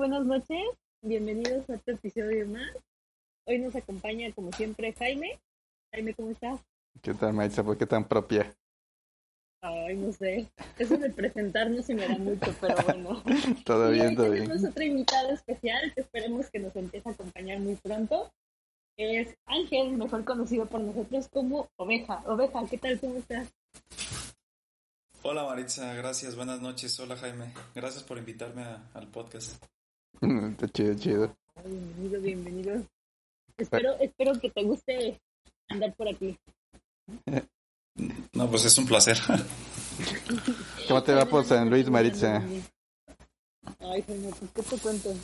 buenas 0.00 0.24
noches. 0.24 0.58
Bienvenidos 1.02 1.68
a 1.68 1.74
este 1.74 1.92
episodio 1.92 2.46
más. 2.48 2.70
Hoy 3.46 3.58
nos 3.58 3.76
acompaña, 3.76 4.32
como 4.32 4.50
siempre, 4.52 4.94
Jaime. 4.94 5.38
Jaime, 5.92 6.14
¿cómo 6.14 6.30
estás? 6.30 6.58
¿Qué 7.02 7.12
tal, 7.12 7.34
Maitza? 7.34 7.62
¿Por 7.62 7.76
qué 7.76 7.84
tan 7.84 8.08
propia? 8.08 8.50
Ay, 9.60 9.96
no 9.96 10.10
sé. 10.10 10.48
Eso 10.78 10.96
de 10.96 11.10
presentarnos 11.10 11.84
se 11.84 11.94
me 11.94 12.08
da 12.08 12.16
mucho, 12.16 12.50
pero 12.62 12.76
bueno. 12.86 13.22
todo 13.66 13.90
Y 13.90 13.96
bien, 13.96 14.08
hoy 14.08 14.16
todo 14.16 14.30
bien. 14.30 14.44
tenemos 14.44 14.70
otra 14.70 14.84
invitada 14.86 15.32
especial 15.34 15.92
que 15.94 16.00
esperemos 16.00 16.50
que 16.50 16.60
nos 16.60 16.74
empiece 16.76 17.06
a 17.06 17.12
acompañar 17.12 17.58
muy 17.60 17.74
pronto. 17.76 18.32
Es 18.96 19.34
Ángel, 19.44 19.98
mejor 19.98 20.24
conocido 20.24 20.64
por 20.64 20.80
nosotros 20.80 21.28
como 21.28 21.68
Oveja. 21.76 22.22
Oveja, 22.26 22.64
¿qué 22.70 22.78
tal? 22.78 22.98
¿Cómo 23.00 23.16
estás? 23.16 23.48
Hola 25.22 25.44
Maritza, 25.44 25.92
gracias, 25.92 26.36
buenas 26.36 26.62
noches. 26.62 26.98
Hola 27.00 27.16
Jaime, 27.18 27.52
gracias 27.74 28.02
por 28.02 28.16
invitarme 28.16 28.62
a- 28.62 28.82
al 28.94 29.08
podcast. 29.08 29.62
Está 30.20 30.68
chido, 30.68 30.94
chido. 30.94 31.36
Bienvenido, 31.64 32.20
bienvenido. 32.20 32.86
Espero, 33.56 33.94
espero 34.00 34.38
que 34.40 34.50
te 34.50 34.62
guste 34.62 35.20
andar 35.68 35.94
por 35.94 36.08
aquí. 36.08 36.38
No, 38.32 38.48
pues 38.48 38.64
es 38.64 38.78
un 38.78 38.86
placer. 38.86 39.18
¿Cómo 40.88 41.02
te 41.02 41.14
va 41.14 41.26
por 41.26 41.44
San 41.44 41.68
Luis, 41.68 41.88
Maritza? 41.90 42.42
Ay, 43.80 44.02
Jaime, 44.02 44.30
pues, 44.38 44.50
¿qué 44.54 44.62
te 44.62 44.78
cuento? 44.78 45.14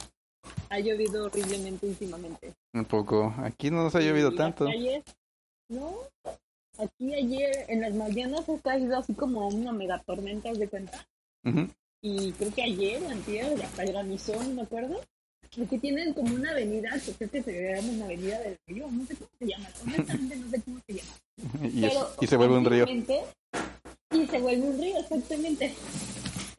Ha 0.69 0.79
llovido 0.80 1.25
horriblemente 1.25 1.87
últimamente. 1.87 2.55
Un 2.75 2.85
poco. 2.85 3.35
Aquí 3.39 3.71
no 3.71 3.83
nos 3.83 3.95
ha 3.95 4.01
llovido 4.01 4.35
tanto. 4.35 4.66
calles, 4.66 5.05
no, 5.69 5.95
aquí 6.79 7.15
ayer 7.15 7.65
en 7.69 7.80
las 7.80 7.95
mañanas 7.95 8.49
ha 8.49 8.59
caído 8.60 8.99
así 8.99 9.15
como 9.15 9.49
una 9.49 9.73
mega 9.73 9.99
tormenta, 10.03 10.51
¿haz 10.51 10.59
de 10.59 10.69
cuenta. 10.69 11.07
Ujú. 11.45 11.69
Y 12.09 12.30
creo 12.32 12.54
que 12.54 12.62
ayer, 12.62 13.02
o 13.02 13.09
antier, 13.09 13.60
hasta 13.65 13.85
granizó, 13.85 14.35
no 14.45 14.51
me 14.51 14.62
acuerdo. 14.62 15.01
Porque 15.57 15.79
tienen 15.79 16.13
como 16.13 16.35
una 16.37 16.51
avenida, 16.52 16.90
que 17.04 17.13
creo 17.13 17.30
que 17.30 17.43
se 17.43 17.74
llama 17.74 17.88
una 17.88 18.04
avenida 18.04 18.38
del 18.40 18.57
río, 18.68 18.88
no 18.90 19.04
sé 19.07 19.16
cómo 19.16 19.30
se 19.38 19.46
llama, 19.46 19.68
honestamente 19.82 20.37
no 20.37 20.51
sé 20.51 20.63
cómo 20.63 20.80
se 20.87 20.93
llama. 20.95 21.13
Y, 21.73 21.85
es- 21.85 21.93
Pero 21.95 22.10
y 22.21 22.26
se 22.26 22.37
vuelve 22.37 22.59
un 22.59 22.65
río. 22.66 22.87
Y 24.13 24.26
se 24.26 24.38
vuelve 24.40 24.63
un 24.68 24.79
río, 24.80 24.98
exactamente. 24.98 25.74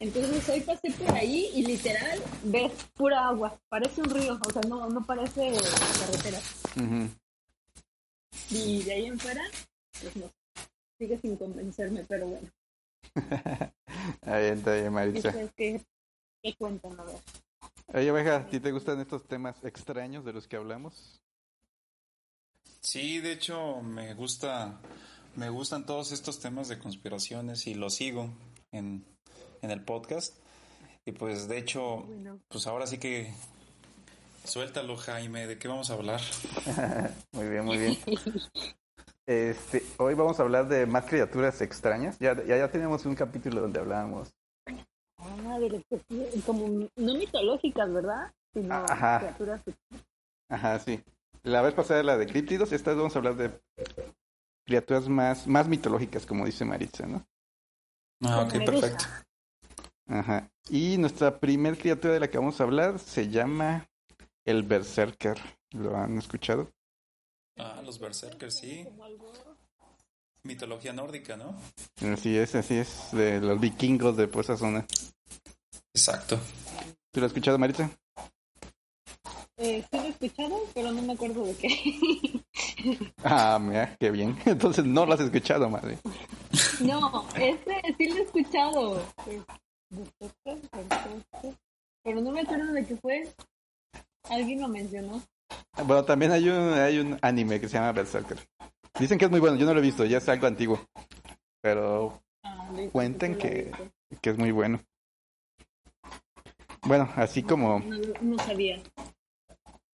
Entonces 0.00 0.48
hoy 0.50 0.60
pasé 0.60 0.90
por 0.92 1.10
ahí 1.14 1.50
y 1.54 1.62
literal 1.64 2.20
ves 2.44 2.72
pura 2.94 3.28
agua. 3.28 3.58
Parece 3.70 4.02
un 4.02 4.10
río, 4.10 4.38
o 4.46 4.52
sea, 4.52 4.62
no, 4.68 4.88
no 4.90 5.04
parece 5.06 5.52
carretera. 5.98 6.40
Y 8.50 8.82
de 8.82 8.92
ahí 8.92 9.06
en 9.06 9.18
fuera, 9.18 9.42
pues 10.02 10.14
no. 10.16 10.30
Sigue 10.98 11.18
sin 11.20 11.36
convencerme, 11.36 12.04
pero 12.06 12.26
bueno. 12.26 12.48
Ahí 14.22 14.44
está 14.52 14.74
bien, 14.74 14.92
Maritza. 14.92 15.30
A 15.30 15.32
ver. 15.32 17.16
Oye, 17.94 18.10
oveja, 18.10 18.36
¿a 18.36 18.46
ti 18.46 18.60
te 18.60 18.70
gustan 18.70 19.00
estos 19.00 19.26
temas 19.26 19.64
extraños 19.64 20.24
de 20.24 20.32
los 20.32 20.46
que 20.46 20.56
hablamos? 20.56 21.20
Sí, 22.80 23.18
de 23.20 23.32
hecho 23.32 23.80
me 23.82 24.14
gusta, 24.14 24.80
me 25.36 25.50
gustan 25.50 25.84
todos 25.86 26.12
estos 26.12 26.38
temas 26.38 26.68
de 26.68 26.78
conspiraciones 26.78 27.66
y 27.66 27.74
los 27.74 27.94
sigo 27.94 28.30
en, 28.72 29.04
en 29.62 29.70
el 29.70 29.82
podcast. 29.84 30.36
Y 31.04 31.12
pues 31.12 31.48
de 31.48 31.58
hecho, 31.58 32.02
Bueno, 32.02 32.38
pues 32.48 32.66
ahora 32.66 32.86
sí 32.86 32.98
que 32.98 33.32
suéltalo 34.44 34.96
Jaime, 34.96 35.46
¿de 35.46 35.58
qué 35.58 35.68
vamos 35.68 35.90
a 35.90 35.94
hablar? 35.94 36.20
Muy 37.32 37.48
bien, 37.48 37.64
muy 37.64 37.78
bien. 37.78 37.98
Este, 39.28 39.82
hoy 39.98 40.14
vamos 40.14 40.40
a 40.40 40.42
hablar 40.42 40.68
de 40.68 40.86
más 40.86 41.04
criaturas 41.04 41.60
extrañas. 41.60 42.18
Ya, 42.18 42.34
ya, 42.46 42.56
ya 42.56 42.70
teníamos 42.70 43.04
un 43.04 43.14
capítulo 43.14 43.60
donde 43.60 43.78
hablábamos. 43.78 44.32
ah, 45.18 45.58
de 45.60 45.68
los 45.68 45.82
que 45.84 46.00
sí, 46.08 46.42
como 46.46 46.88
no 46.96 47.14
mitológicas, 47.14 47.92
¿verdad? 47.92 48.32
Sino 48.54 48.74
Ajá. 48.74 49.18
criaturas. 49.18 49.60
Ajá, 50.48 50.78
sí. 50.78 51.04
La 51.42 51.60
vez 51.60 51.74
pasada 51.74 52.02
la 52.02 52.16
de 52.16 52.26
críptidos, 52.26 52.72
esta 52.72 52.92
vez 52.92 52.96
vamos 52.96 53.14
a 53.16 53.18
hablar 53.18 53.36
de 53.36 53.50
criaturas 54.64 55.10
más, 55.10 55.46
más 55.46 55.68
mitológicas, 55.68 56.24
como 56.24 56.46
dice 56.46 56.64
Maritza, 56.64 57.06
¿no? 57.06 57.22
Ah, 58.22 58.44
ok, 58.44 58.64
perfecto. 58.64 59.04
Ajá. 60.06 60.48
Y 60.70 60.96
nuestra 60.96 61.38
primer 61.38 61.76
criatura 61.76 62.14
de 62.14 62.20
la 62.20 62.30
que 62.30 62.38
vamos 62.38 62.62
a 62.62 62.64
hablar 62.64 62.98
se 62.98 63.28
llama 63.28 63.90
el 64.46 64.62
Berserker. 64.62 65.36
¿Lo 65.72 65.94
han 65.98 66.16
escuchado? 66.16 66.70
Ah, 67.58 67.80
los 67.84 67.98
berserkers, 67.98 68.58
sí. 68.58 68.84
Como 68.84 69.04
algo- 69.04 69.32
Mitología 70.44 70.92
nórdica, 70.92 71.36
¿no? 71.36 71.54
Así 72.12 72.36
es, 72.36 72.54
así 72.54 72.74
es, 72.76 73.08
de 73.12 73.40
los 73.40 73.58
vikingos 73.60 74.16
de 74.16 74.28
por 74.28 74.44
esa 74.44 74.56
zona. 74.56 74.86
Exacto. 75.92 76.38
¿Tú 77.10 77.20
lo 77.20 77.26
has 77.26 77.30
escuchado, 77.32 77.58
Maritza? 77.58 77.90
Eh, 79.56 79.84
sí 79.90 79.96
lo 79.98 80.04
he 80.04 80.08
escuchado, 80.10 80.60
pero 80.72 80.92
no 80.92 81.02
me 81.02 81.12
acuerdo 81.14 81.44
de 81.44 81.54
qué. 81.56 82.42
Ah, 83.24 83.58
mira, 83.60 83.96
qué 83.98 84.10
bien. 84.12 84.38
Entonces 84.46 84.84
no 84.84 85.04
lo 85.04 85.12
has 85.14 85.20
escuchado, 85.20 85.68
madre. 85.68 85.98
no, 86.80 87.26
ese 87.34 87.82
sí 87.98 88.06
lo 88.08 88.16
he 88.16 88.22
escuchado. 88.22 89.04
Pues. 89.24 89.42
Pero 92.04 92.20
no 92.20 92.30
me 92.30 92.42
acuerdo 92.42 92.72
de 92.72 92.86
qué 92.86 92.96
fue. 92.96 93.28
Alguien 94.30 94.60
lo 94.60 94.68
mencionó. 94.68 95.20
Bueno, 95.84 96.04
también 96.04 96.32
hay 96.32 96.48
un, 96.48 96.72
hay 96.74 96.98
un 96.98 97.18
anime 97.22 97.60
que 97.60 97.68
se 97.68 97.74
llama 97.78 97.92
Berserker. 97.92 98.38
Dicen 98.98 99.16
que 99.18 99.26
es 99.26 99.30
muy 99.30 99.40
bueno, 99.40 99.56
yo 99.56 99.66
no 99.66 99.72
lo 99.74 99.78
he 99.80 99.82
visto, 99.82 100.04
ya 100.04 100.18
es 100.18 100.28
algo 100.28 100.46
antiguo. 100.46 100.80
Pero 101.60 102.20
Ah, 102.44 102.68
Cuenten 102.92 103.36
que- 103.36 103.72
es 104.22 104.38
muy 104.38 104.52
bueno. 104.52 104.80
Bueno, 106.82 107.08
así 107.16 107.42
como... 107.42 107.80
No, 107.80 107.96
no 108.22 108.38
sabía. 108.44 108.80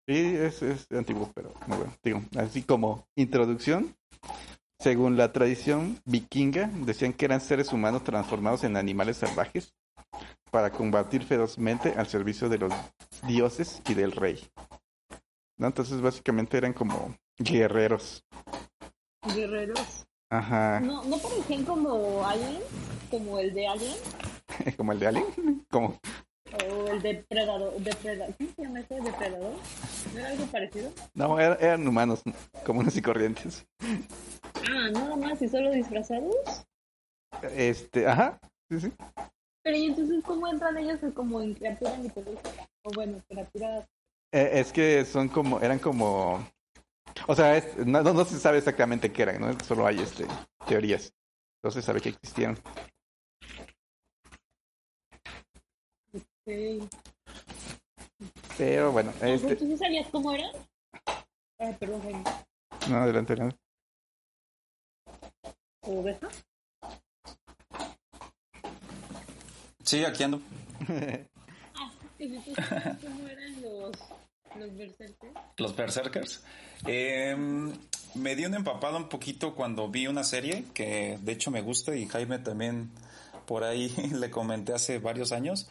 Sí, 0.07 0.37
es, 0.37 0.63
es 0.63 0.87
antiguo, 0.93 1.31
pero 1.35 1.53
muy 1.67 1.79
bueno. 1.79 1.95
Digo, 2.03 2.23
así 2.37 2.63
como 2.63 3.07
introducción, 3.17 3.95
según 4.79 5.17
la 5.17 5.33
tradición 5.33 5.99
vikinga, 6.05 6.71
decían 6.85 7.13
que 7.15 7.25
eran 7.25 7.41
seres 7.41 7.73
humanos 7.73 8.05
transformados 8.05 8.65
en 8.65 8.77
animales 8.77 9.17
salvajes 9.17 9.75
para 10.51 10.71
combatir 10.71 11.25
ferozmente 11.25 11.95
al 11.97 12.07
servicio 12.07 12.49
de 12.49 12.59
los 12.59 12.73
dioses 13.27 13.81
y 13.89 13.95
del 13.95 14.13
rey. 14.13 14.39
¿No? 15.57 15.67
Entonces, 15.69 16.01
básicamente 16.01 16.57
eran 16.57 16.73
como 16.73 17.15
guerreros. 17.39 18.25
Guerreros. 19.35 20.05
Ajá, 20.31 20.81
No, 20.81 21.05
no 21.05 21.19
parecían 21.19 21.65
como 21.65 22.27
Alien, 22.27 22.61
como 23.11 23.39
el 23.39 23.55
de 23.55 23.69
Alien, 23.69 23.95
como 24.77 24.93
el 24.93 24.99
de 24.99 25.07
Alien. 25.07 25.67
Como, 25.71 26.01
o 26.67 26.89
el 26.89 27.03
depredador. 27.03 27.73
depredador. 27.79 28.35
¿Cómo 28.37 28.51
se 28.57 28.63
llama 28.63 28.81
ese 28.81 29.01
depredador? 29.01 29.55
¿No 30.13 30.19
era 30.21 30.29
algo 30.31 30.47
parecido? 30.47 30.91
no, 31.15 31.39
eran, 31.39 31.57
eran 31.61 31.87
humanos 31.89 32.23
comunes 32.65 32.97
y 32.97 33.03
corrientes. 33.03 33.65
Ah, 33.81 34.91
nada 34.93 35.17
más 35.17 35.41
y 35.41 35.49
solo 35.49 35.71
disfrazados. 35.71 36.35
Este, 37.55 38.07
ajá, 38.07 38.39
sí, 38.71 38.81
sí. 38.81 38.93
Pero 39.63 39.77
y 39.77 39.87
entonces, 39.87 40.23
¿cómo 40.25 40.47
entran 40.49 40.77
ellos 40.79 40.99
como 41.15 41.41
en 41.41 41.55
criatura 41.55 41.97
mitológica? 41.97 42.51
O 42.83 42.91
bueno, 42.95 43.19
criatura... 43.29 43.87
Eh, 44.35 44.59
es 44.59 44.73
que 44.73 45.05
son 45.05 45.29
como, 45.29 45.61
eran 45.61 45.79
como, 45.79 46.45
o 47.29 47.35
sea, 47.37 47.57
es- 47.57 47.77
no, 47.87 48.03
no, 48.03 48.25
se 48.25 48.41
sabe 48.41 48.59
exactamente 48.59 49.13
qué 49.13 49.23
eran, 49.23 49.41
¿no? 49.41 49.57
Solo 49.65 49.87
hay 49.87 50.01
este 50.01 50.27
teorías. 50.67 51.13
No 51.63 51.71
se 51.71 51.81
sabe 51.81 52.01
que 52.01 52.09
existían. 52.09 52.59
Sí. 56.45 56.89
Pero 58.59 58.91
bueno, 58.91 59.13
este, 59.23 59.55
¿Tú 59.55 59.67
sí 59.67 59.77
sabías 59.77 60.09
cómo 60.11 60.33
eran? 60.33 60.51
Ah, 61.61 61.71
perdón, 61.79 62.03
Jaime. 62.03 62.25
no, 62.91 62.97
adelante, 62.97 63.35
adelante. 63.35 63.57
¿Oveja? 65.83 66.29
Sí, 69.85 70.05
aquí 70.05 70.25
ando. 70.25 70.41
Ah, 71.77 71.91
cómo 73.03 73.29
eran 73.29 73.61
los, 73.63 73.93
los 75.59 75.77
berserkers. 75.77 76.43
Eh, 76.87 77.37
me 78.15 78.37
dio 78.37 78.49
un 78.49 78.55
empapado 78.55 78.97
un 78.97 79.09
poquito 79.09 79.55
cuando 79.55 79.89
vi 79.89 80.07
una 80.07 80.25
serie 80.25 80.65
que 80.75 81.19
de 81.21 81.33
hecho 81.33 81.51
me 81.51 81.61
gusta 81.63 81.97
y 81.97 82.07
Jaime 82.07 82.39
también 82.39 82.91
por 83.47 83.65
ahí 83.65 83.89
le 84.13 84.31
comenté 84.31 84.73
hace 84.73 84.99
varios 84.99 85.33
años 85.33 85.69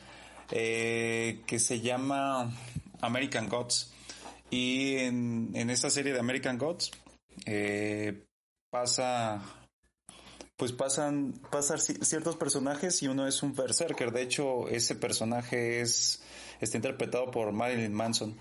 eh, 0.51 1.41
que 1.47 1.59
se 1.59 1.79
llama 1.81 2.51
American 3.01 3.47
Gods. 3.49 3.91
Y 4.49 4.97
en, 4.97 5.51
en 5.55 5.69
serie 5.89 6.13
de 6.13 6.19
American 6.19 6.57
Gods 6.57 6.91
eh, 7.45 8.23
pasa 8.69 9.41
pues 10.55 10.71
pasan 10.71 11.33
pasan 11.49 11.79
ci- 11.79 12.03
ciertos 12.03 12.35
personajes 12.35 13.01
y 13.01 13.07
uno 13.07 13.27
es 13.27 13.41
un 13.41 13.55
berserker. 13.55 14.11
De 14.11 14.21
hecho, 14.21 14.67
ese 14.69 14.95
personaje 14.95 15.81
es 15.81 16.21
está 16.61 16.77
interpretado 16.77 17.31
por 17.31 17.51
Marilyn 17.51 17.93
Manson 17.93 18.37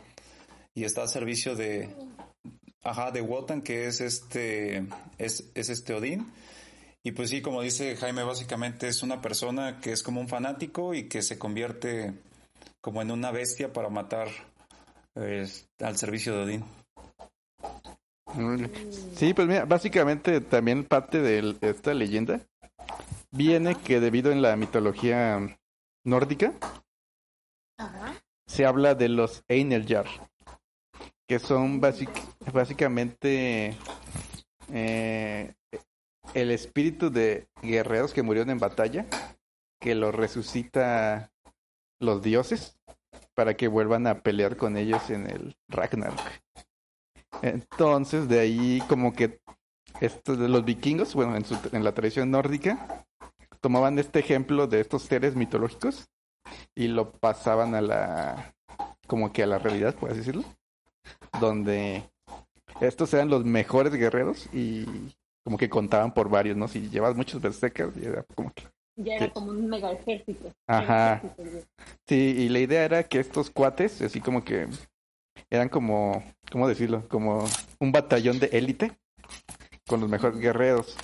y 0.75 0.85
está 0.85 1.03
a 1.03 1.09
servicio 1.09 1.55
de 1.55 1.89
ajá 2.83 3.11
de 3.11 3.21
Wotan 3.21 3.63
que 3.63 3.87
es 3.87 4.01
este 4.01 4.87
es, 5.19 5.51
es 5.55 5.69
este 5.69 5.95
Odín. 5.95 6.33
Y 7.05 7.13
pues 7.13 7.31
sí 7.31 7.43
como 7.43 7.63
dice 7.63 7.97
Jaime 7.97 8.23
básicamente 8.23 8.89
es 8.89 9.03
una 9.03 9.21
persona 9.21 9.81
que 9.81 9.93
es 9.93 10.03
como 10.03 10.21
un 10.21 10.29
fanático 10.29 10.95
y 10.95 11.09
que 11.09 11.23
se 11.23 11.39
convierte 11.39 12.15
como 12.81 13.03
en 13.03 13.11
una 13.11 13.31
bestia 13.31 13.73
para 13.73 13.89
matar 13.89 14.29
al 15.15 15.97
servicio 15.97 16.35
de 16.37 16.43
Odín. 16.43 16.65
Sí, 19.15 19.35
pues 19.35 19.47
mira, 19.47 19.67
básicamente 19.67 20.41
también 20.41 20.85
parte 20.85 21.21
de 21.21 21.57
esta 21.61 21.93
leyenda 21.93 22.41
viene 23.31 23.75
que 23.75 24.01
debido 24.01 24.31
en 24.31 24.43
la 24.43 24.57
mitología 24.57 25.59
nórdica 26.05 26.53
se 28.47 28.65
habla 28.65 28.95
de 28.95 29.09
los 29.09 29.45
Einherjar, 29.49 30.07
que 31.33 31.39
son 31.39 31.81
básicamente 31.81 33.75
eh, 34.71 35.55
el 36.35 36.51
espíritu 36.51 37.11
de 37.11 37.49
guerreros 37.63 38.13
que 38.13 38.23
murieron 38.23 38.51
en 38.51 38.59
batalla, 38.59 39.07
que 39.81 39.95
los 39.95 40.15
resucita 40.15 41.33
los 42.01 42.23
dioses 42.23 42.77
para 43.35 43.55
que 43.55 43.67
vuelvan 43.67 44.07
a 44.07 44.21
pelear 44.21 44.59
con 44.59 44.77
ellos 44.77 45.09
en 45.09 45.27
el 45.27 45.57
Ragnarok. 45.71 46.21
Entonces, 47.41 48.29
de 48.29 48.41
ahí 48.41 48.83
como 48.87 49.15
que 49.15 49.41
estos 50.03 50.37
los 50.37 50.67
vikingos, 50.67 51.15
bueno, 51.15 51.35
en, 51.35 51.47
su, 51.47 51.57
en 51.73 51.83
la 51.83 51.95
tradición 51.95 52.31
nórdica, 52.31 53.07
tomaban 53.63 53.99
este 53.99 54.19
ejemplo 54.19 54.67
de 54.67 54.83
estos 54.83 55.05
seres 55.05 55.35
mitológicos 55.35 56.11
y 56.75 56.89
lo 56.89 57.11
pasaban 57.11 57.75
a 57.75 57.81
la, 57.81 58.55
como 59.07 59.33
que 59.33 59.43
a 59.43 59.47
la 59.47 59.59
realidad, 59.59 59.95
por 59.95 60.11
así 60.11 60.19
decirlo, 60.19 60.45
donde 61.41 62.05
estos 62.81 63.13
eran 63.15 63.29
los 63.29 63.45
mejores 63.45 63.93
guerreros 63.93 64.49
y 64.53 64.85
como 65.45 65.59
que 65.59 65.69
contaban 65.69 66.15
por 66.15 66.29
varios, 66.29 66.57
¿no? 66.57 66.69
Si 66.69 66.89
llevas 66.89 67.17
muchos 67.17 67.41
berserkers, 67.41 67.97
y 67.97 68.07
era 68.07 68.25
como 68.35 68.53
que 68.53 68.65
ya 68.97 69.17
era 69.17 69.31
como 69.31 69.51
un 69.51 69.69
mega 69.69 69.91
ejército. 69.93 70.53
Ajá. 70.67 71.23
sí, 72.07 72.35
y 72.39 72.49
la 72.49 72.61
idea 72.61 72.85
era 72.85 73.03
que 73.05 73.21
estos 73.21 73.51
cuates, 73.51 74.03
así 74.03 74.21
como 74.21 74.45
que 74.45 74.69
eran 75.51 75.69
como, 75.69 76.23
¿cómo 76.51 76.69
decirlo? 76.69 77.09
Como 77.09 77.45
un 77.79 77.93
batallón 77.93 78.39
de 78.39 78.47
élite 78.53 78.93
con 79.87 80.01
los 80.01 80.11
mejores 80.11 80.39
guerreros. 80.39 80.97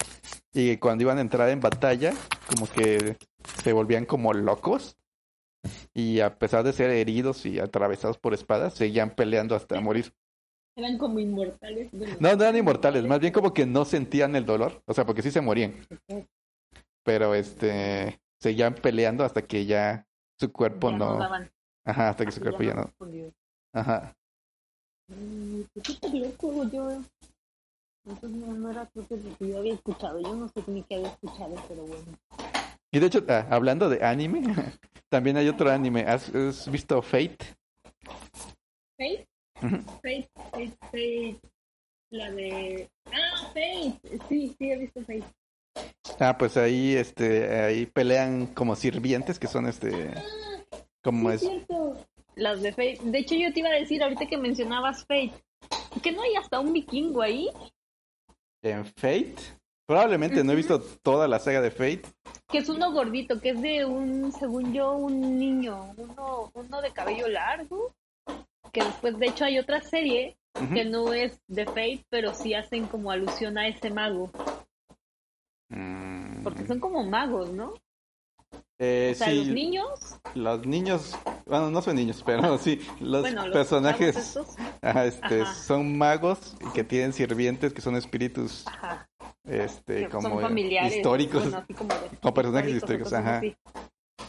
Y 0.53 0.77
cuando 0.79 1.03
iban 1.03 1.19
a 1.19 1.23
entrar 1.23 1.49
en 1.49 1.61
batalla, 1.61 2.13
como 2.49 2.67
que 2.69 3.17
se 3.63 3.73
volvían 3.73 4.05
como 4.05 4.33
locos. 4.33 4.97
Y 5.95 6.21
a 6.21 6.39
pesar 6.39 6.65
de 6.65 6.73
ser 6.73 6.91
heridos 6.91 7.45
y 7.47 7.59
atravesados 7.59 8.19
por 8.19 8.35
espadas, 8.35 8.75
seguían 8.75 9.11
peleando 9.11 9.55
hasta 9.55 9.81
morir. 9.81 10.13
Eran 10.77 10.97
como 10.97 11.19
inmortales. 11.19 11.93
no, 11.93 12.37
no 12.37 12.43
eran 12.43 12.57
inmortales, 12.57 13.05
más 13.05 13.19
bien 13.19 13.33
como 13.33 13.53
que 13.53 13.67
no 13.67 13.85
sentían 13.85 14.37
el 14.37 14.47
dolor. 14.47 14.83
O 14.87 14.95
sea, 14.95 15.05
porque 15.05 15.23
sí 15.23 15.31
se 15.31 15.41
morían. 15.41 15.75
Pero 17.05 17.35
este, 17.35 18.21
seguían 18.41 18.75
peleando 18.75 19.25
hasta 19.25 19.43
que 19.43 19.67
ya 19.67 20.07
su 20.39 20.53
cuerpo 20.53 20.93
no. 20.93 21.19
Ajá, 21.85 22.11
hasta 22.11 22.25
que 22.25 22.33
su 22.33 22.41
cuerpo 22.41 22.63
ya 22.63 22.75
no. 22.75 22.93
Ajá. 23.73 24.15
Mm, 25.09 25.63
pues 25.73 26.13
loco, 26.13 26.65
yo. 26.71 27.03
Entonces 28.05 28.31
no, 28.31 28.55
no 28.55 28.71
era 28.71 28.87
creo 28.87 29.07
que 29.07 29.47
yo 29.49 29.59
había 29.59 29.75
escuchado. 29.75 30.21
Yo 30.21 30.35
no 30.35 30.49
sé 30.49 30.63
ni 30.67 30.83
qué 30.83 30.97
había 30.97 31.09
escuchado, 31.09 31.55
pero 31.69 31.83
bueno. 31.83 32.05
Y 32.91 32.99
de 32.99 33.07
hecho, 33.07 33.25
ah, 33.29 33.47
hablando 33.51 33.89
de 33.89 34.05
anime, 34.05 34.43
también 35.09 35.37
hay 35.37 35.49
otro 35.49 35.71
anime. 35.71 36.03
¿Has, 36.03 36.71
visto 36.71 37.03
Fate? 37.03 37.39
¿Fate? 38.97 39.29
Fate, 39.55 40.29
Fate, 40.51 40.77
Fate. 40.81 41.41
La 42.11 42.31
de. 42.31 42.89
Ah, 43.07 43.49
Fate. 43.49 44.01
Sí, 44.29 44.55
sí, 44.59 44.71
he 44.71 44.77
visto 44.79 45.01
Fate. 45.01 45.25
Ah, 46.19 46.37
pues 46.37 46.57
ahí, 46.57 46.97
este, 46.97 47.61
ahí 47.61 47.87
pelean 47.87 48.47
como 48.47 48.75
sirvientes 48.75 49.39
que 49.39 49.47
son, 49.47 49.67
este, 49.67 50.11
ah, 50.17 50.23
como 51.03 51.31
es. 51.31 51.43
Cierto 51.43 51.97
las 52.39 52.63
de 52.63 52.71
Fate. 52.71 53.01
De 53.03 53.19
hecho, 53.19 53.35
yo 53.35 53.53
te 53.53 53.61
iba 53.61 53.69
a 53.69 53.73
decir 53.73 54.03
ahorita 54.03 54.27
que 54.27 54.39
mencionabas 54.39 55.05
Fate, 55.05 55.33
que 56.03 56.13
no 56.13 56.23
hay 56.23 56.37
hasta 56.37 56.61
un 56.61 56.73
vikingo 56.73 57.21
ahí. 57.21 57.51
¿En 58.63 58.85
Fate? 58.85 59.58
Probablemente, 59.89 60.45
no 60.45 60.53
he 60.53 60.57
visto 60.57 60.83
toda 61.03 61.27
la 61.27 61.39
saga 61.39 61.63
de 61.63 61.71
Fate. 61.71 62.03
Que 62.47 62.59
es 62.59 62.69
uno 62.69 62.93
gordito, 62.93 63.41
que 63.41 63.51
es 63.51 63.63
de 63.63 63.87
un, 63.87 64.31
según 64.33 64.75
yo, 64.75 64.93
un 64.93 65.39
niño, 65.39 65.95
uno, 65.97 66.51
uno 66.53 66.83
de 66.83 66.91
cabello 66.91 67.27
largo. 67.27 67.95
Que 68.71 68.85
después, 68.85 69.19
de 69.19 69.29
hecho, 69.29 69.47
hay 69.47 69.59
otra 69.59 69.81
serie 69.81 70.37
que 70.75 70.85
no 70.85 71.15
es 71.15 71.41
de 71.47 71.65
Fate, 71.65 72.05
pero 72.11 72.35
sí 72.35 72.53
hacen 72.53 72.87
como 72.87 73.11
alusión 73.11 73.57
a 73.57 73.67
ese 73.67 73.89
mago. 73.89 74.31
Mm. 75.71 76.43
Porque 76.43 76.67
son 76.67 76.81
como 76.81 77.03
magos, 77.05 77.51
¿no? 77.51 77.73
Eh, 78.79 79.13
o 79.15 79.19
sea, 79.19 79.33
los 79.33 79.47
niños. 79.47 80.21
Los 80.35 80.67
niños, 80.67 81.17
bueno, 81.47 81.71
no 81.71 81.81
son 81.81 81.97
niños, 81.97 82.23
pero 82.27 82.59
sí, 82.59 82.87
los 83.01 83.27
personajes 83.53 84.39
este, 84.83 85.47
son 85.47 85.97
magos 85.97 86.59
que 86.75 86.85
tienen 86.85 87.15
sirvientes 87.15 87.73
que 87.73 87.81
son 87.81 87.97
espíritus 87.97 88.67
este 89.49 90.09
como 90.09 90.41
históricos 90.87 91.45
como, 92.21 92.35
personajes 92.35 92.75
históricos, 92.75 93.13
ajá. 93.13 93.43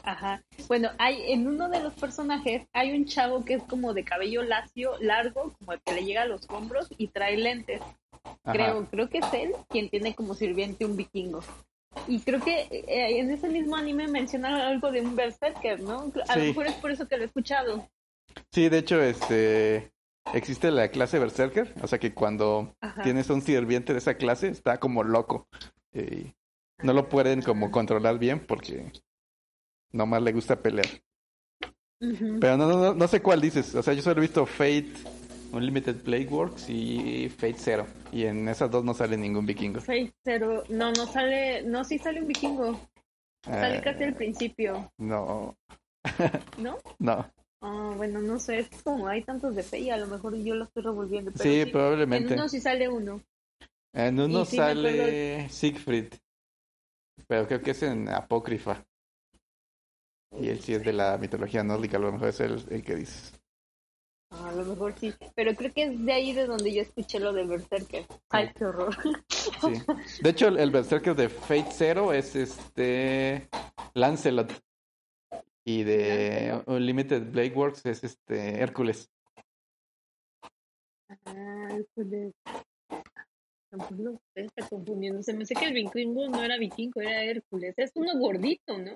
Ajá. 0.04 0.44
Bueno, 0.68 0.90
hay 0.98 1.32
en 1.32 1.48
uno 1.48 1.70
de 1.70 1.82
los 1.82 1.94
personajes 1.94 2.68
hay 2.74 2.94
un 2.94 3.06
chavo 3.06 3.44
que 3.44 3.56
es 3.56 3.64
como 3.64 3.94
de 3.94 4.04
cabello 4.04 4.44
lacio, 4.44 4.94
largo, 5.00 5.54
como 5.60 5.74
el 5.74 5.82
que 5.82 5.94
le 5.94 6.06
llega 6.06 6.24
a 6.24 6.26
los 6.26 6.50
hombros 6.50 6.88
y 6.98 7.08
trae 7.08 7.38
lentes. 7.38 7.82
Creo, 8.44 8.86
creo 8.90 9.10
que 9.10 9.20
es 9.20 9.34
él 9.34 9.54
quien 9.68 9.90
tiene 9.90 10.16
como 10.16 10.34
sirviente 10.34 10.86
un 10.86 10.96
vikingo. 10.96 11.42
Y 12.08 12.20
creo 12.20 12.40
que 12.40 12.62
eh, 12.72 13.20
en 13.20 13.32
ese 13.32 13.50
mismo 13.50 13.76
anime 13.76 14.08
menciona 14.08 14.68
algo 14.68 14.92
de 14.92 15.02
un 15.02 15.16
berserker, 15.16 15.82
¿no? 15.82 16.12
A 16.28 16.38
lo 16.38 16.44
mejor 16.44 16.68
es 16.68 16.76
por 16.76 16.92
eso 16.92 17.08
que 17.08 17.18
lo 17.18 17.24
he 17.24 17.26
escuchado. 17.26 17.88
Sí, 18.52 18.70
de 18.70 18.78
hecho, 18.78 19.02
este 19.02 19.92
existe 20.34 20.72
la 20.72 20.90
clase 20.90 21.20
berserker, 21.20 21.74
o 21.82 21.88
sea 21.88 22.00
que 22.00 22.14
cuando 22.14 22.76
tienes 23.04 23.30
un 23.30 23.42
sirviente 23.42 23.94
de 23.94 24.00
esa 24.00 24.16
clase 24.16 24.50
está 24.50 24.80
como 24.80 25.04
loco. 25.04 25.48
Y 25.94 26.34
no 26.84 26.94
lo 26.94 27.10
pueden 27.10 27.42
como 27.42 27.72
controlar 27.72 28.20
bien 28.20 28.40
porque 28.40 28.92
nomás 29.92 30.22
le 30.22 30.34
gusta 30.34 30.62
pelear. 30.62 30.88
Pero 32.00 32.56
no, 32.56 32.68
no, 32.68 32.94
no 32.94 33.08
sé 33.08 33.22
cuál 33.22 33.42
dices, 33.42 33.76
o 33.76 33.84
sea, 33.84 33.94
yo 33.94 34.02
solo 34.02 34.20
he 34.20 34.22
visto 34.22 34.46
Fate 34.46 34.94
Unlimited 35.52 35.98
Playworks 35.98 36.70
y 36.70 37.30
Fate 37.30 37.58
Zero. 37.58 37.88
Y 38.12 38.26
en 38.26 38.48
esas 38.48 38.72
dos 38.72 38.84
no 38.84 38.94
sale 38.94 39.18
ningún 39.18 39.46
vikingo. 39.46 39.82
Fate 39.82 40.14
Zero, 40.24 40.64
no, 40.70 40.92
no 40.92 41.06
sale, 41.06 41.64
no, 41.64 41.84
sí 41.84 41.98
sale 41.98 42.22
un 42.22 42.28
vikingo. 42.28 42.80
Sale 43.44 43.78
ah, 43.78 43.82
casi 43.82 44.04
al 44.04 44.16
principio. 44.16 44.92
No. 44.98 45.56
¿No? 46.58 46.78
No. 47.00 47.30
Ah, 47.62 47.94
bueno, 47.96 48.22
no 48.22 48.40
sé, 48.40 48.60
es 48.60 48.84
como 48.84 49.08
hay 49.08 49.24
tantos 49.24 49.56
de 49.56 49.64
fe 49.64 49.80
y 49.80 49.90
a 49.90 49.98
lo 49.98 50.08
mejor 50.08 50.36
yo 50.38 50.56
lo 50.56 50.64
estoy 50.64 50.84
revolviendo. 50.84 51.32
sí, 51.36 51.66
probablemente. 51.66 52.34
En 52.34 52.40
uno 52.40 52.50
sí 52.50 52.62
sale 52.62 52.88
uno. 52.88 53.22
En 53.94 54.20
uno 54.20 54.46
sale 54.46 55.50
Siegfried, 55.50 56.14
pero 57.28 57.48
creo 57.48 57.62
que 57.62 57.72
es 57.72 57.84
en 57.84 58.08
Apócrifa. 58.08 58.86
Y 60.40 60.50
él 60.50 60.60
sí 60.62 60.76
es 60.76 60.84
de 60.84 60.94
la 60.94 61.18
mitología 61.18 61.64
nórdica, 61.64 61.98
a 61.98 62.02
lo 62.02 62.12
mejor 62.12 62.30
es 62.30 62.40
el, 62.40 62.64
el 62.70 62.84
que 62.84 62.96
dices. 62.96 63.34
A 64.30 64.52
lo 64.52 64.64
mejor 64.64 64.94
sí, 65.00 65.12
pero 65.34 65.56
creo 65.56 65.74
que 65.74 65.84
es 65.84 66.06
de 66.06 66.14
ahí 66.14 66.34
de 66.34 66.46
donde 66.46 66.72
yo 66.72 66.84
escuché 66.84 67.20
lo 67.20 67.34
de 67.34 67.46
Berserker. 67.46 68.06
Ay, 68.30 68.52
qué 68.56 68.66
horror. 68.66 68.96
Sí. 69.60 69.74
De 70.22 70.30
hecho, 70.30 70.48
el, 70.48 70.70
Berserker 70.70 71.16
de 71.16 71.30
Fate 71.30 71.72
Zero 71.72 72.14
es 72.14 72.36
este 72.36 73.50
Lancelot. 73.96 74.54
Y 75.66 75.84
de 75.84 76.62
Unlimited 76.68 77.32
Blade 77.32 77.54
Works 77.54 77.86
es 77.86 78.04
este 78.04 78.62
Hércules. 78.62 79.10
Ah, 81.26 81.70
Hércules. 81.72 82.34
No 83.72 84.20
se 84.34 84.42
está 84.46 84.68
confundiendo. 84.68 85.22
Se 85.22 85.34
me 85.34 85.46
sé 85.46 85.54
que 85.54 85.66
el 85.66 85.74
vikingo 85.74 86.28
no 86.28 86.44
era 86.44 86.58
vikingo, 86.58 87.02
era 87.02 87.24
Hércules. 87.24 87.76
Es 87.78 87.92
uno 87.96 88.18
gordito, 88.18 88.78
¿no? 88.78 88.94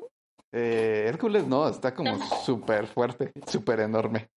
Eh, 0.51 1.05
Hércules 1.07 1.47
no, 1.47 1.67
está 1.67 1.93
como 1.93 2.17
súper 2.43 2.87
fuerte, 2.87 3.31
súper 3.47 3.81
enorme 3.81 4.29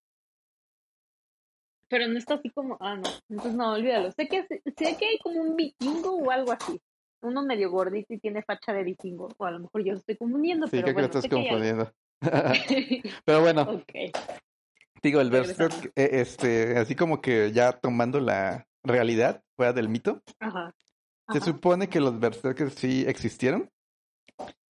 pero 1.89 2.09
no 2.09 2.19
está 2.19 2.35
así 2.35 2.51
como, 2.51 2.77
ah, 2.81 2.97
no, 2.97 3.09
entonces 3.29 3.55
no, 3.55 3.73
olvídalo. 3.73 4.11
Sé 4.13 4.29
que, 4.29 4.47
sé 4.47 4.97
que 4.99 5.07
hay 5.07 5.19
como 5.19 5.41
un 5.41 5.57
vikingo 5.57 6.17
o 6.17 6.31
algo 6.31 6.53
así. 6.53 6.81
Uno 7.23 7.45
medio 7.45 7.71
gordito 7.71 8.13
y 8.13 8.19
tiene 8.19 8.43
facha 8.43 8.73
de 8.73 8.85
vikingo. 8.85 9.29
O 9.39 9.45
a 9.45 9.51
lo 9.51 9.61
mejor 9.61 9.85
yo 9.85 9.93
lo 9.93 9.99
estoy 9.99 10.17
confundiendo, 10.17 10.67
sí, 10.67 10.73
pero 10.73 10.93
bueno. 10.93 11.11
que 11.11 11.19
estás 11.19 11.31
confundiendo. 11.31 11.93
pero 13.25 13.41
bueno. 13.41 13.83
Digo, 15.03 15.21
el 15.21 15.31
Berserk, 15.31 15.93
eh, 15.95 16.09
este, 16.13 16.79
así 16.79 16.95
como 16.95 17.21
que 17.21 17.53
ya 17.53 17.73
tomando 17.73 18.21
la 18.21 18.67
realidad 18.83 19.43
fuera 19.57 19.73
del 19.73 19.89
mito. 19.89 20.23
Ajá. 20.41 20.75
Se 21.33 21.41
supone 21.41 21.89
que 21.89 22.01
los 22.01 22.19
Berserkers 22.19 22.75
sí 22.75 23.05
existieron 23.07 23.71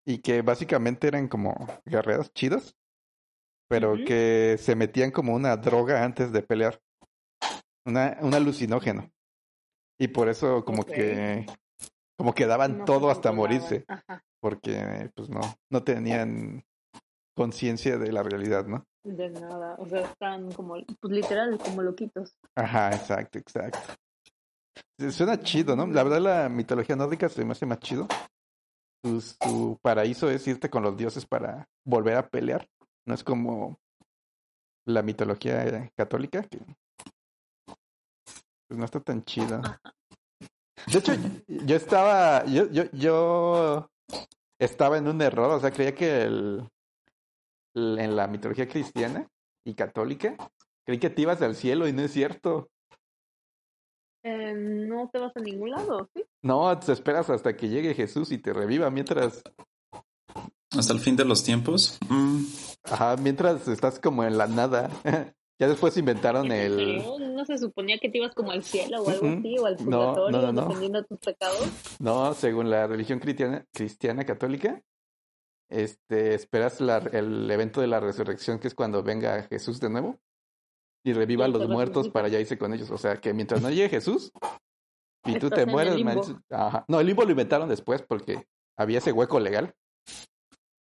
y 0.06 0.18
que 0.18 0.42
básicamente 0.42 1.08
eran 1.08 1.28
como 1.28 1.54
guerreros 1.84 2.32
chidos, 2.32 2.76
pero 3.68 3.96
que 4.06 4.56
se 4.58 4.74
metían 4.74 5.10
como 5.10 5.34
una 5.34 5.56
droga 5.56 6.04
antes 6.04 6.32
de 6.32 6.42
pelear 6.42 6.80
una, 7.84 8.16
un 8.20 8.34
alucinógeno. 8.34 9.10
Y 9.98 10.08
por 10.08 10.28
eso 10.28 10.64
como 10.64 10.84
que 10.84 11.46
como 12.16 12.34
que 12.34 12.46
daban 12.46 12.84
todo 12.84 13.10
hasta 13.10 13.32
morirse. 13.32 13.84
Porque 14.40 15.10
pues 15.14 15.28
no, 15.28 15.40
no 15.70 15.82
tenían 15.82 16.64
conciencia 17.36 17.98
de 17.98 18.10
la 18.10 18.22
realidad, 18.22 18.66
¿no? 18.66 18.84
De 19.04 19.30
nada, 19.30 19.76
o 19.78 19.86
sea, 19.86 20.00
están 20.00 20.50
como, 20.52 20.74
pues 21.00 21.12
literal, 21.12 21.58
como 21.58 21.82
loquitos. 21.82 22.34
Ajá, 22.56 22.90
exacto, 22.90 23.38
exacto. 23.38 23.78
Suena 25.10 25.40
chido, 25.40 25.76
¿no? 25.76 25.86
La 25.86 26.02
verdad 26.02 26.20
la 26.20 26.48
mitología 26.48 26.96
nórdica 26.96 27.28
se 27.28 27.44
me 27.44 27.52
hace 27.52 27.66
más 27.66 27.78
chido. 27.78 28.08
Su, 29.04 29.78
paraíso 29.82 30.30
es 30.30 30.46
irte 30.48 30.70
con 30.70 30.82
los 30.82 30.96
dioses 30.96 31.26
para 31.26 31.68
volver 31.84 32.16
a 32.16 32.26
pelear. 32.26 32.66
No 33.06 33.14
es 33.14 33.22
como 33.22 33.78
la 34.86 35.02
mitología 35.02 35.90
católica, 35.96 36.42
que 36.42 36.58
pues 38.68 38.78
no 38.78 38.84
está 38.84 38.98
tan 39.00 39.24
chida. 39.24 39.80
De 40.92 40.98
hecho, 40.98 41.12
yo 41.46 41.76
estaba, 41.76 42.44
yo, 42.46 42.66
yo, 42.70 42.84
yo 42.92 43.90
estaba 44.58 44.98
en 44.98 45.08
un 45.08 45.20
error, 45.22 45.50
o 45.50 45.60
sea, 45.60 45.70
creía 45.70 45.94
que 45.94 46.22
el, 46.22 46.68
en 47.76 48.16
la 48.16 48.26
mitología 48.26 48.66
cristiana 48.66 49.28
y 49.64 49.74
católica, 49.74 50.36
creí 50.84 50.98
que 50.98 51.10
te 51.10 51.22
ibas 51.22 51.42
al 51.42 51.54
cielo 51.54 51.86
y 51.86 51.92
no 51.92 52.02
es 52.02 52.12
cierto. 52.12 52.70
Eh, 54.22 54.54
no 54.54 55.08
te 55.10 55.18
vas 55.18 55.36
a 55.36 55.40
ningún 55.40 55.70
lado, 55.70 56.08
¿sí? 56.14 56.24
No, 56.42 56.76
te 56.78 56.92
esperas 56.92 57.30
hasta 57.30 57.56
que 57.56 57.68
llegue 57.68 57.94
Jesús 57.94 58.32
y 58.32 58.38
te 58.38 58.52
reviva 58.52 58.90
mientras... 58.90 59.42
Hasta 60.76 60.92
el 60.92 60.98
fin 60.98 61.16
de 61.16 61.24
los 61.24 61.44
tiempos. 61.44 61.98
Mm. 62.08 62.44
Ajá, 62.84 63.16
mientras 63.16 63.68
estás 63.68 64.00
como 64.00 64.24
en 64.24 64.36
la 64.36 64.46
nada. 64.46 64.90
ya 65.60 65.68
después 65.68 65.96
inventaron 65.96 66.50
el... 66.50 67.04
¿No 67.34 67.44
se 67.44 67.58
suponía 67.58 67.98
que 67.98 68.08
te 68.08 68.18
ibas 68.18 68.34
como 68.34 68.50
al 68.50 68.64
cielo 68.64 69.02
o 69.02 69.10
algo 69.10 69.26
así, 69.26 69.58
o 69.58 69.66
al 69.66 69.76
purgatorio, 69.76 70.52
no, 70.52 70.62
dependiendo 70.62 71.02
de 71.02 71.06
tus 71.06 71.18
pecados? 71.18 71.68
No, 72.00 72.34
según 72.34 72.70
la 72.70 72.86
religión 72.86 73.20
cristiana, 73.20 73.64
cristiana 73.72 74.24
católica, 74.24 74.82
este, 75.68 76.34
esperas 76.34 76.80
la, 76.80 76.98
el 76.98 77.50
evento 77.50 77.80
de 77.80 77.86
la 77.86 78.00
resurrección, 78.00 78.58
que 78.58 78.68
es 78.68 78.74
cuando 78.74 79.02
venga 79.02 79.42
Jesús 79.44 79.80
de 79.80 79.90
nuevo 79.90 80.18
y 81.04 81.12
reviva 81.12 81.44
a 81.44 81.48
los 81.48 81.68
muertos 81.68 82.08
para 82.08 82.28
ya 82.28 82.40
irse 82.40 82.58
con 82.58 82.74
ellos. 82.74 82.90
O 82.90 82.98
sea, 82.98 83.16
que 83.20 83.32
mientras 83.32 83.62
no 83.62 83.70
llegue 83.70 83.88
Jesús 83.88 84.32
y 85.24 85.38
tú 85.38 85.50
te 85.50 85.64
mueres, 85.66 85.94
no, 86.88 87.00
el 87.00 87.06
limbo 87.06 87.24
lo 87.24 87.30
inventaron 87.30 87.68
después 87.68 88.02
porque 88.02 88.46
había 88.76 88.98
ese 88.98 89.12
hueco 89.12 89.38
legal. 89.38 89.74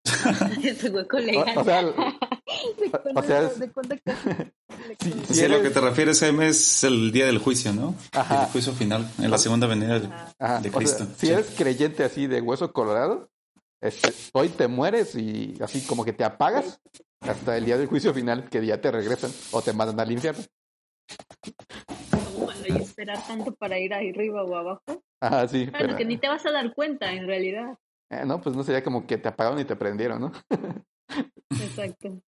ese 0.64 0.90
hueco 0.90 1.20
legal. 1.20 1.58
O, 1.58 1.64
sea, 1.64 1.86
o 3.16 3.24
sea 3.24 3.50
si, 5.30 5.44
a 5.44 5.48
lo 5.48 5.62
que 5.62 5.70
te 5.70 5.80
refieres, 5.82 6.20
Jaime, 6.20 6.48
es 6.48 6.84
el 6.84 7.12
día 7.12 7.28
del 7.28 7.38
juicio, 7.38 7.74
¿no? 7.74 7.96
El 8.14 8.48
juicio 8.48 8.74
final, 8.74 9.08
en 9.20 9.30
la 9.30 9.38
segunda 9.38 9.68
venida 9.68 10.00
de, 10.00 10.72
Cristo. 10.72 11.06
si 11.18 11.30
eres 11.30 11.54
creyente 11.56 12.04
así 12.04 12.26
de 12.28 12.42
hueso 12.42 12.74
colorado, 12.74 13.30
este, 13.88 14.10
hoy 14.34 14.50
te 14.50 14.68
mueres 14.68 15.16
y 15.16 15.54
así 15.62 15.86
como 15.86 16.04
que 16.04 16.14
te 16.14 16.24
apagas 16.24 16.82
hasta 17.22 17.58
el 17.58 17.66
día 17.66 17.78
del 17.78 17.88
juicio 17.88 18.14
final, 18.14 18.50
que 18.50 18.66
ya 18.66 18.82
te 18.82 18.92
regresan 18.92 19.32
o 19.52 19.62
te 19.62 19.74
mandan 19.74 20.00
al 20.00 20.12
infierno. 20.12 20.44
Bueno, 22.38 22.62
y 22.68 22.82
esperar 22.82 23.26
tanto 23.28 23.54
para 23.54 23.78
ir 23.80 23.94
arriba 23.94 24.44
o 24.44 24.56
abajo. 24.56 24.82
Ah, 25.22 25.48
sí. 25.48 25.70
pero... 25.72 25.96
que 25.96 26.06
ni 26.06 26.18
te 26.18 26.28
vas 26.28 26.46
a 26.46 26.52
dar 26.52 26.74
cuenta, 26.74 27.14
en 27.14 27.28
realidad. 27.28 27.78
Eh, 28.10 28.24
no, 28.26 28.42
pues 28.42 28.56
no 28.56 28.64
sería 28.64 28.84
como 28.84 29.06
que 29.06 29.18
te 29.18 29.30
apagaron 29.30 29.60
y 29.60 29.66
te 29.66 29.76
prendieron, 29.76 30.22
¿no? 30.22 30.32
Exacto. 31.50 32.22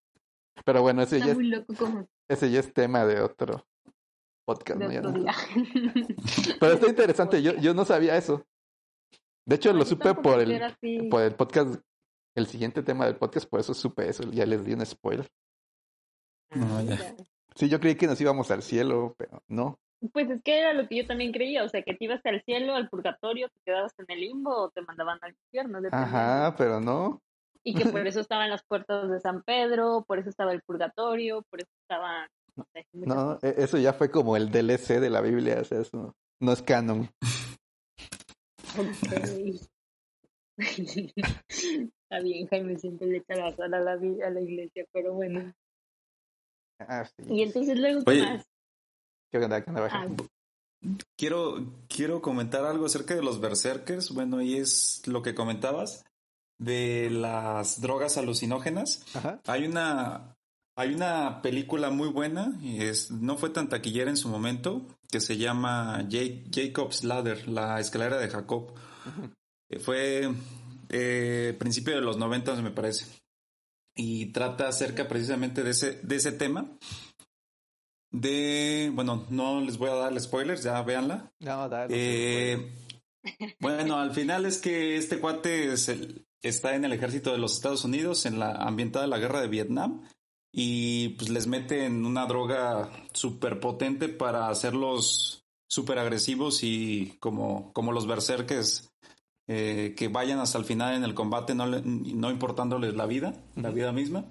Pero 0.64 0.82
bueno, 0.82 1.02
ese 1.02 1.20
ya, 1.20 1.34
muy 1.34 1.48
loco 1.48 1.74
como... 1.74 2.08
ese 2.28 2.50
ya 2.50 2.60
es 2.60 2.72
tema 2.72 3.04
de 3.04 3.20
otro 3.20 3.64
podcast. 4.44 4.80
¿no? 4.80 5.24
Pero 6.60 6.72
está 6.72 6.86
interesante, 6.88 7.42
yo, 7.42 7.54
yo 7.56 7.74
no 7.74 7.84
sabía 7.84 8.16
eso. 8.16 8.44
De 9.48 9.56
hecho, 9.56 9.72
lo 9.72 9.86
supe 9.86 10.12
por 10.12 10.40
el, 10.40 11.08
por 11.08 11.22
el 11.22 11.34
podcast 11.34 11.80
el 12.34 12.46
siguiente 12.46 12.82
tema 12.82 13.06
del 13.06 13.16
podcast, 13.16 13.48
por 13.48 13.60
eso 13.60 13.72
supe 13.72 14.06
eso, 14.06 14.22
ya 14.30 14.44
les 14.44 14.62
di 14.62 14.74
un 14.74 14.84
spoiler. 14.84 15.26
Ah, 16.50 16.82
sí, 17.54 17.70
yo 17.70 17.80
creí 17.80 17.94
que 17.94 18.06
nos 18.06 18.20
íbamos 18.20 18.50
al 18.50 18.62
cielo, 18.62 19.14
pero 19.16 19.42
no. 19.48 19.78
Pues 20.12 20.28
es 20.28 20.42
que 20.42 20.58
era 20.60 20.74
lo 20.74 20.86
que 20.86 20.96
yo 20.96 21.06
también 21.06 21.32
creía, 21.32 21.64
o 21.64 21.68
sea, 21.70 21.82
que 21.82 21.94
te 21.94 22.04
ibas 22.04 22.20
al 22.26 22.42
cielo, 22.44 22.74
al 22.74 22.90
purgatorio, 22.90 23.48
te 23.48 23.60
quedabas 23.64 23.94
en 23.98 24.04
el 24.08 24.20
limbo 24.20 24.54
o 24.54 24.70
te 24.70 24.82
mandaban 24.82 25.18
al 25.22 25.34
infierno. 25.46 25.80
Ajá, 25.92 26.54
pero 26.58 26.78
no. 26.78 27.22
Y 27.64 27.74
que 27.74 27.86
por 27.86 28.06
eso 28.06 28.20
estaban 28.20 28.50
las 28.50 28.62
puertas 28.64 29.10
de 29.10 29.18
San 29.18 29.42
Pedro, 29.42 30.04
por 30.06 30.18
eso 30.18 30.28
estaba 30.28 30.52
el 30.52 30.60
purgatorio, 30.60 31.42
por 31.48 31.60
eso 31.60 31.70
estaba... 31.80 32.28
No, 32.92 33.38
e, 33.40 33.54
eso 33.56 33.78
ya 33.78 33.94
fue 33.94 34.10
como 34.10 34.36
el 34.36 34.50
DLC 34.50 35.00
de 35.00 35.08
la 35.08 35.22
Biblia, 35.22 35.58
o 35.62 35.64
sea, 35.64 35.80
eso 35.80 36.14
no 36.38 36.52
es 36.52 36.60
canon. 36.60 37.08
Okay. 38.76 39.60
Está 42.10 42.20
bien, 42.22 42.48
Jaime 42.48 42.78
siempre 42.78 43.06
le 43.06 43.18
echa 43.18 43.36
la 43.36 43.48
a 43.48 43.68
la, 43.68 43.92
a 43.92 44.30
la 44.30 44.40
iglesia, 44.40 44.84
pero 44.92 45.14
bueno. 45.14 45.52
Ah, 46.80 47.08
y 47.28 47.42
entonces 47.42 47.78
luego, 47.78 48.04
¿qué 48.04 48.22
más? 48.22 48.46
¿Qué 49.30 49.38
onda? 49.38 49.62
¿Qué 49.62 49.70
onda? 49.70 49.88
Ah. 49.92 50.08
Quiero, 51.16 51.56
quiero 51.88 52.22
comentar 52.22 52.64
algo 52.64 52.86
acerca 52.86 53.14
de 53.14 53.22
los 53.22 53.40
berserkers. 53.40 54.12
Bueno, 54.12 54.40
y 54.40 54.56
es 54.56 55.02
lo 55.06 55.22
que 55.22 55.34
comentabas 55.34 56.04
de 56.58 57.10
las 57.10 57.80
drogas 57.80 58.16
alucinógenas. 58.16 59.04
Hay 59.46 59.66
una 59.66 60.37
hay 60.78 60.94
una 60.94 61.42
película 61.42 61.90
muy 61.90 62.08
buena 62.08 62.56
es 62.62 63.10
no 63.10 63.36
fue 63.36 63.50
tan 63.50 63.68
taquillera 63.68 64.10
en 64.10 64.16
su 64.16 64.28
momento 64.28 64.86
que 65.10 65.18
se 65.20 65.36
llama 65.36 66.06
Jacob's 66.08 67.02
Ladder, 67.02 67.48
la 67.48 67.80
escalera 67.80 68.16
de 68.16 68.28
Jacob. 68.28 68.74
Fue 69.80 70.32
eh, 70.88 71.56
principio 71.58 71.96
de 71.96 72.00
los 72.00 72.16
90 72.16 72.62
me 72.62 72.70
parece. 72.70 73.06
Y 73.96 74.26
trata 74.26 74.68
acerca 74.68 75.08
precisamente 75.08 75.64
de 75.64 75.70
ese, 75.70 75.94
de 76.02 76.14
ese 76.14 76.30
tema. 76.30 76.70
De, 78.12 78.92
bueno, 78.94 79.26
no 79.30 79.60
les 79.60 79.78
voy 79.78 79.90
a 79.90 79.94
dar 79.94 80.20
spoilers, 80.20 80.62
ya 80.62 80.80
véanla. 80.82 81.32
Eh, 81.88 82.72
bueno, 83.58 83.98
al 83.98 84.12
final 84.12 84.46
es 84.46 84.58
que 84.58 84.96
este 84.96 85.18
cuate 85.18 85.74
está 86.40 86.76
en 86.76 86.84
el 86.84 86.92
ejército 86.92 87.32
de 87.32 87.38
los 87.38 87.54
Estados 87.54 87.84
Unidos, 87.84 88.26
en 88.26 88.38
la 88.38 88.52
ambientada 88.52 89.08
la 89.08 89.18
guerra 89.18 89.40
de 89.40 89.48
Vietnam, 89.48 90.04
y 90.52 91.10
pues 91.10 91.30
les 91.30 91.46
meten 91.46 92.04
una 92.04 92.26
droga 92.26 92.90
súper 93.12 93.60
potente 93.60 94.08
para 94.08 94.48
hacerlos 94.48 95.44
súper 95.68 95.98
agresivos 95.98 96.62
y 96.62 97.16
como, 97.20 97.72
como 97.72 97.92
los 97.92 98.06
berserkers 98.06 98.90
eh, 99.46 99.94
que 99.96 100.08
vayan 100.08 100.40
hasta 100.40 100.58
el 100.58 100.64
final 100.64 100.94
en 100.94 101.04
el 101.04 101.14
combate, 101.14 101.54
no, 101.54 101.66
no 101.66 102.30
importándoles 102.30 102.94
la 102.94 103.06
vida, 103.06 103.34
la 103.56 103.70
vida 103.70 103.92
misma. 103.92 104.26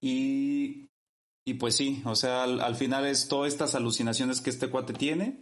Y, 0.00 0.90
y 1.44 1.54
pues 1.54 1.76
sí, 1.76 2.02
o 2.04 2.14
sea, 2.14 2.44
al, 2.44 2.76
final 2.76 3.06
es 3.06 3.26
todas 3.26 3.52
estas 3.52 3.74
alucinaciones 3.74 4.40
que 4.40 4.50
este 4.50 4.70
cuate 4.70 4.92
tiene. 4.92 5.40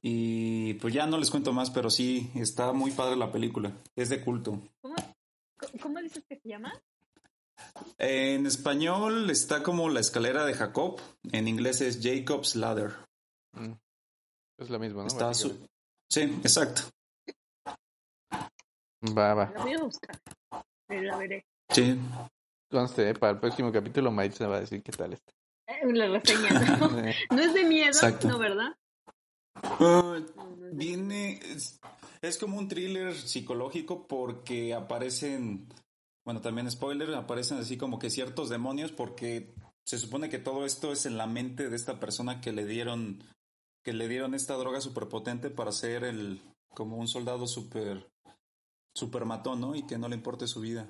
Y 0.00 0.74
pues 0.74 0.94
ya 0.94 1.06
no 1.06 1.18
les 1.18 1.30
cuento 1.30 1.52
más, 1.52 1.70
pero 1.70 1.90
sí, 1.90 2.30
está 2.34 2.72
muy 2.72 2.90
padre 2.90 3.16
la 3.16 3.30
película. 3.30 3.72
Es 3.94 4.08
de 4.08 4.20
culto. 4.22 4.60
¿Cómo, 4.80 6.00
dices 6.00 6.24
que 6.28 6.36
se 6.36 6.48
llama? 6.48 6.72
En 7.98 8.46
español 8.46 9.30
está 9.30 9.62
como 9.62 9.88
la 9.88 10.00
escalera 10.00 10.44
de 10.44 10.54
Jacob. 10.54 11.00
En 11.32 11.48
inglés 11.48 11.80
es 11.80 12.00
Jacob's 12.02 12.56
Ladder. 12.56 12.94
Mm. 13.52 13.72
Es 14.58 14.70
lo 14.70 14.78
mismo, 14.78 15.00
¿no? 15.00 15.06
Está 15.06 15.32
Sí, 15.34 16.20
exacto. 16.20 16.82
Va, 19.16 19.34
va. 19.34 19.50
La 19.54 19.62
voy 19.62 19.72
a 19.72 19.82
buscar. 19.82 20.16
La 20.88 21.16
veré. 21.16 21.44
Sí. 21.70 21.98
Conste, 22.70 23.10
¿eh? 23.10 23.14
para 23.14 23.32
el 23.32 23.38
próximo 23.38 23.72
capítulo 23.72 24.10
Maite 24.10 24.36
se 24.36 24.46
va 24.46 24.56
a 24.56 24.60
decir 24.60 24.82
qué 24.82 24.92
tal 24.92 25.12
está. 25.12 25.32
Eh, 25.66 25.92
la 25.92 26.06
reseña, 26.08 26.50
¿no? 26.78 26.88
no 27.30 27.42
es 27.42 27.54
de 27.54 27.64
miedo, 27.64 27.98
¿no, 28.24 28.38
verdad? 28.38 28.76
Uh, 29.80 30.24
viene... 30.72 31.40
Es, 31.42 31.80
es 32.20 32.38
como 32.38 32.58
un 32.58 32.68
thriller 32.68 33.14
psicológico 33.14 34.06
porque 34.06 34.74
aparecen... 34.74 35.68
Bueno, 36.24 36.40
también 36.40 36.70
spoiler, 36.70 37.14
aparecen 37.14 37.58
así 37.58 37.76
como 37.76 37.98
que 37.98 38.10
ciertos 38.10 38.48
demonios 38.48 38.92
porque 38.92 39.54
se 39.84 39.98
supone 39.98 40.28
que 40.28 40.38
todo 40.38 40.64
esto 40.64 40.92
es 40.92 41.06
en 41.06 41.16
la 41.16 41.26
mente 41.26 41.68
de 41.68 41.76
esta 41.76 41.98
persona 41.98 42.40
que 42.40 42.52
le 42.52 42.64
dieron 42.64 43.24
que 43.84 43.92
le 43.92 44.06
dieron 44.06 44.34
esta 44.34 44.54
droga 44.54 44.80
súper 44.80 45.08
potente 45.08 45.50
para 45.50 45.72
ser 45.72 46.04
el 46.04 46.40
como 46.68 46.96
un 46.96 47.08
soldado 47.08 47.48
súper 47.48 48.08
super 48.94 49.24
matón, 49.24 49.60
¿no? 49.60 49.74
Y 49.74 49.86
que 49.86 49.98
no 49.98 50.08
le 50.08 50.14
importe 50.14 50.46
su 50.46 50.60
vida. 50.60 50.88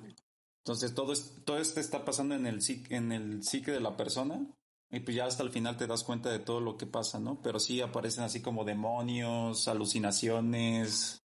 Entonces 0.63 0.93
todo, 0.93 1.13
todo 1.43 1.57
esto 1.57 1.79
está 1.79 2.05
pasando 2.05 2.35
en 2.35 2.45
el, 2.45 2.59
en 2.89 3.11
el 3.11 3.43
psique 3.43 3.71
de 3.71 3.79
la 3.79 3.97
persona 3.97 4.45
y 4.91 4.99
pues 4.99 5.17
ya 5.17 5.25
hasta 5.25 5.43
el 5.43 5.49
final 5.49 5.75
te 5.75 5.87
das 5.87 6.03
cuenta 6.03 6.29
de 6.29 6.39
todo 6.39 6.61
lo 6.61 6.77
que 6.77 6.85
pasa, 6.85 7.19
¿no? 7.19 7.41
Pero 7.41 7.59
sí 7.59 7.81
aparecen 7.81 8.23
así 8.23 8.41
como 8.41 8.63
demonios, 8.63 9.67
alucinaciones, 9.67 11.23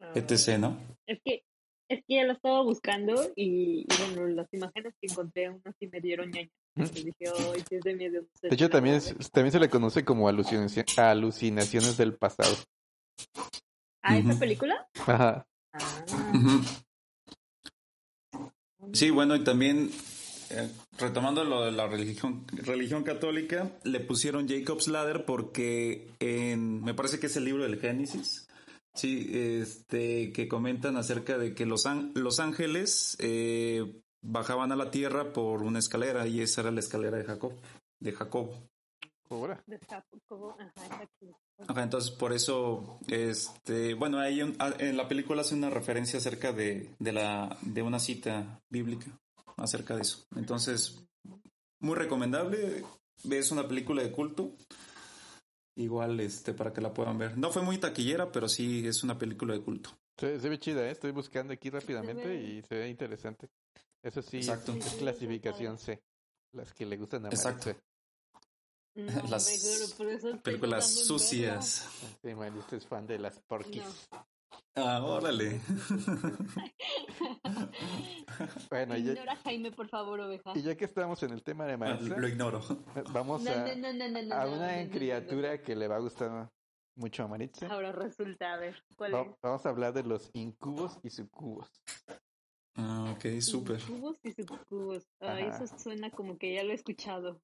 ah. 0.00 0.12
etc., 0.14 0.58
¿no? 0.58 0.78
Es 1.06 1.18
que, 1.24 1.44
es 1.90 2.04
que 2.06 2.14
ya 2.14 2.24
lo 2.24 2.32
estaba 2.32 2.62
buscando 2.62 3.32
y, 3.34 3.84
bueno, 3.98 4.28
las 4.28 4.46
imágenes 4.52 4.94
que 5.00 5.08
encontré 5.10 5.50
unas 5.50 5.74
sí 5.78 5.88
me 5.88 6.00
dieron 6.00 6.30
ñaña. 6.30 6.50
Dije, 6.76 7.14
es 7.70 7.80
de 7.82 7.94
miedo. 7.94 8.22
de 8.42 8.48
hecho, 8.54 8.70
también, 8.70 9.00
también 9.32 9.52
se 9.52 9.58
le 9.58 9.68
conoce 9.68 10.04
como 10.04 10.28
alucinaciones 10.28 11.96
del 11.96 12.14
pasado. 12.14 12.54
¿Ah, 14.02 14.16
esa 14.16 14.38
película? 14.38 14.88
Ajá. 15.06 15.44
Sí, 18.92 19.10
bueno, 19.10 19.34
y 19.34 19.42
también 19.42 19.90
eh, 20.50 20.68
retomando 20.96 21.44
lo 21.44 21.64
de 21.64 21.72
la 21.72 21.88
religión, 21.88 22.44
religión 22.52 23.02
católica, 23.02 23.70
le 23.82 23.98
pusieron 23.98 24.48
Jacob's 24.48 24.86
Ladder 24.86 25.24
porque 25.24 26.08
en, 26.20 26.82
me 26.82 26.94
parece 26.94 27.18
que 27.18 27.26
es 27.26 27.36
el 27.36 27.44
libro 27.44 27.64
del 27.64 27.80
Génesis, 27.80 28.48
sí, 28.94 29.30
este, 29.32 30.32
que 30.32 30.48
comentan 30.48 30.96
acerca 30.96 31.38
de 31.38 31.54
que 31.54 31.66
los, 31.66 31.84
los 32.14 32.40
ángeles 32.40 33.16
eh, 33.20 34.02
bajaban 34.22 34.72
a 34.72 34.76
la 34.76 34.90
tierra 34.90 35.32
por 35.32 35.62
una 35.62 35.78
escalera 35.78 36.26
y 36.26 36.40
esa 36.40 36.62
era 36.62 36.70
la 36.70 36.80
escalera 36.80 37.16
de 37.18 37.24
Jacob, 37.24 37.52
de 38.00 38.12
Jacobo, 38.12 38.54
ajá, 41.68 41.82
entonces 41.82 42.10
por 42.10 42.32
eso, 42.32 42.98
este, 43.06 43.94
bueno, 43.94 44.18
hay 44.18 44.40
en 44.40 44.96
la 44.96 45.06
película 45.06 45.42
hace 45.42 45.54
una 45.54 45.70
referencia 45.70 46.18
acerca 46.18 46.52
de, 46.52 46.90
de, 46.98 47.12
la, 47.12 47.56
de 47.62 47.82
una 47.82 48.00
cita 48.00 48.60
bíblica 48.68 49.06
acerca 49.56 49.94
de 49.94 50.02
eso. 50.02 50.26
Entonces, 50.34 51.04
muy 51.80 51.94
recomendable. 51.94 52.84
Es 53.30 53.50
una 53.50 53.68
película 53.68 54.02
de 54.02 54.12
culto. 54.12 54.52
Igual, 55.80 56.20
este, 56.20 56.52
para 56.52 56.72
que 56.74 56.82
la 56.82 56.92
puedan 56.92 57.16
ver. 57.16 57.38
No 57.38 57.50
fue 57.50 57.62
muy 57.62 57.78
taquillera, 57.78 58.30
pero 58.30 58.48
sí 58.48 58.86
es 58.86 59.02
una 59.02 59.16
película 59.16 59.54
de 59.54 59.62
culto. 59.62 59.90
se 60.18 60.36
ve 60.36 60.58
chida, 60.58 60.86
¿eh? 60.86 60.90
estoy 60.90 61.10
buscando 61.12 61.54
aquí 61.54 61.70
rápidamente 61.70 62.34
y 62.34 62.60
se 62.62 62.74
ve 62.74 62.88
interesante. 62.88 63.48
Eso 64.02 64.20
sí, 64.20 64.38
Exacto. 64.38 64.72
es 64.74 64.94
clasificación 64.94 65.78
C. 65.78 66.02
Las 66.52 66.74
que 66.74 66.84
le 66.84 66.98
gustan 66.98 67.24
a 67.24 67.28
Exacto. 67.30 67.74
las 69.30 69.48
películas 70.42 70.92
sucias. 70.92 71.88
Sí, 72.22 72.34
Marito 72.34 72.76
es 72.76 72.86
fan 72.86 73.06
de 73.06 73.18
las 73.18 73.38
porquis. 73.40 74.08
Ah, 74.76 75.02
órale. 75.04 75.60
bueno, 78.70 78.96
Ignora 78.96 79.36
Jaime, 79.36 79.72
por 79.72 79.88
favor, 79.88 80.20
oveja. 80.20 80.52
Y 80.54 80.62
ya 80.62 80.76
que 80.76 80.84
estamos 80.84 81.22
en 81.22 81.32
el 81.32 81.42
tema 81.42 81.66
de 81.66 81.76
Marisa, 81.76 82.16
lo 82.16 82.28
ignoro. 82.28 82.60
Vamos 83.12 83.46
a, 83.46 83.64
a 83.64 84.46
una 84.46 84.88
criatura 84.90 85.62
que 85.62 85.74
le 85.74 85.88
va 85.88 85.96
a 85.96 86.00
gustar 86.00 86.50
mucho 86.94 87.24
a 87.24 87.28
Maritza. 87.28 87.66
Ahora 87.66 87.92
resulta, 87.92 88.54
a 88.54 88.58
ver, 88.58 88.82
¿cuál 88.96 89.14
es? 89.14 89.26
Vamos 89.42 89.66
a 89.66 89.68
hablar 89.68 89.92
de 89.92 90.04
los 90.04 90.30
incubos 90.34 90.98
y 91.02 91.10
sucubos. 91.10 91.68
Ah, 92.76 93.12
ok, 93.16 93.40
súper. 93.40 93.80
Incubos 93.80 94.18
y 94.22 94.32
sucubos. 94.32 95.04
Ah, 95.20 95.40
eso 95.40 95.66
suena 95.78 96.10
como 96.10 96.38
que 96.38 96.54
ya 96.54 96.62
lo 96.62 96.70
he 96.70 96.74
escuchado. 96.74 97.42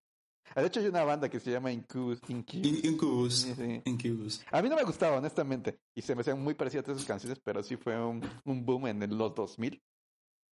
Ah, 0.54 0.60
de 0.60 0.68
hecho, 0.68 0.80
hay 0.80 0.86
una 0.86 1.04
banda 1.04 1.28
que 1.28 1.40
se 1.40 1.50
llama 1.50 1.72
Incubus. 1.72 2.20
Incubus. 2.28 3.46
Incubus. 3.84 4.44
A 4.50 4.62
mí 4.62 4.68
no 4.68 4.76
me 4.76 4.84
gustaba, 4.84 5.18
honestamente. 5.18 5.78
Y 5.94 6.02
se 6.02 6.14
me 6.14 6.22
hacían 6.22 6.42
muy 6.42 6.54
parecidas 6.54 6.88
a 6.88 6.94
sus 6.94 7.04
canciones, 7.04 7.38
pero 7.42 7.62
sí 7.62 7.76
fue 7.76 8.02
un, 8.02 8.22
un 8.44 8.64
boom 8.64 8.86
en 8.86 9.18
los 9.18 9.34
2000. 9.34 9.82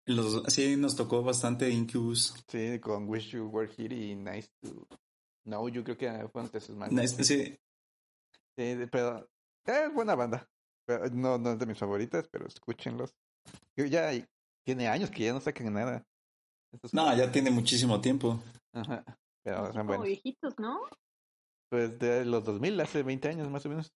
Los, 0.07 0.43
sí, 0.53 0.77
nos 0.77 0.97
tocó 0.97 1.23
bastante 1.23 1.71
Incubus. 1.71 2.35
Sí, 2.49 2.81
con 2.81 3.09
Wish 3.09 3.31
You 3.31 3.47
Were 3.47 3.71
Here 3.77 3.95
y 3.95 4.17
Nice 4.17 4.49
to 4.61 4.89
No, 5.45 5.69
yo 5.69 5.85
creo 5.85 5.97
que 5.97 6.29
fue 6.33 6.43
antes 6.43 6.69
más. 6.71 6.91
Nice, 6.91 7.23
sí. 7.23 7.57
Sí, 8.57 8.77
pero 8.91 9.29
es 9.65 9.95
buena 9.95 10.15
banda. 10.15 10.49
no, 11.13 11.39
no 11.39 11.53
es 11.53 11.59
de 11.59 11.67
mis 11.67 11.79
favoritas, 11.79 12.29
pero 12.31 12.47
escúchenlos. 12.47 13.15
Ya 13.77 14.11
tiene 14.65 14.89
años 14.89 15.11
que 15.11 15.25
ya 15.25 15.33
no 15.33 15.41
sacan 15.41 15.73
nada. 15.73 16.05
no, 16.93 17.17
ya 17.17 17.31
tiene 17.31 17.51
muchísimo 17.51 18.01
tiempo. 18.01 18.43
Ajá. 18.73 19.05
Pero 19.43 19.73
son 19.73 19.87
como 19.87 20.03
viejitos, 20.03 20.59
¿no? 20.59 20.81
Pues 21.69 21.99
de 21.99 22.25
los 22.25 22.45
2000, 22.45 22.81
hace 22.81 23.03
20 23.03 23.29
años 23.29 23.51
más 23.51 23.65
o 23.67 23.69
menos. 23.69 23.93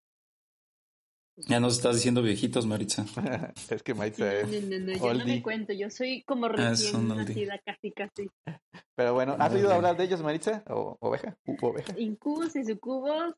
Ya 1.36 1.60
nos 1.60 1.76
estás 1.76 1.96
diciendo 1.96 2.22
viejitos, 2.22 2.64
Maritza. 2.64 3.04
es 3.70 3.82
que 3.82 3.92
Maritza 3.92 4.32
es. 4.32 4.48
No, 4.48 4.78
no, 4.78 4.86
no, 4.86 4.92
yo 4.94 5.14
no 5.14 5.26
me 5.26 5.42
cuento, 5.42 5.74
yo 5.74 5.90
soy 5.90 6.22
como 6.24 6.46
ah, 6.46 6.48
recién 6.48 7.08
nacida, 7.08 7.58
casi, 7.58 7.92
casi. 7.92 8.30
Pero 8.94 9.12
bueno, 9.12 9.36
¿has 9.38 9.52
oído 9.52 9.72
hablar 9.72 9.98
de 9.98 10.04
ellos, 10.04 10.22
Maritza? 10.22 10.64
¿O 10.68 10.96
oveja? 11.00 11.36
oveja? 11.60 11.94
Incubos 11.98 12.56
y 12.56 12.64
sucubos. 12.64 13.34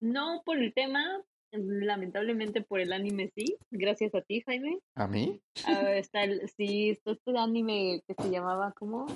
No 0.00 0.42
por 0.44 0.58
el 0.58 0.74
tema, 0.74 1.22
lamentablemente 1.86 2.62
por 2.62 2.80
el 2.80 2.92
anime 2.92 3.30
sí. 3.34 3.56
Gracias 3.70 4.14
a 4.14 4.20
ti, 4.22 4.42
Jaime. 4.46 4.78
¿A 4.94 5.06
mí? 5.06 5.40
Uh, 5.66 5.88
está 5.88 6.24
el, 6.24 6.48
sí, 6.50 6.90
está 6.90 7.12
este 7.12 7.38
anime 7.38 8.02
que 8.06 8.14
se 8.14 8.30
llamaba 8.30 8.72
como 8.72 9.06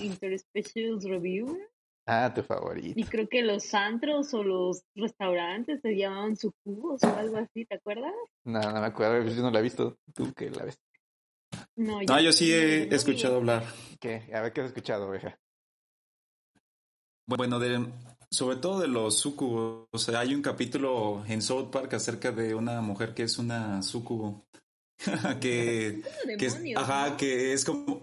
Interspecials 0.00 1.04
Review. 1.04 1.58
Ah, 2.06 2.32
tu 2.34 2.42
favorito. 2.42 2.98
Y 2.98 3.04
creo 3.04 3.28
que 3.28 3.42
los 3.42 3.74
antros 3.74 4.32
o 4.32 4.42
los 4.42 4.82
restaurantes 4.94 5.82
se 5.82 5.94
llamaban 5.94 6.36
sucubos 6.36 7.02
o 7.04 7.16
algo 7.16 7.36
así, 7.36 7.66
¿te 7.66 7.76
acuerdas? 7.76 8.14
No, 8.44 8.60
no 8.60 8.80
me 8.80 8.86
acuerdo, 8.86 9.30
yo 9.30 9.42
no 9.42 9.50
la 9.50 9.58
he 9.58 9.62
visto. 9.62 9.98
¿Tú 10.14 10.32
qué 10.34 10.50
la 10.50 10.64
ves? 10.64 10.80
No, 11.76 12.02
yo, 12.20 12.32
sí 12.32 12.52
he 12.52 12.94
escuchado 12.94 13.36
hablar. 13.36 13.62
¿Qué? 14.00 14.30
A 14.32 14.40
ver, 14.40 14.52
¿qué 14.52 14.62
has 14.62 14.68
escuchado, 14.68 15.08
oveja? 15.08 15.38
Bueno, 17.26 17.58
de, 17.58 17.86
sobre 18.30 18.56
todo 18.56 18.80
de 18.80 18.88
los 18.88 19.18
sucubos. 19.18 19.86
O 19.92 19.98
sea, 19.98 20.20
hay 20.20 20.34
un 20.34 20.42
capítulo 20.42 21.24
en 21.26 21.42
South 21.42 21.70
Park 21.70 21.94
acerca 21.94 22.32
de 22.32 22.54
una 22.54 22.80
mujer 22.80 23.14
que 23.14 23.24
es 23.24 23.38
una 23.38 23.82
sucubo. 23.82 24.44
que, 25.40 26.02
que, 26.38 26.46
es, 26.46 26.60
ajá, 26.76 27.16
que 27.16 27.52
es 27.52 27.64
como 27.64 28.02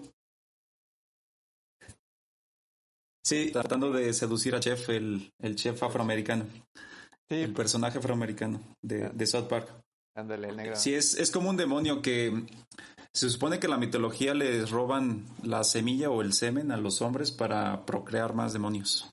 Sí, 3.26 3.50
tratando 3.52 3.92
de 3.92 4.14
seducir 4.14 4.54
a 4.54 4.60
Chef, 4.60 4.88
el, 4.90 5.34
el 5.40 5.56
chef 5.56 5.82
afroamericano. 5.82 6.46
Sí. 7.28 7.38
El 7.38 7.54
personaje 7.54 7.98
afroamericano 7.98 8.62
de, 8.84 9.10
de 9.10 9.26
South 9.26 9.48
Park. 9.48 9.68
Ándale, 10.16 10.52
negro. 10.52 10.76
Sí, 10.76 10.94
es, 10.94 11.16
es 11.16 11.32
como 11.32 11.50
un 11.50 11.58
demonio 11.58 12.04
que 12.04 12.46
se 13.12 13.30
supone 13.32 13.60
que 13.60 13.66
en 13.66 13.72
la 13.72 13.78
mitología 13.78 14.36
les 14.36 14.70
roban 14.70 15.26
la 15.42 15.64
semilla 15.64 16.12
o 16.12 16.22
el 16.22 16.34
semen 16.34 16.72
a 16.72 16.78
los 16.78 17.02
hombres 17.02 17.32
para 17.32 17.84
procrear 17.88 18.36
más 18.36 18.54
demonios. 18.54 19.10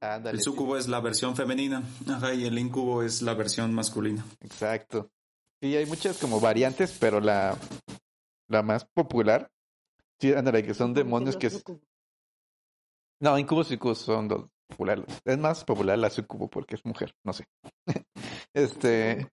Ándale, 0.00 0.38
el 0.38 0.42
sucubo 0.42 0.76
es 0.76 0.88
la 0.88 1.00
versión 1.00 1.36
femenina, 1.36 1.82
ajá, 2.08 2.32
y 2.32 2.46
el 2.46 2.58
incubo 2.58 3.02
es 3.02 3.20
la 3.22 3.34
versión 3.34 3.74
masculina. 3.74 4.24
Exacto. 4.40 5.10
Sí, 5.60 5.76
hay 5.76 5.84
muchas 5.84 6.16
como 6.18 6.40
variantes, 6.40 6.96
pero 6.98 7.20
la, 7.20 7.56
la 8.48 8.62
más 8.62 8.86
popular, 8.86 9.50
sí, 10.18 10.32
ándale, 10.32 10.62
que 10.62 10.72
son 10.72 10.94
demonios 10.94 11.36
que, 11.36 11.50
no, 13.20 13.38
incubos 13.38 13.70
y 13.70 13.74
sucubos 13.74 13.98
son 13.98 14.28
dos 14.28 14.48
populares. 14.66 15.04
Es 15.24 15.38
más 15.38 15.62
popular 15.64 15.98
la 15.98 16.08
sucubo 16.08 16.48
porque 16.48 16.76
es 16.76 16.84
mujer, 16.86 17.14
no 17.22 17.34
sé. 17.34 17.44
este, 18.54 19.28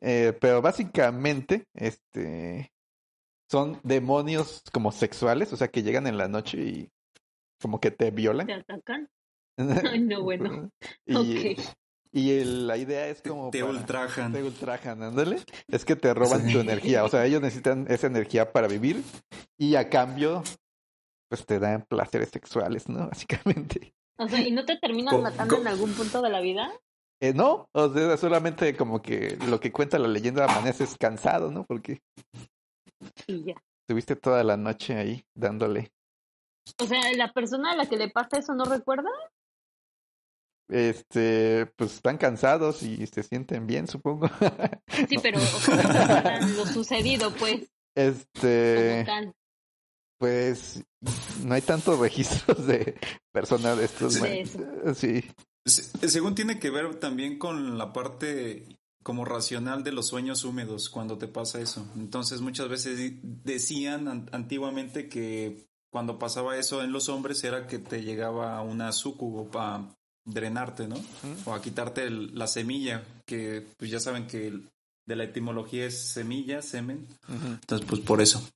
eh, 0.00 0.38
pero 0.40 0.62
básicamente, 0.62 1.66
este, 1.74 2.70
son 3.50 3.80
demonios 3.82 4.62
como 4.72 4.92
sexuales, 4.92 5.52
o 5.52 5.56
sea, 5.56 5.68
que 5.68 5.82
llegan 5.82 6.06
en 6.06 6.16
la 6.16 6.28
noche 6.28 6.58
y 6.58 6.92
como 7.60 7.80
que 7.80 7.90
te 7.90 8.12
violan. 8.12 8.46
¿Te 8.46 8.52
atacan? 8.52 9.10
Ay, 9.58 10.00
no, 10.00 10.22
bueno. 10.22 10.70
y, 11.06 11.56
y 12.12 12.44
la 12.44 12.76
idea 12.76 13.08
es 13.08 13.20
como... 13.22 13.50
Te 13.50 13.62
ultrajan. 13.62 14.32
Te 14.32 14.42
ultrajan, 14.42 15.02
ándale. 15.02 15.40
Es 15.68 15.84
que 15.84 15.96
te 15.96 16.14
roban 16.14 16.50
tu 16.50 16.60
energía. 16.60 17.04
O 17.04 17.08
sea, 17.08 17.26
ellos 17.26 17.42
necesitan 17.42 17.86
esa 17.88 18.06
energía 18.06 18.52
para 18.52 18.68
vivir 18.68 19.02
y 19.58 19.74
a 19.74 19.90
cambio 19.90 20.42
pues 21.28 21.44
te 21.44 21.58
dan 21.58 21.82
placeres 21.82 22.30
sexuales, 22.30 22.88
¿no? 22.88 23.08
Básicamente. 23.08 23.94
O 24.18 24.28
sea, 24.28 24.40
¿y 24.40 24.50
no 24.50 24.64
te 24.64 24.76
terminan 24.76 25.22
matando 25.22 25.58
en 25.58 25.68
algún 25.68 25.92
punto 25.92 26.22
de 26.22 26.30
la 26.30 26.40
vida? 26.40 26.72
Eh, 27.20 27.32
no, 27.34 27.68
o 27.72 27.92
sea, 27.92 28.16
solamente 28.16 28.76
como 28.76 29.02
que 29.02 29.36
lo 29.48 29.60
que 29.60 29.72
cuenta 29.72 29.98
la 29.98 30.08
leyenda 30.08 30.44
amaneces 30.44 30.96
cansado, 30.96 31.50
¿no? 31.50 31.64
Porque 31.64 32.00
y 33.26 33.44
ya. 33.44 33.54
estuviste 33.82 34.16
toda 34.16 34.42
la 34.44 34.56
noche 34.56 34.96
ahí 34.96 35.24
dándole. 35.34 35.92
O 36.80 36.86
sea, 36.86 37.00
¿la 37.16 37.32
persona 37.32 37.72
a 37.72 37.76
la 37.76 37.86
que 37.86 37.96
le 37.96 38.08
pasa 38.08 38.38
eso 38.38 38.54
no 38.54 38.64
recuerda? 38.64 39.10
Este, 40.68 41.66
pues 41.76 41.94
están 41.94 42.18
cansados 42.18 42.82
y 42.82 43.06
se 43.06 43.22
sienten 43.22 43.66
bien, 43.66 43.86
supongo. 43.86 44.28
Sí, 45.08 45.16
pero 45.22 45.38
lo 45.38 46.66
sucedido, 46.66 47.32
pues. 47.34 47.70
Este 47.94 49.06
pues 50.18 50.82
no 51.44 51.54
hay 51.54 51.62
tantos 51.62 51.98
registros 51.98 52.66
de 52.66 52.98
personas 53.32 53.78
de 53.78 53.84
estos. 53.84 54.20
Sí. 54.96 55.24
Según 55.64 56.34
tiene 56.34 56.58
que 56.58 56.70
ver 56.70 56.96
también 56.96 57.38
con 57.38 57.78
la 57.78 57.92
parte 57.92 58.66
como 59.02 59.24
racional 59.24 59.84
de 59.84 59.92
los 59.92 60.08
sueños 60.08 60.44
húmedos 60.44 60.90
cuando 60.90 61.16
te 61.18 61.28
pasa 61.28 61.60
eso. 61.60 61.86
Entonces 61.96 62.40
muchas 62.40 62.68
veces 62.68 62.98
decían 63.22 64.28
antiguamente 64.32 65.08
que 65.08 65.68
cuando 65.90 66.18
pasaba 66.18 66.56
eso 66.56 66.82
en 66.82 66.92
los 66.92 67.08
hombres 67.08 67.42
era 67.44 67.66
que 67.66 67.78
te 67.78 68.02
llegaba 68.02 68.60
una 68.62 68.92
sucubo 68.92 69.50
para 69.50 69.88
drenarte, 70.28 70.86
¿no? 70.86 70.96
O 71.44 71.54
a 71.54 71.62
quitarte 71.62 72.10
la 72.10 72.46
semilla, 72.46 73.02
que 73.26 73.66
pues 73.76 73.90
ya 73.90 74.00
saben 74.00 74.26
que 74.26 74.60
de 75.06 75.16
la 75.16 75.24
etimología 75.24 75.86
es 75.86 75.98
semilla, 75.98 76.62
semen. 76.62 77.06
Entonces 77.28 77.86
pues 77.88 78.00
por 78.02 78.20
eso. 78.20 78.46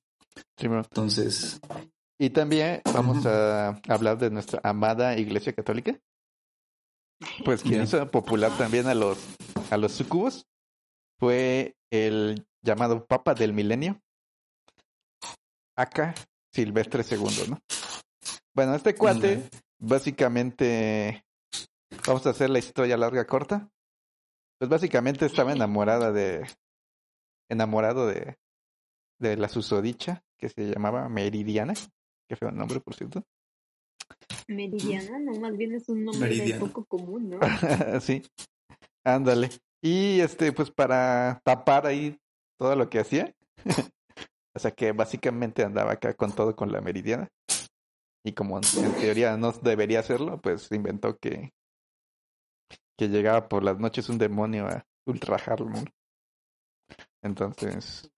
Entonces. 0.57 1.59
Y 2.19 2.29
también 2.29 2.81
vamos 2.85 3.25
a 3.25 3.81
hablar 3.87 4.17
de 4.17 4.29
nuestra 4.29 4.61
amada 4.63 5.17
Iglesia 5.17 5.53
Católica. 5.53 5.99
Pues 7.45 7.63
quien 7.63 7.83
hizo 7.83 8.09
popular 8.11 8.55
también 8.57 8.87
a 8.87 8.93
los 8.93 9.17
a 9.69 9.77
los 9.77 9.93
sucubos 9.93 10.45
fue 11.19 11.75
el 11.91 12.45
llamado 12.61 13.05
Papa 13.05 13.33
del 13.33 13.53
Milenio, 13.53 14.01
acá 15.75 16.13
Silvestre 16.51 17.03
II, 17.09 17.49
¿no? 17.49 17.59
Bueno, 18.53 18.75
este 18.75 18.95
cuate, 18.95 19.49
básicamente, 19.79 21.23
vamos 22.05 22.25
a 22.25 22.31
hacer 22.31 22.49
la 22.49 22.59
historia 22.59 22.97
larga 22.97 23.25
corta. 23.25 23.69
Pues 24.59 24.69
básicamente 24.69 25.25
estaba 25.25 25.51
enamorada 25.51 26.11
de, 26.11 26.47
enamorado 27.49 28.07
de, 28.07 28.37
de 29.19 29.37
la 29.37 29.49
susodicha, 29.49 30.23
que 30.37 30.49
se 30.49 30.71
llamaba 30.71 31.09
Meridiana, 31.09 31.73
que 32.27 32.35
fue 32.35 32.47
un 32.47 32.57
nombre, 32.57 32.79
por 32.79 32.95
cierto. 32.95 33.23
Meridiana, 34.47 35.19
no, 35.19 35.39
más 35.39 35.57
bien 35.57 35.73
es 35.73 35.87
un 35.89 36.03
nombre 36.03 36.29
Meridiana. 36.29 36.59
poco 36.59 36.85
común, 36.85 37.29
¿no? 37.29 37.39
sí, 38.01 38.21
ándale. 39.03 39.49
Y 39.81 40.19
este, 40.19 40.51
pues 40.51 40.71
para 40.71 41.41
tapar 41.43 41.87
ahí 41.87 42.17
todo 42.57 42.75
lo 42.75 42.89
que 42.89 42.99
hacía. 42.99 43.33
o 44.55 44.59
sea 44.59 44.71
que 44.71 44.91
básicamente 44.91 45.63
andaba 45.63 45.93
acá 45.93 46.13
con 46.13 46.31
todo 46.33 46.55
con 46.55 46.71
la 46.71 46.81
meridiana. 46.81 47.29
Y 48.25 48.31
como 48.33 48.57
en 48.57 48.93
teoría 49.01 49.35
no 49.35 49.51
debería 49.51 49.99
hacerlo, 49.99 50.39
pues 50.41 50.71
inventó 50.71 51.17
que, 51.17 51.51
que 52.97 53.07
llegaba 53.07 53.47
por 53.47 53.63
las 53.63 53.79
noches 53.79 54.09
un 54.09 54.17
demonio 54.17 54.67
a 54.67 54.85
ultrajarlo. 55.05 55.71
Entonces, 57.21 58.09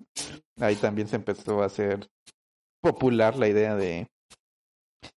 ahí 0.60 0.76
también 0.76 1.08
se 1.08 1.16
empezó 1.16 1.62
a 1.62 1.68
hacer 1.68 2.08
popular 2.82 3.38
la 3.38 3.48
idea 3.48 3.76
de 3.76 4.08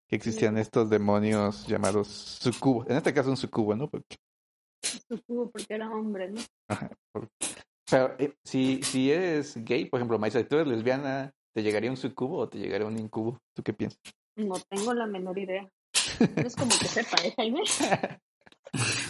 que 0.07 0.17
existían 0.17 0.57
estos 0.59 0.89
demonios 0.91 1.67
llamados 1.67 2.09
sucubos. 2.09 2.87
En 2.89 2.97
este 2.97 3.13
caso 3.13 3.31
un 3.31 3.37
sucubo, 3.37 3.75
¿no? 3.75 3.89
Porque 3.89 4.17
Supongo 4.83 5.51
porque 5.51 5.75
era 5.75 5.91
hombre, 5.91 6.31
¿no? 6.31 6.41
Ajá, 6.69 6.91
Pero 7.91 8.15
eh, 8.19 8.35
si, 8.45 8.83
si 8.83 9.11
eres 9.11 9.63
gay, 9.65 9.87
por 9.87 9.99
ejemplo, 9.99 10.19
Maisa, 10.19 10.47
tú 10.47 10.57
eres 10.57 10.69
lesbiana, 10.69 11.33
¿te 11.55 11.63
llegaría 11.63 11.91
un 11.91 11.97
sucubo 11.97 12.39
o 12.39 12.49
te 12.49 12.59
llegaría 12.59 12.87
un 12.87 12.99
incubo? 12.99 13.39
¿Tú 13.55 13.63
qué 13.63 13.73
piensas? 13.73 14.01
No 14.37 14.55
tengo 14.69 14.95
la 14.95 15.07
menor 15.07 15.39
idea. 15.39 15.69
No 16.37 16.47
es 16.47 16.55
como 16.55 16.71
que 16.71 16.87
sepa, 16.87 17.17
¿eh, 17.25 17.35
Jaime? 17.37 17.63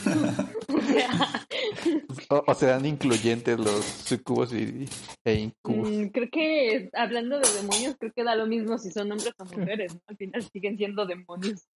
o 0.68 0.80
sea, 0.80 2.42
O, 2.46 2.54
serán 2.54 2.84
incluyentes 2.86 3.58
los 3.58 3.84
sucubos 3.84 4.52
y, 4.52 4.88
e 5.24 5.34
incubos. 5.34 5.88
mm, 5.88 6.06
creo 6.08 6.28
que 6.30 6.90
hablando 6.94 7.38
de 7.38 7.48
demonios, 7.52 7.96
creo 7.98 8.12
que 8.12 8.24
da 8.24 8.34
lo 8.34 8.46
mismo 8.46 8.78
si 8.78 8.90
son 8.90 9.10
hombres 9.12 9.32
o 9.38 9.44
mujeres, 9.44 9.94
¿no? 9.94 10.00
Al 10.06 10.16
final 10.16 10.42
siguen 10.42 10.76
siendo 10.76 11.06
demonios. 11.06 11.66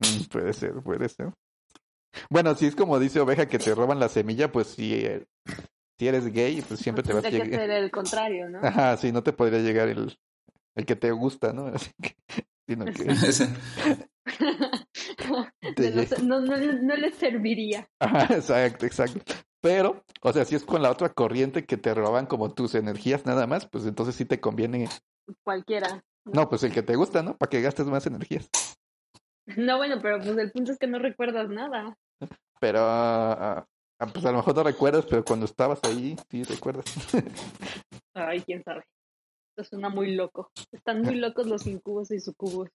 Mm, 0.00 0.24
puede 0.30 0.52
ser, 0.52 0.74
puede 0.82 1.08
ser. 1.08 1.32
Bueno, 2.28 2.54
si 2.54 2.66
es 2.66 2.76
como 2.76 2.98
dice 2.98 3.20
Oveja 3.20 3.46
que 3.46 3.58
te 3.58 3.74
roban 3.74 4.00
la 4.00 4.08
semilla, 4.08 4.50
pues 4.50 4.68
si, 4.68 4.94
eh, 4.94 5.24
si 5.98 6.08
eres 6.08 6.26
gay, 6.32 6.60
pues 6.62 6.80
siempre 6.80 7.02
te 7.02 7.12
vas 7.12 7.24
a 7.24 7.30
llegar. 7.30 7.48
ser 7.60 7.70
el 7.70 7.90
contrario, 7.90 8.50
¿no? 8.50 8.60
Ajá, 8.62 8.96
sí, 8.96 9.12
no 9.12 9.22
te 9.22 9.32
podría 9.32 9.60
llegar 9.60 9.88
el, 9.88 10.16
el 10.74 10.86
que 10.86 10.96
te 10.96 11.10
gusta, 11.10 11.52
¿no? 11.52 11.66
Así 11.74 11.90
que, 12.02 12.16
sino 12.66 12.84
que 12.86 13.06
no, 16.24 16.40
no, 16.40 16.56
no 16.56 16.96
les 16.96 17.14
serviría. 17.16 17.88
Ajá, 17.98 18.26
exacto, 18.34 18.86
exacto. 18.86 19.20
Pero, 19.60 20.04
o 20.20 20.32
sea, 20.32 20.44
si 20.44 20.56
es 20.56 20.64
con 20.64 20.82
la 20.82 20.90
otra 20.90 21.10
corriente 21.10 21.64
que 21.64 21.76
te 21.76 21.94
roban 21.94 22.26
como 22.26 22.52
tus 22.52 22.74
energías 22.74 23.26
nada 23.26 23.46
más, 23.46 23.66
pues 23.66 23.86
entonces 23.86 24.16
sí 24.16 24.24
te 24.24 24.40
conviene. 24.40 24.88
Cualquiera. 25.44 26.04
No, 26.24 26.48
pues 26.48 26.64
el 26.64 26.72
que 26.72 26.82
te 26.82 26.96
gusta, 26.96 27.22
¿no? 27.22 27.36
Para 27.36 27.50
que 27.50 27.62
gastes 27.62 27.86
más 27.86 28.06
energías. 28.06 28.50
No, 29.56 29.76
bueno, 29.76 30.00
pero 30.02 30.18
pues 30.18 30.36
el 30.36 30.50
punto 30.50 30.72
es 30.72 30.78
que 30.78 30.86
no 30.86 30.98
recuerdas 30.98 31.48
nada. 31.48 31.96
Pero, 32.60 32.80
ah, 32.82 33.66
ah, 33.98 34.06
pues 34.12 34.24
a 34.24 34.30
lo 34.30 34.38
mejor 34.38 34.56
no 34.56 34.62
recuerdas, 34.62 35.06
pero 35.08 35.24
cuando 35.24 35.46
estabas 35.46 35.80
ahí, 35.84 36.16
sí 36.30 36.42
recuerdas. 36.44 36.84
Ay, 38.14 38.40
quién 38.42 38.62
sabe. 38.62 38.84
Esto 39.50 39.76
suena 39.76 39.90
muy 39.90 40.14
loco. 40.14 40.50
Están 40.72 41.02
muy 41.02 41.16
locos 41.16 41.46
los 41.46 41.66
incubos 41.66 42.10
y 42.10 42.20
sucubos. 42.20 42.68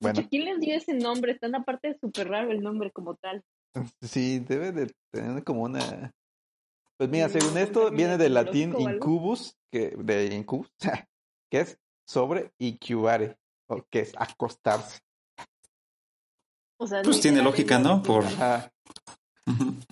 Bueno, 0.00 0.20
¿quién 0.28 0.44
les 0.44 0.60
dio 0.60 0.74
ese 0.76 0.94
nombre? 0.94 1.32
Están 1.32 1.54
aparte 1.54 1.88
de 1.88 1.98
súper 1.98 2.28
raro 2.28 2.50
el 2.50 2.62
nombre 2.62 2.90
como 2.90 3.14
tal. 3.16 3.42
sí, 4.02 4.40
debe 4.40 4.72
de 4.72 4.92
tener 5.10 5.44
como 5.44 5.62
una... 5.62 6.12
Pues 6.96 7.10
mira, 7.10 7.28
según 7.28 7.58
esto, 7.58 7.90
viene 7.90 8.16
del 8.18 8.34
latín 8.34 8.74
incubus, 8.78 9.56
que, 9.72 9.96
de 9.98 10.26
incubus, 10.34 10.70
que 11.50 11.60
es 11.60 11.78
sobre 12.06 12.52
incubare, 12.58 13.36
o 13.68 13.82
que 13.90 14.00
es 14.00 14.12
acostarse. 14.16 15.00
O 16.78 16.86
sea, 16.86 17.02
Pues 17.02 17.20
tiene 17.20 17.42
lógica, 17.42 17.78
¿no? 17.78 18.02
Por... 18.02 18.24
Ajá. 18.24 18.70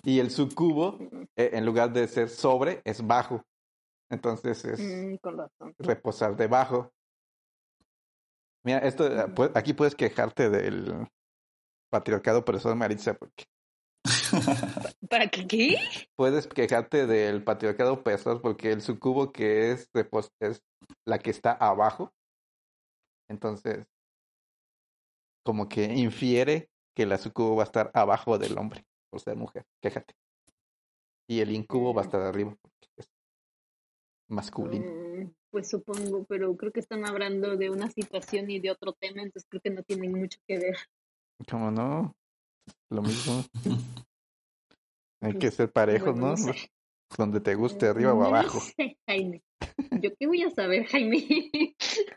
Y 0.04 0.18
el 0.20 0.30
sucubo, 0.30 0.98
eh, 1.36 1.50
en 1.54 1.64
lugar 1.66 1.92
de 1.92 2.06
ser 2.08 2.28
sobre, 2.28 2.82
es 2.84 3.04
bajo. 3.06 3.42
Entonces 4.10 4.64
es 4.64 4.78
Mm, 4.80 5.16
con 5.16 5.38
razón. 5.38 5.74
reposar 5.78 6.36
debajo. 6.36 6.92
Mira, 8.64 8.78
esto, 8.78 9.06
eh, 9.06 9.50
aquí 9.54 9.72
puedes 9.72 9.94
quejarte 9.94 10.50
del 10.50 11.08
patriarcado 11.90 12.40
opresor, 12.40 12.76
Maritza, 12.76 13.14
porque 13.14 13.44
¿Para 15.08 15.28
qué? 15.28 15.46
qué? 15.46 15.76
puedes 16.16 16.46
quejarte 16.46 17.06
del 17.06 17.44
patriarcado 17.44 17.94
opresor 17.94 18.40
porque 18.40 18.72
el 18.72 18.82
sucubo 18.82 19.32
que 19.32 19.72
es, 19.72 19.88
es 20.40 20.62
la 21.04 21.18
que 21.18 21.30
está 21.30 21.52
abajo. 21.52 22.12
Entonces, 23.28 23.86
como 25.44 25.68
que 25.68 25.84
infiere 25.84 26.70
que 26.94 27.06
la 27.06 27.18
sucubo 27.18 27.56
va 27.56 27.62
a 27.62 27.66
estar 27.66 27.90
abajo 27.94 28.38
del 28.38 28.58
hombre 28.58 28.84
por 29.10 29.20
ser 29.20 29.36
mujer. 29.36 29.64
Quéjate. 29.80 30.14
Y 31.28 31.40
el 31.40 31.52
incubo 31.52 31.94
va 31.94 32.02
a 32.02 32.04
estar 32.04 32.20
arriba 32.20 32.56
porque 32.60 32.88
es 32.96 33.08
masculino. 34.28 35.32
Pues 35.52 35.68
supongo, 35.68 36.24
pero 36.24 36.56
creo 36.56 36.72
que 36.72 36.80
están 36.80 37.04
hablando 37.06 37.58
de 37.58 37.68
una 37.68 37.90
situación 37.90 38.50
y 38.50 38.58
de 38.58 38.70
otro 38.70 38.94
tema, 38.94 39.20
entonces 39.22 39.46
creo 39.50 39.60
que 39.60 39.68
no 39.70 39.82
tienen 39.82 40.12
mucho 40.12 40.38
que 40.48 40.58
ver. 40.58 40.76
¿Cómo 41.48 41.70
no? 41.70 42.16
Lo 42.90 43.02
mismo. 43.02 43.44
Hay 45.20 45.32
que 45.34 45.38
Pues, 45.38 45.54
ser 45.54 45.70
parejos, 45.70 46.12
Bueno, 46.12 46.20
¿no? 46.22 46.30
no 46.30 46.36
sé. 46.36 46.70
Donde 47.18 47.40
te 47.40 47.54
guste, 47.54 47.86
arriba 47.86 48.14
o 48.14 48.20
No 48.20 48.24
abajo. 48.24 48.60
sé, 48.60 48.96
Jaime. 49.06 49.42
¿Yo 50.00 50.10
qué 50.18 50.26
voy 50.26 50.42
a 50.42 50.50
saber, 50.50 50.86
Jaime? 50.86 51.18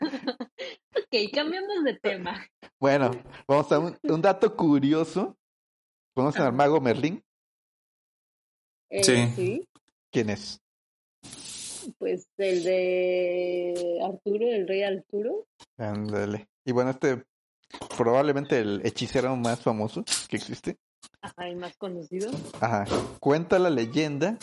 ok, 0.96 1.30
cambiamos 1.34 1.84
de 1.84 1.98
tema. 2.00 2.42
Bueno, 2.80 3.10
vamos 3.46 3.70
a 3.70 3.78
un, 3.78 3.98
un 4.02 4.22
dato 4.22 4.56
curioso. 4.56 5.36
¿Conocen 6.14 6.42
al 6.42 6.54
mago 6.54 6.80
Merlín? 6.80 7.22
Eh, 8.88 9.04
sí, 9.36 9.68
¿Quién 10.10 10.30
es? 10.30 10.62
Pues 11.98 12.28
el 12.38 12.64
de 12.64 14.00
Arturo, 14.04 14.46
el 14.46 14.66
rey 14.66 14.82
Arturo. 14.82 15.46
Ándale. 15.78 16.48
Y 16.64 16.72
bueno, 16.72 16.90
este 16.90 17.24
probablemente 17.96 18.58
el 18.58 18.80
hechicero 18.84 19.34
más 19.36 19.60
famoso 19.60 20.04
que 20.28 20.36
existe. 20.36 20.78
Ajá, 21.20 21.48
el 21.48 21.56
más 21.56 21.76
conocido. 21.76 22.30
Ajá. 22.60 22.84
Cuenta 23.20 23.58
la 23.58 23.70
leyenda 23.70 24.38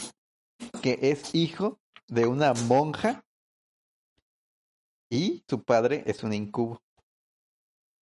que 0.82 1.00
es 1.02 1.34
hijo 1.34 1.80
de 2.08 2.26
una 2.28 2.54
monja 2.54 3.24
y 5.10 5.44
su 5.48 5.64
padre 5.64 6.04
es 6.06 6.24
un 6.24 6.34
incubo. 6.34 6.82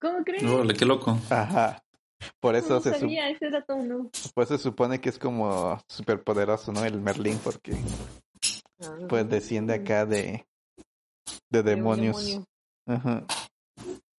¿Cómo 0.00 0.24
crees? 0.24 0.42
Órale, 0.42 0.74
qué 0.74 0.84
loco. 0.84 1.16
Ajá. 1.30 1.82
Por 2.40 2.54
eso 2.56 2.74
no 2.74 2.80
se 2.80 2.94
sabía, 2.94 3.28
ese 3.30 3.50
dato 3.50 3.76
no. 3.76 4.10
Por 4.34 4.44
eso 4.44 4.56
se 4.56 4.62
supone 4.62 5.00
que 5.00 5.08
es 5.08 5.18
como 5.18 5.80
súper 5.88 6.22
poderoso, 6.22 6.72
¿no? 6.72 6.84
El 6.84 7.00
Merlín, 7.00 7.38
porque 7.42 7.76
pues 9.08 9.28
desciende 9.28 9.74
acá 9.74 10.06
de, 10.06 10.46
de 11.50 11.62
demonios. 11.62 12.24
demonio. 12.24 12.46
Ajá. 12.86 13.26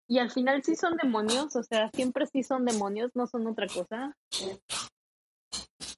Y 0.08 0.18
al 0.18 0.30
final 0.30 0.62
sí 0.62 0.76
son 0.76 0.96
demonios, 0.96 1.56
o 1.56 1.62
sea, 1.62 1.90
siempre 1.94 2.26
sí 2.26 2.42
son 2.42 2.64
demonios, 2.66 3.10
no 3.14 3.26
son 3.26 3.46
otra 3.46 3.66
cosa. 3.66 4.14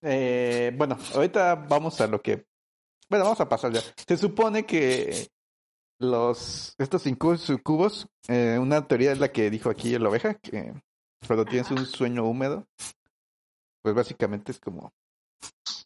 Eh, 0.03 0.73
bueno, 0.77 0.97
ahorita 1.15 1.55
vamos 1.55 2.01
a 2.01 2.07
lo 2.07 2.21
que... 2.21 2.47
Bueno, 3.09 3.25
vamos 3.25 3.41
a 3.41 3.49
pasar 3.49 3.73
ya. 3.73 3.81
Se 4.07 4.17
supone 4.17 4.65
que 4.65 5.27
los 5.99 6.75
estos 6.79 7.07
incubos 7.07 8.07
eh, 8.29 8.59
una 8.61 8.87
teoría 8.87 9.13
es 9.13 9.19
la 9.19 9.33
que 9.33 9.51
dijo 9.51 9.71
aquí 9.71 9.95
el 9.95 10.07
oveja, 10.07 10.35
que 10.35 10.73
cuando 11.27 11.45
tienes 11.45 11.71
un 11.71 11.85
sueño 11.87 12.25
húmedo, 12.25 12.67
pues 13.83 13.95
básicamente 13.95 14.53
es 14.53 14.61
como... 14.61 14.93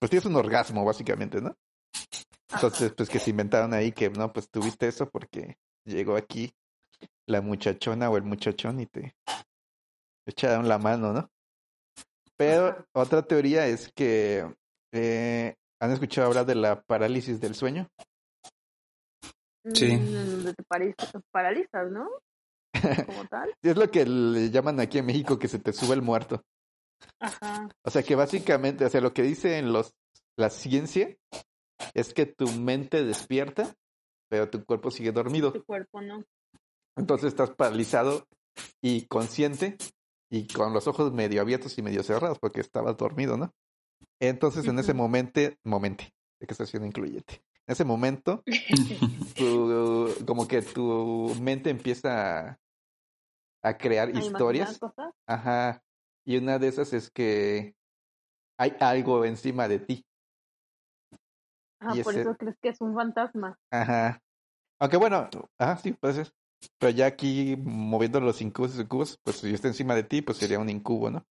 Pues 0.01 0.11
tienes 0.11 0.27
un 0.27 0.37
orgasmo, 0.37 0.85
básicamente, 0.85 1.41
¿no? 1.41 1.57
Entonces, 2.53 2.93
pues 2.97 3.09
que 3.09 3.19
se 3.19 3.31
inventaron 3.31 3.75
ahí 3.75 3.93
que 3.93 4.09
no, 4.11 4.33
pues 4.33 4.49
tuviste 4.51 4.89
eso 4.89 5.09
porque 5.11 5.57
llegó 5.85 6.17
aquí 6.17 6.53
la 7.27 7.41
muchachona 7.43 8.09
o 8.11 8.17
el 8.17 8.23
muchachón 8.23 8.81
y 8.81 8.87
te 8.87 9.15
echaron 10.27 10.69
la 10.69 10.79
mano, 10.79 11.13
¿no? 11.13 11.31
Pero 12.37 12.87
otra 12.93 13.23
teoría 13.23 13.67
es 13.67 13.93
que 13.93 14.47
eh, 14.93 15.55
han 15.81 15.91
escuchado 15.93 16.29
hablar 16.29 16.47
de 16.47 16.55
la 16.55 16.81
parálisis 16.83 17.41
del 17.41 17.55
sueño. 17.55 17.89
Sí. 19.75 19.97
Mm, 19.97 20.13
donde 20.15 20.55
te 20.55 20.63
paraliz- 20.65 21.23
paralizas, 21.31 21.91
¿no? 21.91 22.09
Como 23.07 23.25
tal. 23.27 23.53
Es 23.63 23.77
lo 23.77 23.91
que 23.91 24.07
le 24.07 24.51
llaman 24.51 24.81
aquí 24.81 24.99
en 24.99 25.07
México 25.07 25.39
que 25.39 25.49
se 25.49 25.59
te 25.59 25.73
sube 25.73 25.95
el 25.95 26.03
muerto. 26.03 26.43
Ajá. 27.21 27.69
O 27.85 27.91
sea 27.91 28.03
que 28.03 28.15
básicamente, 28.15 28.85
o 28.85 28.89
sea, 28.89 29.01
lo 29.01 29.13
que 29.13 29.23
dice 29.23 29.59
en 29.59 29.73
los 29.73 29.93
la 30.39 30.51
ciencia 30.51 31.15
es 31.95 32.15
que 32.15 32.27
tu 32.27 32.49
mente 32.53 33.05
despierta, 33.05 33.75
pero 34.29 34.51
tu 34.51 34.65
cuerpo 34.65 34.91
sigue 34.91 35.13
dormido. 35.13 35.53
Tu 35.53 35.65
cuerpo, 35.65 36.01
¿no? 36.01 36.25
Entonces 36.97 37.29
estás 37.29 37.51
paralizado 37.51 38.27
y 38.83 39.07
consciente 39.07 39.77
y 40.31 40.47
con 40.49 40.73
los 40.73 40.87
ojos 40.87 41.13
medio 41.13 41.41
abiertos 41.41 41.79
y 41.79 41.83
medio 41.83 42.03
cerrados 42.03 42.39
porque 42.39 42.61
estabas 42.61 42.97
dormido, 42.97 43.37
¿no? 43.37 43.53
Entonces 44.21 44.67
en 44.67 44.79
ese 44.79 44.95
momento, 44.95 45.41
momento, 45.65 46.05
de 46.41 46.47
que 46.47 46.53
estación 46.53 46.85
incluyente. 46.85 47.43
En 47.67 47.73
ese 47.73 47.85
momento, 47.85 48.43
tu, 49.37 50.15
como 50.27 50.49
que 50.49 50.63
tu 50.63 51.35
mente 51.41 51.71
empieza 51.71 52.51
a, 52.51 52.59
a 53.63 53.79
crear 53.79 54.09
¿A 54.09 54.19
historias. 54.19 54.79
cosas? 54.79 55.13
Ajá. 55.27 55.83
Y 56.27 56.37
una 56.37 56.59
de 56.59 56.69
esas 56.69 56.93
es 56.93 57.11
que 57.11 57.75
hay 58.59 58.75
algo 58.81 59.25
encima 59.25 59.69
de 59.69 59.79
ti. 59.79 60.05
Ah, 61.81 61.95
por 62.03 62.13
ese- 62.13 62.23
eso 62.23 62.37
crees 62.37 62.57
que 62.61 62.69
es 62.71 62.81
un 62.81 62.95
fantasma. 62.95 63.57
Ajá. 63.71 64.21
Aunque 64.81 64.97
bueno, 64.97 65.29
ajá, 65.59 65.77
sí, 65.79 65.93
puede 65.93 66.15
ser. 66.15 66.33
Pero 66.79 66.91
ya 66.91 67.07
aquí 67.07 67.57
moviendo 67.57 68.21
los 68.21 68.41
incubos 68.43 68.75
y 68.75 68.79
sucubos, 68.79 69.19
pues 69.23 69.37
si 69.39 69.53
está 69.55 69.69
encima 69.69 69.95
de 69.95 70.03
ti, 70.03 70.23
pues 70.23 70.39
sería 70.39 70.59
un 70.59 70.69
incubo, 70.69 71.11
¿no? 71.11 71.25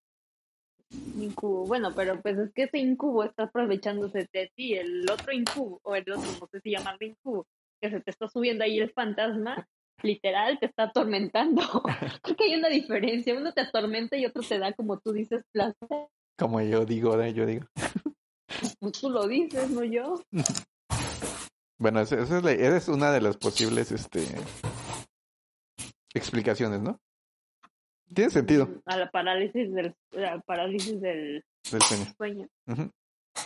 Incubo. 1.20 1.66
Bueno, 1.66 1.94
pero 1.96 2.22
pues 2.22 2.38
es 2.38 2.54
que 2.54 2.64
ese 2.64 2.78
incubo 2.78 3.24
está 3.24 3.44
aprovechándose 3.44 4.30
de 4.32 4.52
ti. 4.56 4.76
El 4.76 5.10
otro 5.10 5.34
incubo, 5.34 5.80
o 5.84 5.96
el 5.96 6.04
otro, 6.10 6.32
no 6.40 6.48
sé 6.52 6.62
si 6.62 6.72
llamarlo 6.72 7.06
incubo, 7.06 7.46
que 7.82 7.90
se 7.90 8.00
te 8.00 8.12
está 8.12 8.30
subiendo 8.30 8.64
ahí 8.64 8.80
el 8.80 8.92
fantasma, 8.94 9.68
literal 10.02 10.60
te 10.60 10.68
está 10.68 10.84
atormentando. 10.84 11.62
Creo 12.24 12.36
que 12.38 12.44
hay 12.46 12.56
una 12.56 12.70
diferencia. 12.70 13.36
Uno 13.36 13.52
te 13.54 13.62
atormenta 13.62 14.16
y 14.16 14.26
otro 14.26 14.44
te 14.44 14.60
da, 14.60 14.72
como 14.74 15.00
tú 15.00 15.12
dices, 15.12 15.44
placer. 15.52 16.08
Como 16.38 16.62
yo 16.62 16.86
digo, 16.86 17.12
ahora 17.12 17.30
yo 17.30 17.46
digo. 17.46 17.66
Pues 18.80 18.94
tú 18.94 19.10
lo 19.10 19.28
dices, 19.28 19.70
no 19.70 19.84
yo. 19.84 20.22
Bueno, 21.80 22.00
esa, 22.02 22.20
es, 22.20 22.32
la- 22.32 22.52
esa 22.54 22.76
es 22.78 22.88
una 22.88 23.12
de 23.12 23.22
las 23.22 23.38
posibles 23.38 23.92
este, 23.92 24.26
explicaciones, 26.14 26.82
¿no? 26.82 27.00
Tiene 28.14 28.32
sentido 28.32 28.82
A 28.86 28.98
la 28.98 29.12
parálisis 29.12 29.72
del, 29.74 29.94
la 30.12 30.40
parálisis 30.40 31.00
del 31.02 31.44
del 31.72 31.82
sueño. 32.18 32.48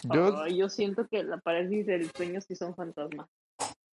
Yo, 0.04 0.40
Ay, 0.44 0.58
yo 0.58 0.70
siento 0.70 1.08
que 1.10 1.24
la 1.24 1.40
parálisis 1.40 1.88
del 1.88 2.10
sueño 2.16 2.40
sí 2.42 2.56
son 2.56 2.76
fantasmas. 2.76 3.28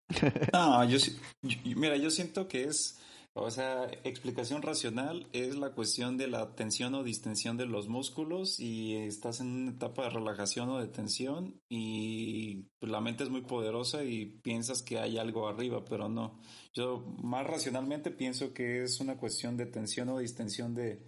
No, 0.53 0.85
yo, 0.85 0.99
sí- 0.99 1.18
yo- 1.42 1.59
mira, 1.77 1.97
yo 1.97 2.11
siento 2.11 2.47
que 2.49 2.64
es, 2.64 2.99
o 3.42 3.51
sea, 3.51 3.90
explicación 4.05 4.62
racional 4.62 5.29
es 5.33 5.57
la 5.57 5.70
cuestión 5.70 6.16
de 6.16 6.29
la 6.29 6.55
tensión 6.55 6.94
o 6.94 7.03
distensión 7.03 7.57
de 7.57 7.66
los 7.66 7.88
músculos 7.88 8.61
y 8.61 8.96
estás 8.96 9.40
en 9.40 9.48
una 9.48 9.70
etapa 9.72 10.05
de 10.05 10.11
relajación 10.11 10.68
o 10.70 10.79
de 10.79 10.88
tensión 10.88 11.61
y 11.68 12.64
pues, 12.79 12.90
la 12.92 13.01
mente 13.01 13.24
es 13.24 13.31
muy 13.31 13.42
poderosa 13.42 14.05
y 14.05 14.27
piensas 14.27 14.83
que 14.83 14.98
hay 14.98 15.18
algo 15.18 15.48
arriba, 15.48 15.85
pero 15.85 16.09
no. 16.09 16.38
Yo 16.74 17.05
más 17.22 17.46
racionalmente 17.46 18.11
pienso 18.11 18.53
que 18.53 18.83
es 18.83 19.01
una 19.01 19.16
cuestión 19.16 19.57
de 19.57 19.66
tensión 19.66 20.09
o 20.09 20.18
distensión 20.18 20.74
de, 20.74 21.03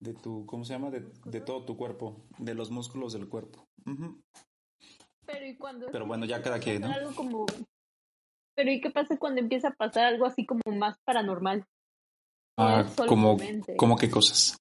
de 0.00 0.14
tu, 0.14 0.46
¿cómo 0.46 0.64
se 0.64 0.74
llama? 0.74 0.90
De, 0.90 1.04
de 1.24 1.40
todo 1.40 1.64
tu 1.64 1.76
cuerpo, 1.76 2.24
de 2.38 2.54
los 2.54 2.70
músculos 2.70 3.12
del 3.12 3.28
cuerpo. 3.28 3.64
Pero 5.26 5.46
y 5.46 5.56
cuando 5.56 5.86
Pero 5.90 6.06
bueno, 6.06 6.26
ya 6.26 6.42
cada 6.42 6.58
quien, 6.58 6.82
¿no? 6.82 6.92
Algo 6.92 7.14
como... 7.14 7.46
Pero 8.54 8.70
¿y 8.70 8.80
qué 8.80 8.90
pasa 8.90 9.16
cuando 9.18 9.40
empieza 9.40 9.68
a 9.68 9.74
pasar 9.74 10.04
algo 10.06 10.26
así 10.26 10.44
como 10.44 10.60
más 10.76 10.96
paranormal? 11.04 11.60
No 12.58 12.64
Ah, 12.64 12.86
como, 13.06 13.38
como 13.76 13.96
qué 13.96 14.10
cosas. 14.10 14.56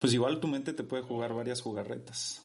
Pues 0.00 0.12
igual 0.12 0.40
tu 0.40 0.48
mente 0.48 0.72
te 0.72 0.82
puede 0.82 1.02
jugar 1.04 1.32
varias 1.32 1.60
jugarretas. 1.62 2.42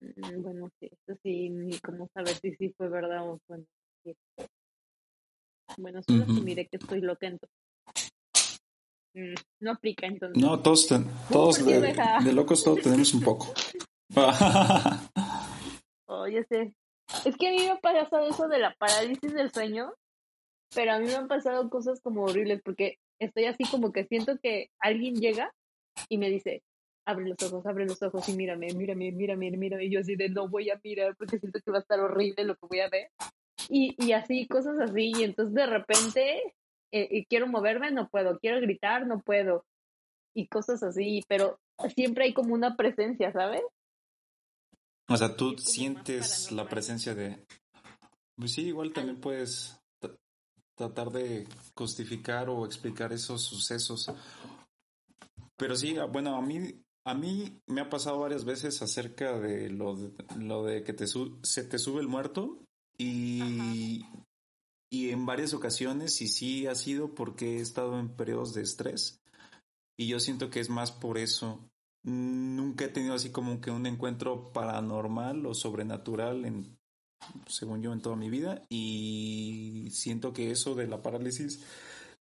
Mm, 0.00 0.42
Bueno, 0.42 0.70
sí, 0.78 0.86
eso 0.92 1.18
sí, 1.22 1.48
ni 1.50 1.78
cómo 1.78 2.08
saber 2.14 2.34
si 2.36 2.54
sí 2.56 2.74
fue 2.76 2.88
verdad 2.88 3.28
o 3.28 3.38
fue 3.46 3.58
mentira. 3.58 4.20
Bueno, 5.78 6.02
solo 6.02 6.24
Ujú. 6.24 6.32
asumiré 6.32 6.66
que 6.66 6.76
estoy 6.76 7.00
loca 7.00 7.26
entonces. 7.26 7.56
Mm, 9.14 9.34
no 9.60 9.72
aplica 9.72 10.06
entonces. 10.06 10.42
No, 10.42 10.60
todos, 10.60 10.86
ten- 10.86 11.06
todos 11.30 11.58
¿por 11.58 11.68
qué, 11.68 11.80
de, 11.80 12.32
locos 12.32 12.62
todos 12.62 12.82
tenemos 12.82 13.14
un 13.14 13.22
poco. 13.22 13.52
Oh, 16.12 16.26
ya 16.26 16.42
sé. 16.48 16.74
Es 17.24 17.36
que 17.36 17.48
a 17.48 17.50
mí 17.50 17.58
me 17.58 17.70
ha 17.70 17.76
pasado 17.76 18.28
eso 18.28 18.48
de 18.48 18.58
la 18.58 18.74
parálisis 18.74 19.34
del 19.34 19.50
sueño, 19.52 19.92
pero 20.74 20.92
a 20.92 20.98
mí 20.98 21.06
me 21.06 21.14
han 21.14 21.28
pasado 21.28 21.68
cosas 21.68 22.00
como 22.00 22.24
horribles 22.24 22.60
porque 22.64 22.98
estoy 23.18 23.46
así 23.46 23.64
como 23.70 23.92
que 23.92 24.04
siento 24.04 24.38
que 24.42 24.70
alguien 24.78 25.14
llega 25.14 25.52
y 26.08 26.18
me 26.18 26.30
dice, 26.30 26.62
abre 27.04 27.28
los 27.28 27.42
ojos, 27.42 27.66
abre 27.66 27.86
los 27.86 28.02
ojos 28.02 28.28
y 28.28 28.32
mírame, 28.32 28.68
mírame, 28.74 29.12
mírame, 29.12 29.50
mírame. 29.50 29.84
Y 29.84 29.90
yo 29.90 30.00
así 30.00 30.16
de 30.16 30.28
no 30.28 30.48
voy 30.48 30.70
a 30.70 30.80
mirar 30.82 31.16
porque 31.16 31.38
siento 31.38 31.60
que 31.64 31.70
va 31.70 31.78
a 31.78 31.80
estar 31.80 32.00
horrible 32.00 32.44
lo 32.44 32.54
que 32.54 32.66
voy 32.66 32.80
a 32.80 32.88
ver. 32.88 33.10
Y, 33.68 33.94
y 33.98 34.12
así, 34.12 34.46
cosas 34.46 34.78
así. 34.80 35.12
Y 35.16 35.24
entonces 35.24 35.54
de 35.54 35.66
repente 35.66 36.54
eh, 36.92 37.08
y 37.10 37.24
quiero 37.26 37.46
moverme, 37.46 37.90
no 37.90 38.08
puedo. 38.08 38.38
Quiero 38.38 38.60
gritar, 38.60 39.06
no 39.06 39.20
puedo. 39.20 39.64
Y 40.34 40.48
cosas 40.48 40.82
así, 40.82 41.24
pero 41.28 41.58
siempre 41.94 42.24
hay 42.24 42.34
como 42.34 42.54
una 42.54 42.76
presencia, 42.76 43.32
¿sabes? 43.32 43.62
O 45.10 45.16
sea, 45.16 45.36
tú 45.36 45.58
sientes 45.58 46.52
la 46.52 46.68
presencia 46.68 47.14
de... 47.14 47.44
Pues 48.36 48.52
sí, 48.52 48.62
igual 48.62 48.92
también 48.92 49.20
puedes 49.20 49.76
tra- 50.00 50.16
tratar 50.76 51.10
de 51.10 51.46
justificar 51.74 52.48
o 52.48 52.64
explicar 52.64 53.12
esos 53.12 53.42
sucesos. 53.42 54.10
Pero 55.56 55.74
sí, 55.76 55.96
ah, 55.98 56.04
bueno, 56.06 56.36
a 56.36 56.40
mí, 56.42 56.80
a 57.04 57.14
mí 57.14 57.60
me 57.66 57.80
ha 57.80 57.90
pasado 57.90 58.20
varias 58.20 58.44
veces 58.44 58.80
acerca 58.82 59.38
de 59.38 59.68
lo 59.68 59.96
de, 59.96 60.12
lo 60.38 60.64
de 60.64 60.84
que 60.84 60.92
te 60.92 61.06
su- 61.06 61.38
se 61.42 61.64
te 61.64 61.78
sube 61.78 62.00
el 62.00 62.08
muerto 62.08 62.62
y, 62.96 64.06
y 64.90 65.10
en 65.10 65.26
varias 65.26 65.54
ocasiones, 65.54 66.20
y 66.22 66.28
sí 66.28 66.66
ha 66.66 66.74
sido 66.74 67.14
porque 67.14 67.58
he 67.58 67.60
estado 67.60 67.98
en 67.98 68.14
periodos 68.14 68.54
de 68.54 68.62
estrés 68.62 69.20
y 69.98 70.06
yo 70.06 70.18
siento 70.20 70.50
que 70.50 70.60
es 70.60 70.70
más 70.70 70.92
por 70.92 71.18
eso. 71.18 71.69
Nunca 72.02 72.84
he 72.86 72.88
tenido 72.88 73.14
así 73.14 73.30
como 73.30 73.60
que 73.60 73.70
un 73.70 73.86
encuentro 73.86 74.52
paranormal 74.52 75.44
o 75.46 75.54
sobrenatural 75.54 76.44
en, 76.46 76.78
según 77.46 77.82
yo, 77.82 77.92
en 77.92 78.00
toda 78.00 78.16
mi 78.16 78.30
vida 78.30 78.62
y 78.70 79.88
siento 79.92 80.32
que 80.32 80.50
eso 80.50 80.74
de 80.74 80.86
la 80.86 81.02
parálisis 81.02 81.62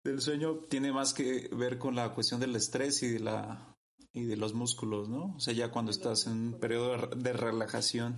del 0.04 0.22
sueño 0.22 0.56
tiene 0.70 0.92
más 0.92 1.14
que 1.14 1.50
ver 1.54 1.78
con 1.78 1.96
la 1.96 2.14
cuestión 2.14 2.40
del 2.40 2.56
estrés 2.56 3.02
y 3.04 3.08
de 3.08 3.20
la 3.20 3.76
y 4.12 4.24
de 4.24 4.38
los 4.38 4.54
músculos, 4.54 5.08
¿no? 5.08 5.36
O 5.36 5.40
sea, 5.40 5.54
ya 5.54 5.70
cuando 5.72 5.92
estás 5.92 6.26
en 6.26 6.34
un 6.54 6.60
periodo 6.60 6.92
de 6.92 6.98
re- 6.98 7.16
de 7.16 7.34
relajación. 7.34 8.16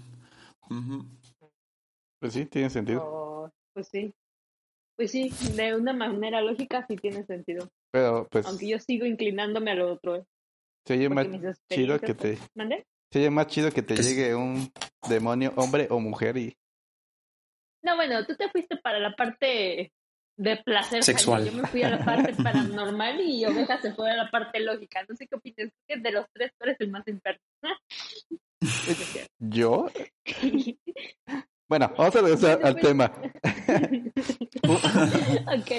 Pues 2.20 2.34
sí, 2.34 2.46
tiene 2.46 2.70
sentido. 2.70 3.04
Oh, 3.04 3.50
pues 3.74 3.88
sí. 3.90 4.14
Pues 4.96 5.12
sí, 5.12 5.32
de 5.56 5.76
una 5.76 5.94
manera 5.94 6.42
lógica 6.42 6.86
sí 6.88 6.96
tiene 6.96 7.26
sentido. 7.26 7.68
Pero 7.92 8.28
pues 8.32 8.46
Aunque 8.46 8.68
yo 8.70 8.80
sigo 8.80 9.06
inclinándome 9.06 9.72
a 9.72 9.76
lo 9.76 9.92
otro. 9.92 10.16
¿eh? 10.16 10.26
Se 10.86 10.94
oye 10.94 11.10
más 11.10 11.28
chido 11.70 12.00
que 12.00 12.14
te 12.14 12.38
¿Mande? 12.56 12.86
se 13.12 13.20
oye 13.20 13.30
más 13.30 13.48
chido 13.48 13.72
que 13.72 13.82
te 13.82 13.96
llegue 13.96 14.36
un 14.36 14.72
demonio, 15.08 15.54
hombre 15.56 15.88
o 15.90 16.00
mujer 16.00 16.38
y 16.38 16.58
No, 17.84 17.96
bueno, 17.96 18.26
tú 18.26 18.36
te 18.36 18.50
fuiste 18.50 18.78
para 18.78 19.00
la 19.00 19.16
parte 19.16 19.92
de 20.38 20.58
placer. 20.58 21.04
Sexual. 21.04 21.44
Jaime. 21.44 21.58
Yo 21.58 21.62
me 21.64 21.68
fui 21.70 21.84
a 21.84 21.90
la 21.90 22.04
parte 22.04 22.34
paranormal 22.44 23.22
y 23.22 23.46
Oveja 23.46 23.80
se 23.82 23.94
fue 23.94 24.10
a 24.10 24.16
la 24.16 24.30
parte 24.32 24.60
lógica. 24.60 25.04
No 25.08 25.16
sé 25.16 25.28
qué 25.28 25.36
opinas. 25.36 25.72
Que 25.88 25.98
de 25.98 26.12
los 26.12 26.26
tres 26.34 26.52
tú 26.58 26.66
eres 26.66 26.78
el 26.80 26.90
más 26.90 27.08
imperfecto. 27.08 27.68
yo. 29.40 29.88
Bueno, 31.70 31.90
vamos 31.98 32.14
a 32.18 32.22
regresar 32.22 32.60
al 32.66 32.76
tema. 32.76 33.06
ok, 35.48 35.72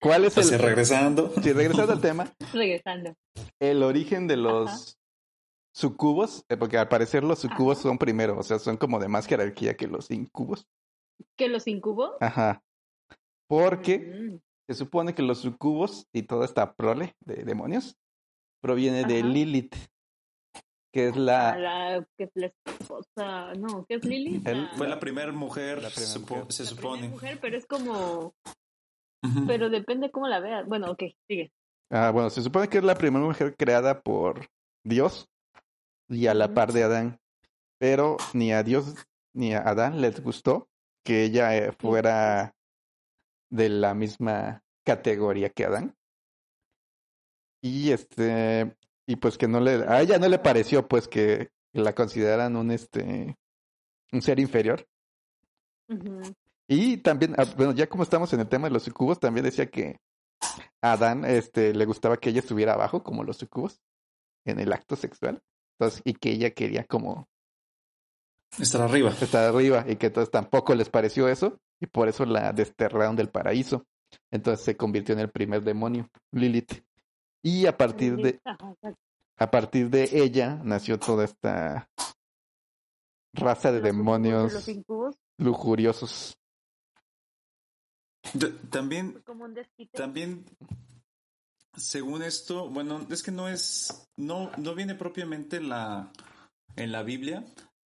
¿Cuál 0.00 0.24
es 0.24 0.32
Entonces, 0.36 0.52
el 0.54 0.60
regresando. 0.60 1.32
si 1.42 1.52
regresando 1.52 1.92
al 1.92 2.00
tema, 2.00 2.32
regresando. 2.52 3.14
el 3.60 3.82
origen 3.82 4.26
de 4.26 4.36
los 4.36 4.98
sucubos, 5.74 6.44
eh, 6.48 6.56
porque 6.56 6.78
al 6.78 6.88
parecer 6.88 7.22
los 7.24 7.38
sucubos 7.38 7.78
Ajá. 7.78 7.82
son 7.88 7.98
primero, 7.98 8.38
o 8.38 8.42
sea, 8.42 8.58
son 8.58 8.76
como 8.76 8.98
de 8.98 9.08
más 9.08 9.26
jerarquía 9.26 9.76
que 9.76 9.86
los 9.86 10.10
incubos. 10.10 10.66
¿Que 11.36 11.48
los 11.48 11.66
incubos? 11.66 12.12
Ajá. 12.20 12.62
Porque 13.48 13.98
Mm, 13.98 14.38
se 14.68 14.74
supone 14.74 15.14
que 15.14 15.22
los 15.22 15.38
sucubos 15.38 16.06
y 16.12 16.22
toda 16.22 16.44
esta 16.44 16.74
prole 16.74 17.14
de 17.24 17.44
demonios 17.44 17.96
proviene 18.60 19.04
de. 19.04 19.22
Lilith, 19.22 19.74
que 20.92 21.08
es 21.08 21.16
la 21.16 21.56
la 21.56 22.06
que 22.16 22.24
es 22.24 22.30
la 22.34 22.46
esposa, 22.66 23.54
no, 23.54 23.84
¿qué 23.86 23.94
es 23.96 24.04
Lili? 24.04 24.42
El- 24.44 24.68
Fue 24.76 24.88
la 24.88 24.98
primera 25.00 25.32
mujer, 25.32 25.82
La 25.82 25.90
primera 25.90 26.12
supo- 26.12 26.36
mujer. 26.36 26.52
se 26.52 26.64
La 26.64 26.68
supone. 26.70 26.98
primera 26.98 27.14
mujer, 27.14 27.38
pero 27.40 27.56
es 27.56 27.66
como, 27.66 28.34
Pero 29.46 29.68
depende 29.68 30.10
cómo 30.10 30.28
la 30.28 30.40
veas. 30.40 30.66
Bueno, 30.66 30.90
ok, 30.90 31.02
sigue. 31.26 31.52
Ah, 31.90 32.10
bueno, 32.10 32.30
se 32.30 32.42
supone 32.42 32.68
que 32.68 32.78
es 32.78 32.84
la 32.84 32.94
primera 32.94 33.24
mujer 33.24 33.56
creada 33.56 34.00
por 34.00 34.46
Dios 34.84 35.28
y 36.08 36.26
a 36.26 36.34
la 36.34 36.54
par 36.54 36.72
de 36.72 36.84
Adán. 36.84 37.20
Pero 37.78 38.16
ni 38.32 38.52
a 38.52 38.62
Dios 38.62 38.94
ni 39.34 39.54
a 39.54 39.60
Adán 39.60 40.00
les 40.00 40.22
gustó 40.22 40.68
que 41.04 41.24
ella 41.24 41.56
eh, 41.56 41.72
fuera 41.78 42.54
de 43.50 43.68
la 43.68 43.94
misma 43.94 44.62
categoría 44.84 45.50
que 45.50 45.64
Adán. 45.64 45.96
Y 47.62 47.90
este 47.90 48.76
y 49.06 49.16
pues 49.16 49.38
que 49.38 49.48
no 49.48 49.60
le 49.60 49.84
a 49.88 50.00
ella 50.00 50.18
no 50.18 50.28
le 50.28 50.38
pareció 50.38 50.86
pues 50.86 51.08
que 51.08 51.50
la 51.72 51.94
consideraran 51.94 52.56
un 52.56 52.70
este 52.70 53.36
un 54.12 54.22
ser 54.22 54.38
inferior. 54.38 54.86
Ujú. 55.88 56.20
Y 56.68 56.98
también, 56.98 57.34
ah, 57.38 57.46
bueno, 57.56 57.72
ya 57.72 57.88
como 57.88 58.02
estamos 58.02 58.32
en 58.34 58.40
el 58.40 58.48
tema 58.48 58.68
de 58.68 58.74
los 58.74 58.82
sucubos, 58.82 59.18
también 59.18 59.44
decía 59.44 59.70
que 59.70 59.98
a 60.82 60.92
Adán 60.92 61.24
este, 61.24 61.74
le 61.74 61.84
gustaba 61.86 62.18
que 62.18 62.30
ella 62.30 62.40
estuviera 62.40 62.74
abajo, 62.74 63.02
como 63.02 63.24
los 63.24 63.38
sucubos, 63.38 63.80
en 64.44 64.60
el 64.60 64.72
acto 64.72 64.94
sexual. 64.94 65.42
Entonces, 65.78 66.02
y 66.04 66.14
que 66.14 66.30
ella 66.30 66.50
quería 66.50 66.84
como 66.84 67.26
estar 68.58 68.82
arriba. 68.82 69.10
Estar 69.10 69.44
arriba, 69.44 69.84
y 69.88 69.96
que 69.96 70.06
entonces 70.06 70.30
tampoco 70.30 70.74
les 70.74 70.90
pareció 70.90 71.28
eso, 71.28 71.58
y 71.80 71.86
por 71.86 72.08
eso 72.08 72.26
la 72.26 72.52
desterraron 72.52 73.16
del 73.16 73.30
paraíso. 73.30 73.86
Entonces 74.30 74.64
se 74.64 74.76
convirtió 74.76 75.14
en 75.14 75.20
el 75.20 75.30
primer 75.30 75.62
demonio, 75.62 76.08
Lilith. 76.32 76.82
Y 77.42 77.66
a 77.66 77.76
partir 77.76 78.16
de 78.16 78.40
a 79.38 79.50
partir 79.50 79.88
de 79.90 80.08
ella 80.12 80.60
nació 80.64 80.98
toda 80.98 81.24
esta 81.24 81.88
raza 83.32 83.70
de 83.70 83.80
demonios 83.80 84.68
lujuriosos. 85.38 86.37
También, 88.70 89.22
también, 89.92 90.44
según 91.76 92.22
esto, 92.22 92.68
bueno, 92.68 93.06
es 93.10 93.22
que 93.22 93.30
no 93.30 93.48
es, 93.48 94.08
no, 94.16 94.50
no 94.56 94.74
viene 94.74 94.94
propiamente 94.94 95.60
la, 95.60 96.12
en 96.76 96.92
la 96.92 97.02
Biblia, 97.02 97.44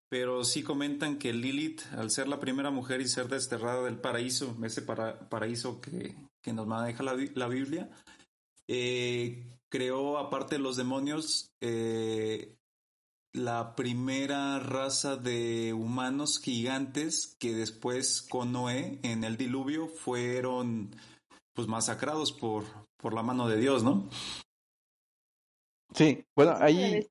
pero 0.08 0.44
sí 0.44 0.62
comentan 0.62 1.18
que 1.18 1.32
Lilith, 1.32 1.82
al 1.92 2.10
ser 2.10 2.28
la 2.28 2.40
primera 2.40 2.70
mujer 2.70 3.00
y 3.00 3.08
ser 3.08 3.28
desterrada 3.28 3.84
del 3.84 3.98
paraíso, 3.98 4.56
ese 4.62 4.82
paraíso 4.82 5.80
que, 5.80 6.14
que, 6.42 6.52
nos 6.52 6.66
maneja 6.66 7.02
la, 7.02 7.16
la 7.34 7.48
Biblia, 7.48 7.90
eh, 8.68 9.58
creó, 9.68 10.18
aparte 10.18 10.56
de 10.56 10.60
los 10.60 10.76
demonios, 10.76 11.52
eh, 11.60 12.56
la 13.34 13.74
primera 13.74 14.58
raza 14.58 15.16
de 15.16 15.72
humanos 15.72 16.38
gigantes 16.38 17.36
que 17.38 17.54
después 17.54 18.22
con 18.22 18.52
Noé 18.52 18.98
en 19.02 19.24
el 19.24 19.36
diluvio 19.36 19.88
fueron 19.88 20.94
pues 21.54 21.68
masacrados 21.68 22.32
por, 22.32 22.64
por 22.98 23.14
la 23.14 23.22
mano 23.22 23.48
de 23.48 23.56
Dios, 23.58 23.82
¿no? 23.82 24.08
Sí, 25.94 26.24
bueno, 26.34 26.56
ahí, 26.58 27.06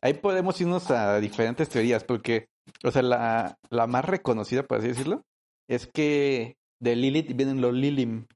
ahí 0.00 0.14
podemos 0.14 0.60
irnos 0.60 0.90
a 0.90 1.20
diferentes 1.20 1.68
teorías, 1.68 2.02
porque, 2.02 2.48
o 2.82 2.90
sea, 2.90 3.02
la, 3.02 3.58
la 3.70 3.86
más 3.86 4.04
reconocida, 4.04 4.64
por 4.64 4.78
así 4.78 4.88
decirlo, 4.88 5.22
es 5.68 5.86
que 5.86 6.56
de 6.80 6.96
Lilith 6.96 7.34
vienen 7.36 7.60
los 7.60 7.72
Lilim, 7.72 8.26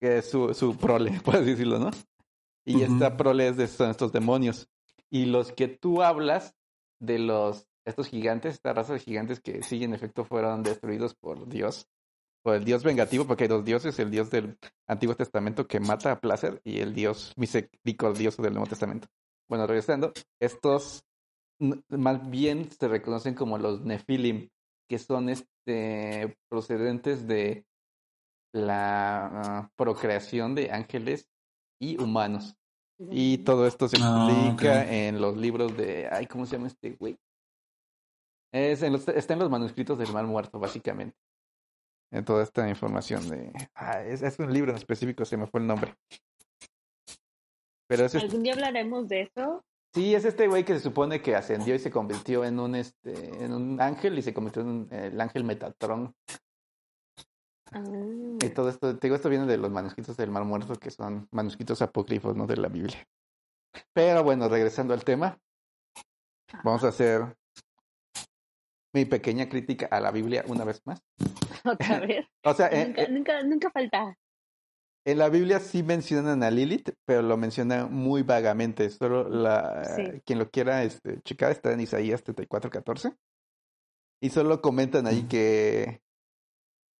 que 0.00 0.18
es 0.18 0.30
su, 0.30 0.54
su 0.54 0.76
prole, 0.78 1.20
por 1.24 1.36
así 1.36 1.50
decirlo, 1.50 1.78
¿no? 1.78 1.90
Y 2.66 2.82
esta 2.82 3.16
prole 3.16 3.48
es 3.48 3.56
de 3.56 3.64
estos 3.64 4.12
demonios. 4.12 4.68
Y 5.10 5.26
los 5.26 5.52
que 5.52 5.68
tú 5.68 6.02
hablas 6.02 6.54
de 7.00 7.18
los 7.18 7.70
estos 7.84 8.08
gigantes, 8.08 8.54
esta 8.54 8.72
raza 8.72 8.92
de 8.92 9.00
gigantes 9.00 9.40
que 9.40 9.62
sí 9.62 9.82
en 9.82 9.94
efecto 9.94 10.24
fueron 10.24 10.62
destruidos 10.62 11.14
por 11.14 11.48
Dios, 11.48 11.88
por 12.42 12.54
el 12.54 12.64
Dios 12.64 12.84
vengativo, 12.84 13.26
porque 13.26 13.44
hay 13.44 13.48
dos 13.48 13.64
dioses, 13.64 13.98
el 13.98 14.10
Dios 14.10 14.30
del 14.30 14.58
Antiguo 14.86 15.14
Testamento 15.14 15.66
que 15.66 15.80
mata 15.80 16.12
a 16.12 16.20
placer 16.20 16.60
y 16.64 16.80
el 16.80 16.94
Dios 16.94 17.32
misericordioso 17.36 18.42
del 18.42 18.54
Nuevo 18.54 18.68
Testamento. 18.68 19.08
Bueno, 19.48 19.66
regresando, 19.66 20.12
estos 20.40 21.04
más 21.88 22.30
bien 22.30 22.70
se 22.70 22.88
reconocen 22.88 23.34
como 23.34 23.58
los 23.58 23.82
Nefilim, 23.82 24.48
que 24.88 24.98
son 24.98 25.28
este 25.28 26.38
procedentes 26.48 27.26
de 27.26 27.66
la 28.52 29.26
ah, 29.26 29.70
procreación 29.76 30.54
de 30.54 30.70
ángeles 30.70 31.28
y 31.78 32.00
humanos. 32.00 32.56
Y 33.08 33.38
todo 33.38 33.66
esto 33.66 33.88
se 33.88 33.96
ah, 34.00 34.28
explica 34.30 34.90
en 34.92 35.20
los 35.20 35.36
libros 35.36 35.76
de. 35.76 36.08
Ay, 36.10 36.26
¿cómo 36.26 36.44
se 36.44 36.56
llama 36.56 36.66
este 36.66 36.90
güey? 36.90 37.18
Es 38.52 38.82
en 38.82 38.92
los, 38.92 39.08
está 39.08 39.32
en 39.32 39.38
los 39.38 39.50
manuscritos 39.50 39.98
del 39.98 40.12
Mar 40.12 40.26
Muerto, 40.26 40.58
básicamente. 40.58 41.16
En 42.12 42.24
toda 42.24 42.42
esta 42.42 42.68
información 42.68 43.26
de. 43.28 43.52
Ah, 43.74 44.02
es, 44.02 44.22
es, 44.22 44.38
un 44.38 44.52
libro 44.52 44.72
en 44.72 44.76
específico, 44.76 45.24
se 45.24 45.36
me 45.36 45.46
fue 45.46 45.60
el 45.60 45.66
nombre. 45.66 45.94
Pero 47.88 48.06
¿Algún 48.12 48.42
día 48.42 48.52
hablaremos 48.52 49.08
de 49.08 49.22
eso? 49.22 49.64
Sí, 49.94 50.14
es 50.14 50.24
este 50.24 50.46
güey 50.46 50.64
que 50.64 50.74
se 50.74 50.80
supone 50.80 51.20
que 51.20 51.34
ascendió 51.34 51.74
y 51.74 51.80
se 51.80 51.90
convirtió 51.90 52.44
en 52.44 52.60
un 52.60 52.76
este 52.76 53.44
en 53.44 53.52
un 53.52 53.80
ángel 53.80 54.16
y 54.18 54.22
se 54.22 54.32
convirtió 54.32 54.62
en 54.62 54.88
el 54.92 55.20
ángel 55.20 55.42
Metatron. 55.42 56.14
Ah. 57.72 57.82
Y 58.42 58.48
todo 58.50 58.68
esto, 58.68 58.96
te 58.98 59.06
digo, 59.06 59.16
esto 59.16 59.28
viene 59.28 59.46
de 59.46 59.58
los 59.58 59.70
manuscritos 59.70 60.16
del 60.16 60.30
Mar 60.30 60.44
Muerto, 60.44 60.74
que 60.74 60.90
son 60.90 61.28
manuscritos 61.30 61.82
apócrifos, 61.82 62.36
no 62.36 62.46
de 62.46 62.56
la 62.56 62.68
Biblia. 62.68 63.06
Pero 63.92 64.24
bueno, 64.24 64.48
regresando 64.48 64.94
al 64.94 65.04
tema, 65.04 65.38
vamos 66.64 66.82
a 66.84 66.88
hacer 66.88 67.36
mi 68.92 69.04
pequeña 69.04 69.48
crítica 69.48 69.86
a 69.86 70.00
la 70.00 70.10
Biblia 70.10 70.44
una 70.48 70.64
vez 70.64 70.82
más. 70.84 71.00
Otra 71.64 72.00
vez. 72.00 72.26
o 72.44 72.54
sea, 72.54 72.70
nunca, 73.08 73.42
nunca, 73.42 73.70
falta. 73.70 74.16
En 75.04 75.18
la 75.18 75.28
Biblia 75.28 75.60
sí 75.60 75.82
mencionan 75.82 76.42
a 76.42 76.50
Lilith, 76.50 76.90
pero 77.06 77.22
lo 77.22 77.36
mencionan 77.36 77.92
muy 77.92 78.22
vagamente. 78.22 78.90
Solo 78.90 79.28
la 79.28 80.20
quien 80.26 80.38
lo 80.38 80.50
quiera 80.50 80.82
este, 80.82 81.22
checar 81.22 81.52
está 81.52 81.72
en 81.72 81.80
Isaías 81.80 82.24
34:14. 82.24 83.16
Y 84.22 84.30
solo 84.30 84.60
comentan 84.60 85.06
ahí 85.06 85.22
que 85.22 86.02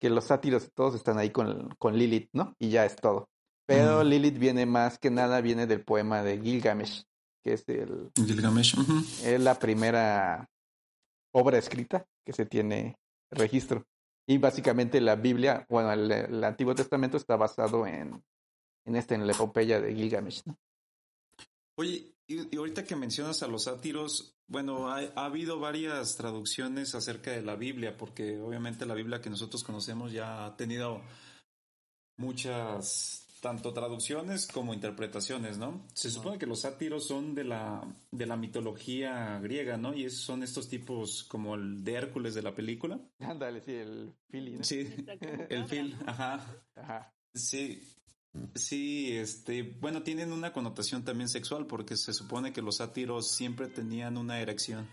que 0.00 0.10
los 0.10 0.24
sátiros 0.24 0.70
todos 0.74 0.94
están 0.94 1.18
ahí 1.18 1.30
con, 1.30 1.74
con 1.78 1.96
Lilith, 1.96 2.30
¿no? 2.32 2.56
Y 2.58 2.70
ya 2.70 2.84
es 2.86 2.96
todo. 2.96 3.28
Pero 3.66 4.02
Lilith 4.02 4.38
viene 4.38 4.66
más 4.66 4.98
que 4.98 5.10
nada, 5.10 5.40
viene 5.40 5.66
del 5.66 5.84
poema 5.84 6.22
de 6.22 6.40
Gilgamesh, 6.40 7.04
que 7.44 7.52
es 7.52 7.68
el... 7.68 8.10
Gilgamesh. 8.16 8.74
Es 9.22 9.40
la 9.40 9.56
primera 9.58 10.50
obra 11.32 11.58
escrita 11.58 12.04
que 12.24 12.32
se 12.32 12.46
tiene 12.46 12.96
registro. 13.30 13.86
Y 14.26 14.38
básicamente 14.38 15.00
la 15.00 15.16
Biblia, 15.16 15.66
bueno, 15.68 15.92
el, 15.92 16.42
Antiguo 16.42 16.74
Testamento 16.74 17.16
está 17.16 17.36
basado 17.36 17.86
en, 17.86 18.22
en 18.86 18.96
este, 18.96 19.14
en 19.14 19.26
la 19.26 19.34
epopeya 19.34 19.80
de 19.80 19.94
Gilgamesh, 19.94 20.42
¿no? 20.46 20.58
Oye, 21.76 22.12
y, 22.30 22.56
ahorita 22.56 22.84
que 22.84 22.96
mencionas 22.96 23.42
a 23.42 23.48
los 23.48 23.64
sátiros, 23.64 24.36
bueno, 24.46 24.88
ha, 24.90 25.00
habido 25.16 25.58
varias 25.58 26.16
traducciones 26.16 26.94
acerca 26.94 27.32
de 27.32 27.42
la 27.42 27.56
Biblia, 27.56 27.96
porque 27.96 28.38
obviamente 28.38 28.86
la 28.86 28.94
Biblia 28.94 29.20
que 29.20 29.30
nosotros 29.30 29.64
conocemos 29.64 30.12
ya 30.12 30.46
ha 30.46 30.56
tenido 30.56 31.02
muchas, 32.16 33.26
tanto 33.40 33.72
traducciones 33.72 34.46
como 34.46 34.74
interpretaciones, 34.74 35.58
¿no? 35.58 35.86
Se 35.92 36.10
supone 36.10 36.38
que 36.38 36.46
los 36.46 36.60
sátiros 36.60 37.06
son 37.06 37.34
de 37.34 37.44
la, 37.44 37.82
de 38.10 38.26
la 38.26 38.36
mitología 38.36 39.40
griega, 39.40 39.76
¿no? 39.76 39.94
Y 39.94 40.08
son 40.10 40.42
estos 40.42 40.68
tipos 40.68 41.24
como 41.24 41.56
el 41.56 41.82
de 41.82 41.94
Hércules 41.94 42.34
de 42.34 42.42
la 42.42 42.54
película. 42.54 43.00
Ándale, 43.18 43.62
sí, 43.62 43.72
el 43.72 44.12
Phil. 44.28 44.64
Sí, 44.64 44.94
el 45.48 45.64
Phil, 45.64 45.96
ajá. 46.06 46.44
Ajá. 46.76 47.14
Sí, 47.34 47.80
Sí, 48.54 49.16
este, 49.16 49.62
bueno, 49.62 50.02
tienen 50.02 50.32
una 50.32 50.52
connotación 50.52 51.04
también 51.04 51.28
sexual 51.28 51.66
porque 51.66 51.96
se 51.96 52.12
supone 52.12 52.52
que 52.52 52.62
los 52.62 52.76
sátiros 52.76 53.30
siempre 53.30 53.66
tenían 53.66 54.16
una 54.16 54.40
erección. 54.40 54.88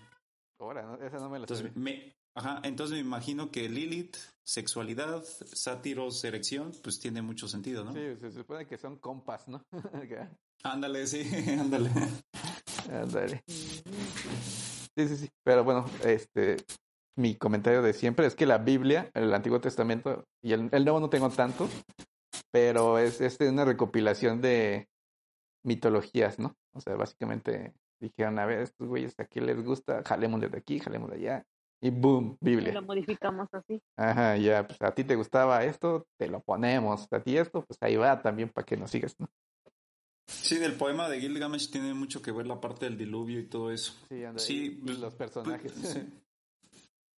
Ahora, 0.59 0.97
esa 1.05 1.17
no 1.17 1.29
me 1.29 1.37
la 1.37 1.43
entonces, 1.43 1.75
me, 1.75 2.15
ajá, 2.33 2.61
entonces 2.63 2.95
me 2.95 3.01
imagino 3.01 3.51
que 3.51 3.69
Lilith, 3.69 4.17
sexualidad, 4.43 5.23
sátiros, 5.23 6.23
erección, 6.23 6.71
pues 6.81 6.99
tiene 6.99 7.21
mucho 7.21 7.47
sentido, 7.47 7.83
¿no? 7.83 7.93
Sí, 7.93 8.15
se 8.19 8.31
supone 8.31 8.65
que 8.65 8.77
son 8.77 8.97
compas, 8.97 9.47
¿no? 9.47 9.63
ándale, 10.63 11.05
sí, 11.05 11.21
ándale. 11.59 11.91
Ándale. 12.91 13.43
Sí, 13.47 15.07
sí, 15.07 15.17
sí. 15.17 15.29
Pero 15.43 15.63
bueno, 15.63 15.85
este, 16.03 16.57
mi 17.15 17.35
comentario 17.35 17.83
de 17.83 17.93
siempre 17.93 18.25
es 18.25 18.33
que 18.33 18.47
la 18.47 18.57
Biblia, 18.57 19.11
el 19.13 19.31
Antiguo 19.31 19.61
Testamento 19.61 20.23
y 20.43 20.53
el, 20.53 20.69
el 20.71 20.83
Nuevo 20.83 20.99
no 20.99 21.09
tengo 21.11 21.29
tanto, 21.29 21.69
pero 22.51 22.97
es, 22.97 23.21
es 23.21 23.39
una 23.39 23.65
recopilación 23.65 24.41
de 24.41 24.87
mitologías, 25.63 26.39
¿no? 26.39 26.55
O 26.73 26.81
sea, 26.81 26.95
básicamente 26.95 27.73
dijeron, 27.99 28.39
a 28.39 28.45
ver, 28.45 28.59
estos 28.59 28.87
güeyes 28.87 29.19
aquí 29.19 29.39
les 29.39 29.63
gusta, 29.63 30.03
jalemos 30.05 30.39
de 30.39 30.57
aquí, 30.57 30.79
jalemos 30.79 31.09
de 31.09 31.17
allá, 31.17 31.45
y 31.81 31.91
boom, 31.91 32.37
Biblia. 32.41 32.69
Y 32.69 32.73
lo 32.73 32.81
modificamos 32.81 33.47
así. 33.53 33.81
Ajá, 33.97 34.37
ya, 34.37 34.65
pues 34.67 34.81
a 34.81 34.93
ti 34.93 35.03
te 35.03 35.15
gustaba 35.15 35.63
esto, 35.63 36.07
te 36.17 36.27
lo 36.27 36.41
ponemos, 36.41 37.07
a 37.11 37.21
ti 37.21 37.37
esto, 37.37 37.63
pues 37.63 37.77
ahí 37.81 37.95
va 37.95 38.21
también 38.21 38.49
para 38.49 38.65
que 38.65 38.77
nos 38.77 38.91
sigas, 38.91 39.15
¿no? 39.19 39.29
Sí, 40.27 40.57
del 40.57 40.73
poema 40.73 41.07
de 41.07 41.21
Gilgamesh 41.21 41.71
tiene 41.71 41.93
mucho 41.93 42.21
que 42.21 42.31
ver 42.31 42.47
la 42.47 42.59
parte 42.59 42.85
del 42.85 42.97
diluvio 42.97 43.39
y 43.39 43.47
todo 43.47 43.71
eso. 43.71 43.93
Sí, 44.09 44.23
sí 44.37 44.81
pues, 44.83 44.99
los 44.99 45.15
personajes. 45.15 45.71
Sí. 45.71 46.01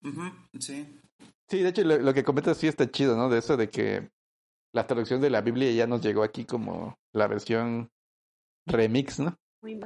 sí. 0.60 1.00
Sí, 1.48 1.64
de 1.64 1.70
hecho 1.70 1.84
lo, 1.84 1.98
lo, 1.98 2.14
que 2.14 2.24
comentas 2.24 2.58
sí 2.58 2.68
está 2.68 2.90
chido, 2.92 3.18
¿no? 3.18 3.30
De 3.30 3.40
eso 3.40 3.58
de 3.58 3.70
que 3.70 4.12
la 4.74 4.88
traducción 4.88 5.22
de 5.22 5.30
la 5.30 5.42
Biblia 5.42 5.72
ya 5.72 5.88
nos 5.88 6.02
llegó 6.02 6.24
aquí 6.24 6.46
como 6.46 6.98
la 7.14 7.28
versión 7.28 7.90
remix, 8.66 9.20
¿no? 9.20 9.38
Muy 9.62 9.80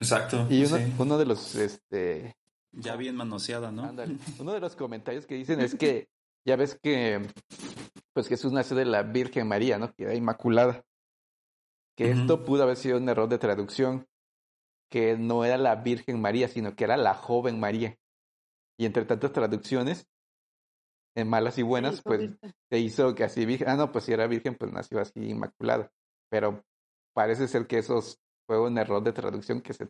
Exacto. 0.00 0.46
Y 0.50 0.64
uno, 0.64 0.78
uno 0.98 1.18
de 1.18 1.26
los, 1.26 1.54
este... 1.54 2.34
Ya 2.72 2.96
bien 2.96 3.16
manoseada, 3.16 3.72
¿no? 3.72 3.82
Uno 4.38 4.52
de 4.52 4.60
los 4.60 4.76
comentarios 4.76 5.26
que 5.26 5.34
dicen 5.34 5.60
es 5.60 5.74
que 5.74 6.08
ya 6.44 6.54
ves 6.54 6.78
que 6.80 7.26
pues 8.12 8.28
Jesús 8.28 8.52
nació 8.52 8.76
de 8.76 8.84
la 8.84 9.02
Virgen 9.02 9.48
María, 9.48 9.78
¿no? 9.78 9.92
Que 9.92 10.04
era 10.04 10.14
inmaculada. 10.14 10.84
Que 11.96 12.10
esto 12.10 12.44
pudo 12.44 12.62
haber 12.62 12.76
sido 12.76 12.96
un 12.96 13.08
error 13.08 13.28
de 13.28 13.38
traducción, 13.38 14.06
que 14.88 15.16
no 15.18 15.44
era 15.44 15.58
la 15.58 15.76
Virgen 15.76 16.20
María, 16.20 16.48
sino 16.48 16.74
que 16.74 16.84
era 16.84 16.96
la 16.96 17.14
joven 17.14 17.60
María. 17.60 17.96
Y 18.78 18.86
entre 18.86 19.04
tantas 19.04 19.32
traducciones, 19.32 20.06
en 21.16 21.28
malas 21.28 21.58
y 21.58 21.62
buenas, 21.62 22.02
pues 22.02 22.30
se 22.70 22.78
hizo 22.78 23.14
que 23.14 23.24
así 23.24 23.44
virgen. 23.44 23.68
Ah, 23.68 23.76
no, 23.76 23.92
pues 23.92 24.04
si 24.04 24.12
era 24.12 24.26
virgen, 24.26 24.54
pues 24.54 24.72
nació 24.72 25.00
así 25.00 25.30
inmaculada. 25.30 25.90
Pero 26.30 26.62
parece 27.14 27.48
ser 27.48 27.66
que 27.66 27.78
eso 27.78 28.00
fue 28.46 28.60
un 28.60 28.78
error 28.78 29.02
de 29.02 29.12
traducción 29.12 29.60
que 29.60 29.72
se 29.72 29.88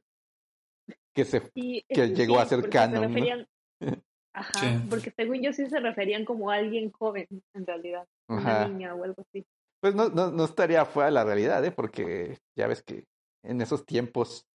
que 1.14 1.24
se 1.24 1.50
que 1.50 2.08
llegó 2.14 2.38
a 2.38 2.46
ser 2.46 2.68
canon. 2.68 3.46
Ajá, 4.32 4.82
porque 4.88 5.10
según 5.10 5.42
yo 5.42 5.52
sí 5.52 5.66
se 5.66 5.80
referían 5.80 6.24
como 6.24 6.50
a 6.50 6.54
alguien 6.54 6.92
joven, 6.92 7.26
en 7.52 7.66
realidad, 7.66 8.06
una 8.28 8.68
niña 8.68 8.94
o 8.94 9.02
algo 9.02 9.22
así. 9.22 9.44
Pues 9.80 9.94
no, 9.94 10.08
no, 10.08 10.30
no 10.30 10.44
estaría 10.44 10.84
fuera 10.84 11.06
de 11.06 11.12
la 11.12 11.24
realidad, 11.24 11.64
¿eh? 11.64 11.72
Porque 11.72 12.38
ya 12.56 12.68
ves 12.68 12.82
que 12.82 13.04
en 13.42 13.60
esos 13.60 13.84
tiempos... 13.84 14.46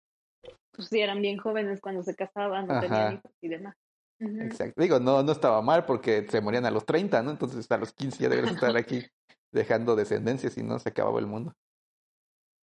Pues 0.72 0.88
sí, 0.88 1.00
eran 1.00 1.20
bien 1.20 1.36
jóvenes 1.36 1.80
cuando 1.80 2.02
se 2.02 2.14
casaban, 2.14 2.66
no 2.66 2.80
tenían 2.80 3.14
hijos 3.14 3.32
y 3.42 3.48
demás. 3.48 3.76
Exacto. 4.18 4.80
Digo, 4.80 4.98
no, 4.98 5.22
no 5.22 5.32
estaba 5.32 5.60
mal 5.62 5.84
porque 5.84 6.26
se 6.28 6.40
morían 6.40 6.64
a 6.64 6.70
los 6.70 6.86
30, 6.86 7.22
¿no? 7.22 7.30
Entonces 7.30 7.70
a 7.70 7.76
los 7.76 7.92
15 7.92 8.22
ya 8.22 8.28
deberían 8.28 8.54
estar 8.54 8.76
aquí 8.76 9.04
dejando 9.52 9.96
descendencia, 9.96 10.50
si 10.50 10.62
no 10.62 10.78
se 10.78 10.88
acababa 10.88 11.18
el 11.18 11.26
mundo. 11.26 11.54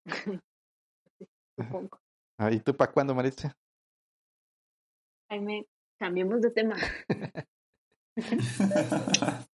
Ah, 2.39 2.51
¿Y 2.51 2.59
tú 2.59 2.75
para 2.75 2.91
cuándo, 2.91 3.13
Maritza? 3.13 3.55
Jaime, 5.29 5.67
cambiemos 5.99 6.41
de 6.41 6.49
tema. 6.49 6.75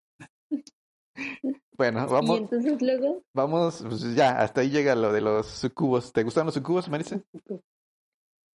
bueno, 1.78 2.08
vamos. 2.08 2.40
¿Y 2.40 2.42
entonces 2.44 2.82
luego? 2.82 3.22
Vamos, 3.34 3.84
pues 3.86 4.16
ya, 4.16 4.42
hasta 4.42 4.62
ahí 4.62 4.70
llega 4.70 4.96
lo 4.96 5.12
de 5.12 5.20
los 5.20 5.46
sucubos. 5.48 6.14
¿Te 6.14 6.24
gustan 6.24 6.46
los 6.46 6.56
sucubos, 6.56 6.88
Marisa? 6.90 7.22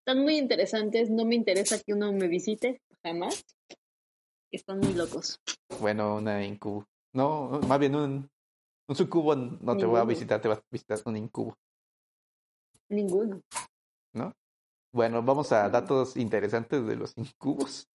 Están 0.01 0.22
muy 0.22 0.38
interesantes. 0.38 1.11
No 1.11 1.26
me 1.26 1.34
interesa 1.34 1.78
que 1.78 1.92
uno 1.92 2.11
me 2.12 2.28
visite, 2.28 2.80
jamás. 3.05 3.44
Están 4.50 4.80
muy 4.80 4.94
locos. 4.94 5.40
Bueno, 5.80 6.16
una 6.16 6.44
incubo. 6.44 6.86
No, 7.12 7.61
más 7.68 7.78
bien 7.78 7.94
un, 7.94 8.30
un 8.88 8.96
sucubo 8.96 9.36
no 9.36 9.76
te 9.76 9.86
va 9.86 10.00
a 10.00 10.05
visitar, 10.05 10.40
te 10.40 10.48
va 10.48 10.55
a 10.55 10.62
visitar 10.70 10.98
un 11.05 11.16
incubo. 11.16 11.57
Ninguno. 12.88 13.40
¿No? 14.14 14.32
Bueno, 14.92 15.22
vamos 15.22 15.52
a 15.52 15.68
datos 15.68 16.16
interesantes 16.16 16.86
de 16.86 16.96
los 16.96 17.16
incubos. 17.16 17.88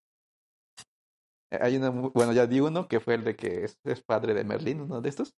Hay 1.50 1.76
una, 1.76 1.90
bueno, 1.90 2.32
ya 2.32 2.46
di 2.46 2.60
uno 2.60 2.86
que 2.86 3.00
fue 3.00 3.14
el 3.14 3.24
de 3.24 3.34
que 3.34 3.64
es, 3.64 4.02
padre 4.04 4.34
de 4.34 4.44
Merlín, 4.44 4.82
uno 4.82 5.00
de 5.00 5.08
estos. 5.08 5.34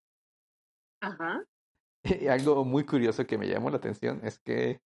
Ajá. 1.01 1.45
Y 2.05 2.27
algo 2.27 2.65
muy 2.65 2.85
curioso 2.85 3.27
que 3.27 3.39
me 3.39 3.49
llamó 3.49 3.71
la 3.71 3.77
atención 3.77 4.21
es 4.25 4.41
que 4.41 4.81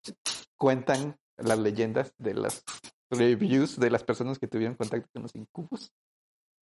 cuentan 0.56 1.16
las 1.38 1.58
leyendas 1.58 2.14
de 2.18 2.34
las 2.34 2.62
reviews 3.10 3.78
de 3.78 3.90
las 3.90 4.04
personas 4.04 4.38
que 4.38 4.48
tuvieron 4.48 4.76
contacto 4.76 5.08
con 5.12 5.22
los 5.22 5.34
incubos. 5.34 5.92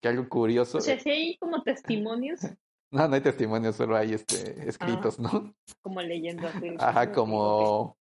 Que 0.02 0.10
algo 0.10 0.28
curioso. 0.28 0.80
O 0.80 0.82
sea, 0.82 1.00
si 1.00 1.10
hay 1.10 1.38
como 1.38 1.64
testimonios. 1.64 2.42
No, 2.92 3.08
no 3.08 3.16
hay 3.16 3.22
testimonios, 3.22 3.76
solo 3.76 3.96
hay 3.96 4.14
este 4.14 4.70
escritos, 4.70 5.18
ah, 5.18 5.24
¿no? 5.24 5.56
Como 5.82 6.00
leyendas. 6.00 6.54
Ajá, 6.78 7.12
como 7.12 7.98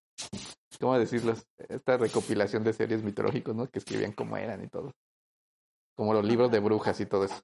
¿cómo 0.83 0.99
decirlo? 0.99 1.35
Esta 1.69 1.97
recopilación 1.97 2.65
de 2.65 2.73
series 2.73 3.03
mitológicos, 3.03 3.55
¿no? 3.55 3.69
Que 3.69 3.79
escribían 3.79 4.13
cómo 4.13 4.37
eran 4.37 4.63
y 4.65 4.69
todo. 4.69 4.93
Como 5.97 6.13
los 6.13 6.25
libros 6.25 6.51
de 6.51 6.59
brujas 6.59 7.01
y 7.01 7.07
todo 7.07 7.25
eso. 7.25 7.41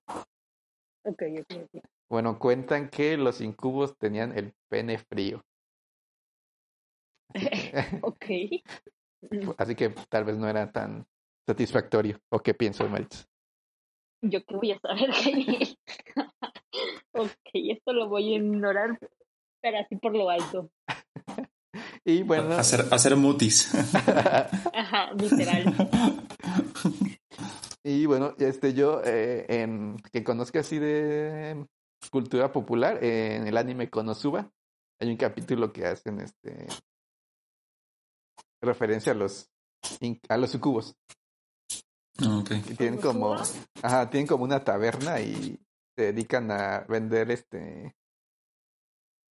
Ok, 1.05 1.23
ok, 1.41 1.57
ok. 1.65 1.85
Bueno, 2.11 2.39
cuentan 2.39 2.89
que 2.91 3.17
los 3.17 3.41
incubos 3.41 3.97
tenían 3.97 4.37
el 4.37 4.55
pene 4.69 4.99
frío. 4.99 5.45
ok. 8.03 8.25
Así 9.57 9.75
que 9.75 9.91
tal 10.09 10.25
vez 10.25 10.37
no 10.37 10.49
era 10.49 10.71
tan 10.71 11.07
satisfactorio. 11.47 12.21
¿O 12.31 12.41
qué 12.41 12.55
pienso, 12.55 12.89
Maritz? 12.89 13.27
Yo 14.23 14.45
qué 14.45 14.57
voy 14.57 14.73
a 14.73 14.81
saber, 14.81 15.11
ok, 17.13 17.51
esto 17.53 17.93
lo 17.93 18.09
voy 18.09 18.35
a 18.35 18.37
ignorar, 18.37 18.99
pero 19.61 19.79
así 19.79 19.97
por 19.97 20.15
lo 20.17 20.31
alto. 20.31 20.71
Y 22.05 22.23
bueno. 22.23 22.55
Hacer, 22.55 22.87
hacer 22.91 23.15
mutis. 23.17 23.73
Ajá, 24.75 25.13
literal. 25.13 25.75
Y 27.85 28.07
bueno, 28.07 28.35
este 28.39 28.73
yo, 28.73 29.03
eh, 29.05 29.45
en, 29.49 29.97
que 30.11 30.25
conozca 30.25 30.61
así 30.61 30.79
de 30.79 31.67
cultura 32.11 32.51
popular, 32.51 33.05
en 33.05 33.47
el 33.47 33.57
anime 33.57 33.91
Konosuba, 33.91 34.51
hay 35.01 35.11
un 35.11 35.17
capítulo 35.17 35.73
que 35.73 35.87
hacen 35.87 36.21
este 36.21 36.67
referencia 38.61 39.13
a 39.13 39.15
los 39.15 39.51
a 40.29 40.37
los 40.37 40.51
sucubos. 40.51 40.97
Ah, 42.21 42.39
okay. 42.41 42.59
Y 42.69 42.75
tienen 42.75 43.01
como, 43.01 43.37
ajá, 43.83 44.11
tienen 44.11 44.27
como 44.27 44.45
una 44.45 44.65
taberna 44.65 45.21
y 45.21 45.59
se 45.97 46.13
dedican 46.13 46.51
a 46.51 46.81
vender 46.89 47.31
este 47.31 47.95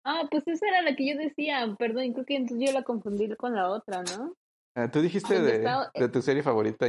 Ah, 0.07 0.27
pues 0.29 0.47
esa 0.47 0.67
era 0.67 0.83
la 0.83 0.95
que 0.95 1.07
yo 1.07 1.17
decía, 1.17 1.75
perdón, 1.79 2.13
creo 2.13 2.25
que 2.25 2.35
entonces 2.35 2.67
yo 2.67 2.73
la 2.73 2.83
confundí 2.83 3.27
con 3.35 3.55
la 3.55 3.71
otra, 3.71 4.03
¿no? 4.03 4.35
Ah, 4.75 4.89
Tú 4.91 5.01
dijiste 5.01 5.41
de, 5.41 5.67
de, 5.95 6.09
tu 6.09 6.21
serie 6.21 6.43
favorita, 6.43 6.87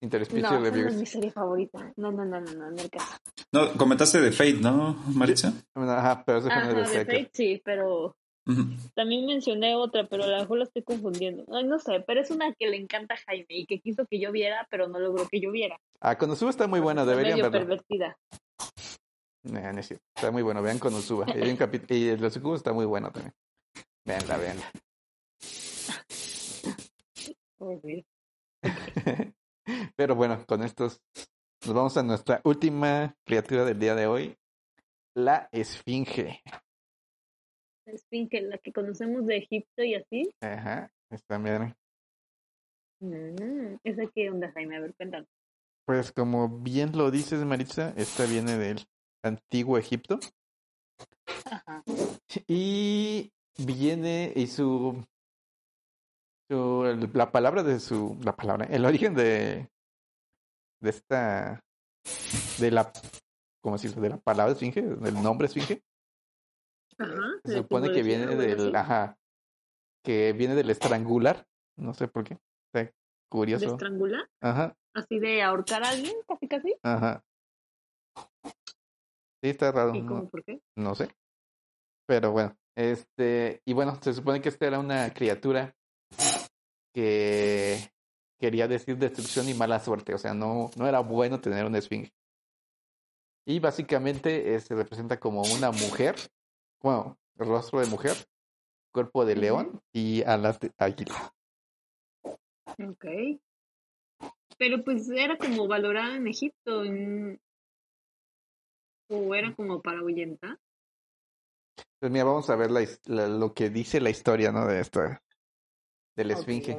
Interspecial 0.00 0.62
no, 0.62 0.70
No, 0.70 0.88
es 0.88 0.96
mi 0.96 1.06
serie 1.06 1.30
favorita. 1.30 1.92
No, 1.96 2.12
no, 2.12 2.24
no, 2.24 2.40
no, 2.40 2.52
no, 2.52 2.68
en 2.68 2.78
el 2.78 2.90
caso. 2.90 3.16
No, 3.52 3.72
comentaste 3.74 4.20
de 4.20 4.32
Fate, 4.32 4.54
¿no, 4.54 4.94
Maritza? 5.08 5.52
Ajá, 5.74 6.22
pero 6.24 6.38
eso 6.38 6.48
Ajá, 6.50 6.68
de, 6.68 6.74
de 6.74 6.86
Fate. 6.86 7.30
sí, 7.32 7.60
pero 7.64 8.16
también 8.94 9.26
mencioné 9.26 9.74
otra, 9.74 10.06
pero 10.08 10.24
a 10.24 10.28
lo 10.28 10.38
mejor 10.38 10.58
la 10.58 10.64
estoy 10.64 10.82
confundiendo. 10.82 11.44
Ay, 11.52 11.64
no 11.64 11.78
sé, 11.78 12.00
pero 12.06 12.20
es 12.20 12.30
una 12.30 12.52
que 12.54 12.68
le 12.68 12.76
encanta 12.76 13.14
a 13.14 13.18
Jaime 13.18 13.46
y 13.48 13.66
que 13.66 13.80
quiso 13.80 14.06
que 14.06 14.20
yo 14.20 14.30
viera, 14.32 14.66
pero 14.70 14.88
no 14.88 14.98
logró 14.98 15.26
que 15.28 15.40
yo 15.40 15.50
viera. 15.50 15.80
Ah, 16.00 16.16
cuando 16.16 16.36
sube 16.36 16.50
está 16.50 16.66
muy 16.66 16.80
buena, 16.80 17.04
deberían 17.04 17.38
verla. 17.38 17.50
pervertida. 17.50 18.16
No, 19.42 19.58
es 19.58 19.86
cierto. 19.86 20.04
Está 20.14 20.30
muy 20.30 20.42
bueno. 20.42 20.62
Vean 20.62 20.78
cuando 20.78 21.00
suba. 21.00 21.26
Y, 21.28 21.38
un 21.38 21.58
y 21.88 22.08
el 22.08 22.20
de 22.20 22.26
está 22.54 22.72
muy 22.72 22.84
bueno 22.84 23.10
también. 23.12 23.34
Veanla, 24.04 24.36
veanla. 24.36 24.70
Pero 29.96 30.14
bueno, 30.14 30.44
con 30.46 30.62
estos 30.62 31.00
nos 31.64 31.74
vamos 31.74 31.96
a 31.96 32.02
nuestra 32.02 32.40
última 32.44 33.16
criatura 33.24 33.64
del 33.64 33.78
día 33.78 33.94
de 33.94 34.06
hoy, 34.06 34.36
la 35.14 35.48
esfinge. 35.50 36.42
Esfinge, 37.86 38.42
la 38.42 38.58
que 38.58 38.72
conocemos 38.72 39.26
de 39.26 39.38
Egipto 39.38 39.82
y 39.82 39.94
así. 39.94 40.30
Ajá, 40.40 40.90
está 41.10 41.38
bien. 41.38 41.74
Mm, 43.00 43.76
¿Esa 43.84 44.06
qué 44.14 44.30
onda, 44.30 44.50
Jaime? 44.52 44.76
A 44.76 44.80
ver, 44.80 44.94
cuéntanos. 44.94 45.28
Pues 45.84 46.10
como 46.12 46.48
bien 46.48 46.96
lo 46.96 47.10
dices, 47.10 47.44
Maritza, 47.44 47.94
esta 47.96 48.26
viene 48.26 48.58
del 48.58 48.84
antiguo 49.22 49.78
Egipto. 49.78 50.18
Ajá. 51.44 51.84
Y 52.48 53.32
viene 53.58 54.32
y 54.34 54.48
su, 54.48 55.04
su, 56.48 57.10
la 57.12 57.30
palabra 57.30 57.62
de 57.62 57.80
su 57.80 58.18
la 58.22 58.34
palabra 58.36 58.66
el 58.66 58.84
origen 58.84 59.14
de 59.14 59.68
de 60.80 60.90
esta 60.90 61.64
de 62.58 62.70
la 62.70 62.92
¿cómo 63.62 63.76
decirlo? 63.76 64.02
de 64.02 64.10
la 64.10 64.18
palabra 64.18 64.52
esfinge 64.52 64.82
del 64.82 65.14
nombre 65.22 65.46
esfinge 65.46 65.82
ajá, 66.98 67.40
se 67.44 67.54
supone 67.54 67.92
que 67.92 68.02
viene 68.02 68.26
del 68.34 68.74
ajá 68.74 69.18
que 70.04 70.32
viene 70.32 70.54
del 70.54 70.70
estrangular 70.70 71.46
no 71.76 71.94
sé 71.94 72.08
por 72.08 72.24
qué 72.24 72.38
está 72.72 72.92
curioso 73.30 73.66
¿De 73.66 73.72
estrangular? 73.72 74.28
ajá 74.40 74.76
así 74.94 75.18
de 75.18 75.42
ahorcar 75.42 75.84
a 75.84 75.90
alguien 75.90 76.14
casi 76.26 76.48
casi 76.48 76.74
ajá 76.82 77.22
Sí, 79.42 79.50
está 79.50 79.70
raro. 79.70 79.94
¿Y 79.94 80.04
cómo, 80.04 80.28
por 80.28 80.42
qué? 80.44 80.60
No 80.76 80.94
sé. 80.94 81.08
Pero 82.06 82.32
bueno, 82.32 82.56
este, 82.74 83.60
y 83.64 83.74
bueno, 83.74 83.98
se 84.00 84.14
supone 84.14 84.40
que 84.40 84.48
esta 84.48 84.66
era 84.66 84.78
una 84.78 85.12
criatura 85.12 85.74
que 86.94 87.76
quería 88.40 88.68
decir 88.68 88.96
destrucción 88.96 89.48
y 89.48 89.54
mala 89.54 89.80
suerte, 89.80 90.14
o 90.14 90.18
sea, 90.18 90.34
no, 90.34 90.70
no 90.76 90.86
era 90.86 91.00
bueno 91.00 91.40
tener 91.40 91.64
una 91.66 91.78
esfinge. 91.78 92.12
Y 93.46 93.60
básicamente 93.60 94.54
eh, 94.54 94.60
se 94.60 94.74
representa 94.74 95.20
como 95.20 95.42
una 95.42 95.70
mujer, 95.70 96.16
bueno, 96.86 97.18
rostro 97.34 97.80
de 97.80 97.86
mujer, 97.86 98.14
cuerpo 98.92 99.24
de 99.24 99.34
león 99.34 99.80
y 99.92 100.22
alas 100.22 100.60
de 100.60 100.72
águila. 100.78 101.34
Ok. 102.78 103.04
Pero 104.56 104.84
pues 104.84 105.08
era 105.10 105.36
como 105.36 105.66
valorada 105.66 106.14
en 106.14 106.28
Egipto, 106.28 106.84
en, 106.84 107.40
¿O 109.08 109.34
era 109.34 109.52
como 109.54 109.82
para 109.82 109.98
ahuyentar? 109.98 110.58
Pues 111.98 112.12
mira, 112.12 112.24
vamos 112.24 112.48
a 112.50 112.56
ver 112.56 112.70
la, 112.70 113.26
lo 113.26 113.52
que 113.52 113.68
dice 113.68 114.00
la 114.00 114.10
historia, 114.10 114.52
¿no? 114.52 114.66
De 114.66 114.80
esta, 114.80 115.20
del 116.16 116.30
esfinge. 116.30 116.78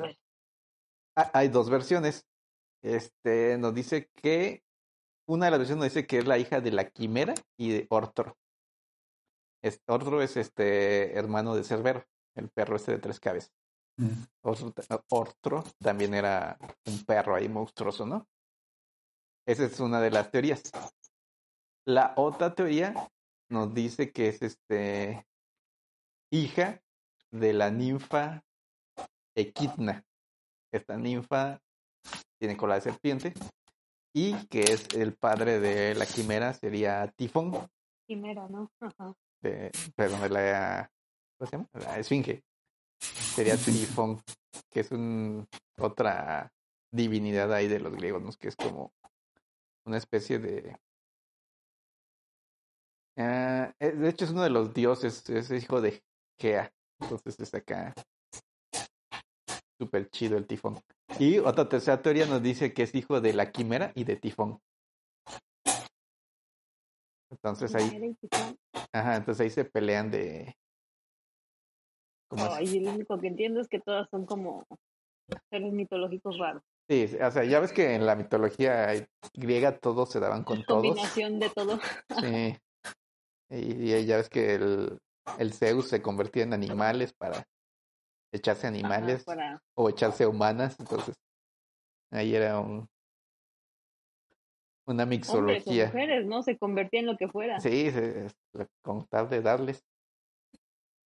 Ah, 1.16 1.32
hay 1.34 1.50
dos 1.50 1.70
versiones. 1.70 2.26
Este, 2.82 3.58
nos 3.58 3.74
dice 3.74 4.10
que, 4.16 4.64
una 5.28 5.46
de 5.46 5.52
las 5.52 5.60
versiones 5.60 5.84
nos 5.84 5.94
dice 5.94 6.08
que 6.08 6.20
es 6.20 6.28
la 6.28 6.38
hija 6.38 6.62
de 6.62 6.72
la 6.72 6.90
quimera 6.90 7.34
y 7.58 7.72
de 7.72 7.88
Ortro. 7.90 8.38
Es, 9.68 9.82
Ortro 9.88 10.22
es 10.22 10.38
este 10.38 11.18
hermano 11.18 11.56
de 11.56 11.64
Cerbero, 11.64 12.06
el 12.36 12.50
perro 12.50 12.76
este 12.76 12.94
de 12.94 13.00
tres 13.00 13.20
cabezas. 13.20 13.52
Mm. 13.98 14.24
Ortro 15.10 15.64
también 15.80 16.14
era 16.14 16.58
un 16.86 17.04
perro 17.04 17.36
ahí 17.36 17.50
monstruoso, 17.50 18.06
¿no? 18.06 18.28
Esa 19.48 19.66
es 19.66 19.80
una 19.80 20.02
de 20.02 20.12
las 20.12 20.30
teorías. 20.30 20.62
La 21.86 22.14
otra 22.18 22.54
teoría 22.54 23.10
nos 23.50 23.74
dice 23.74 24.12
que 24.12 24.28
es 24.28 24.42
este 24.42 25.26
hija 26.32 26.82
de 27.32 27.54
la 27.54 27.72
ninfa 27.72 28.44
Equidna. 29.36 30.04
Esta 30.74 30.98
ninfa 30.98 31.62
tiene 32.40 32.58
cola 32.58 32.76
de 32.76 32.82
serpiente 32.82 33.34
y 34.14 34.34
que 34.48 34.62
es 34.62 34.88
el 34.96 35.16
padre 35.16 35.60
de 35.60 35.96
la 35.96 36.06
quimera 36.06 36.54
sería 36.54 37.08
Tifón. 37.16 37.54
Quimera, 38.08 38.48
¿no? 38.48 38.70
Ajá. 38.80 39.14
De, 39.42 39.72
perdón, 39.96 40.22
de 40.22 40.30
la, 40.30 40.92
¿cómo 41.38 41.50
se 41.50 41.58
llama? 41.58 41.70
La 41.74 42.00
esfinge. 42.00 42.44
Sería 43.00 43.56
Tifón, 43.58 44.22
que 44.70 44.82
es 44.82 44.92
un, 44.92 45.48
otra 45.78 46.52
divinidad 46.92 47.54
ahí 47.54 47.68
de 47.68 47.80
los 47.80 47.94
griegos, 47.96 48.22
¿no? 48.22 48.32
que 48.32 48.48
es 48.48 48.56
como 48.56 48.92
una 49.86 49.98
especie 49.98 50.40
de... 50.40 50.78
Ah, 53.18 53.74
eh, 53.80 53.92
de 53.92 54.10
hecho 54.10 54.26
es 54.26 54.32
uno 54.32 54.44
de 54.44 54.50
los 54.50 54.74
dioses, 54.74 55.28
es 55.30 55.52
hijo 55.52 55.82
de 55.82 56.04
Gea. 56.40 56.72
Entonces 57.00 57.40
es 57.40 57.54
acá 57.54 57.94
súper 59.80 60.10
chido 60.10 60.38
el 60.38 60.48
tifón. 60.48 60.80
Y 61.20 61.40
otra 61.40 61.70
tercera 61.70 62.02
teoría 62.02 62.26
nos 62.26 62.42
dice 62.42 62.74
que 62.74 62.84
es 62.84 62.94
hijo 62.96 63.22
de 63.22 63.34
la 63.34 63.52
quimera 63.52 63.92
y 63.96 64.04
de 64.04 64.16
tifón. 64.16 64.60
Entonces 67.44 67.76
ahí... 67.76 68.16
Ajá, 68.92 69.18
entonces 69.18 69.42
ahí 69.42 69.50
se 69.50 69.66
pelean 69.66 70.12
de... 70.12 70.56
Ay, 72.32 72.80
lo 72.80 72.92
único 72.92 73.18
que 73.20 73.28
entiendo 73.28 73.62
es 73.62 73.68
que 73.68 73.80
todas 73.80 74.10
son 74.10 74.26
como 74.26 74.66
seres 75.50 75.72
mitológicos 75.72 76.38
raros. 76.38 76.64
Sí, 76.90 77.06
o 77.22 77.32
sea, 77.32 77.44
ya 77.44 77.60
ves 77.60 77.74
que 77.74 77.96
en 77.96 78.06
la 78.06 78.16
mitología 78.16 78.88
griega 79.34 79.78
todos 79.78 80.10
se 80.10 80.20
daban 80.20 80.44
con 80.44 80.64
todos. 80.64 80.84
Combinación 80.84 81.40
de 81.40 81.50
todo. 81.50 81.80
Sí. 82.22 82.58
Y, 83.50 84.06
ya 84.06 84.18
ves 84.18 84.30
que 84.30 84.56
el, 84.56 85.00
el 85.38 85.54
Zeus 85.54 85.88
se 85.88 86.02
convertía 86.02 86.44
en 86.44 86.54
animales 86.54 87.14
para 87.14 87.46
echarse 88.34 88.68
animales 88.68 89.26
o 89.76 89.90
echarse 89.90 90.26
humanas, 90.26 90.78
entonces 90.80 91.16
ahí 92.12 92.36
era 92.36 92.60
un 92.60 92.90
una 94.88 95.06
mixología. 95.06 95.86
Hombres 95.86 95.94
mujeres, 95.94 96.26
¿no? 96.26 96.42
Se 96.44 96.58
convertía 96.58 97.02
en 97.02 97.06
lo 97.06 97.18
que 97.18 97.28
fuera. 97.28 97.60
Sí, 97.60 97.92
con 98.82 99.06
tal 99.08 99.30
de 99.30 99.42
darles. 99.42 99.86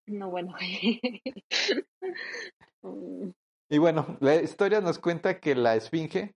No, 0.06 0.30
bueno. 0.30 0.54
y 3.68 3.78
bueno, 3.78 4.16
la 4.20 4.36
historia 4.36 4.80
nos 4.80 4.98
cuenta 4.98 5.40
que 5.40 5.54
la 5.54 5.74
esfinge 5.76 6.34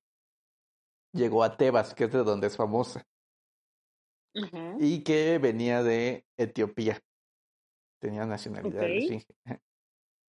llegó 1.12 1.44
a 1.44 1.56
Tebas, 1.56 1.94
que 1.94 2.04
es 2.04 2.12
de 2.12 2.24
donde 2.24 2.48
es 2.48 2.56
famosa. 2.56 3.06
Y 4.80 5.04
que 5.04 5.38
venía 5.38 5.84
de 5.84 6.26
Etiopía. 6.36 7.00
Tenía 8.00 8.26
nacionalidad 8.26 8.80
de 8.80 8.98
esfinge 8.98 9.34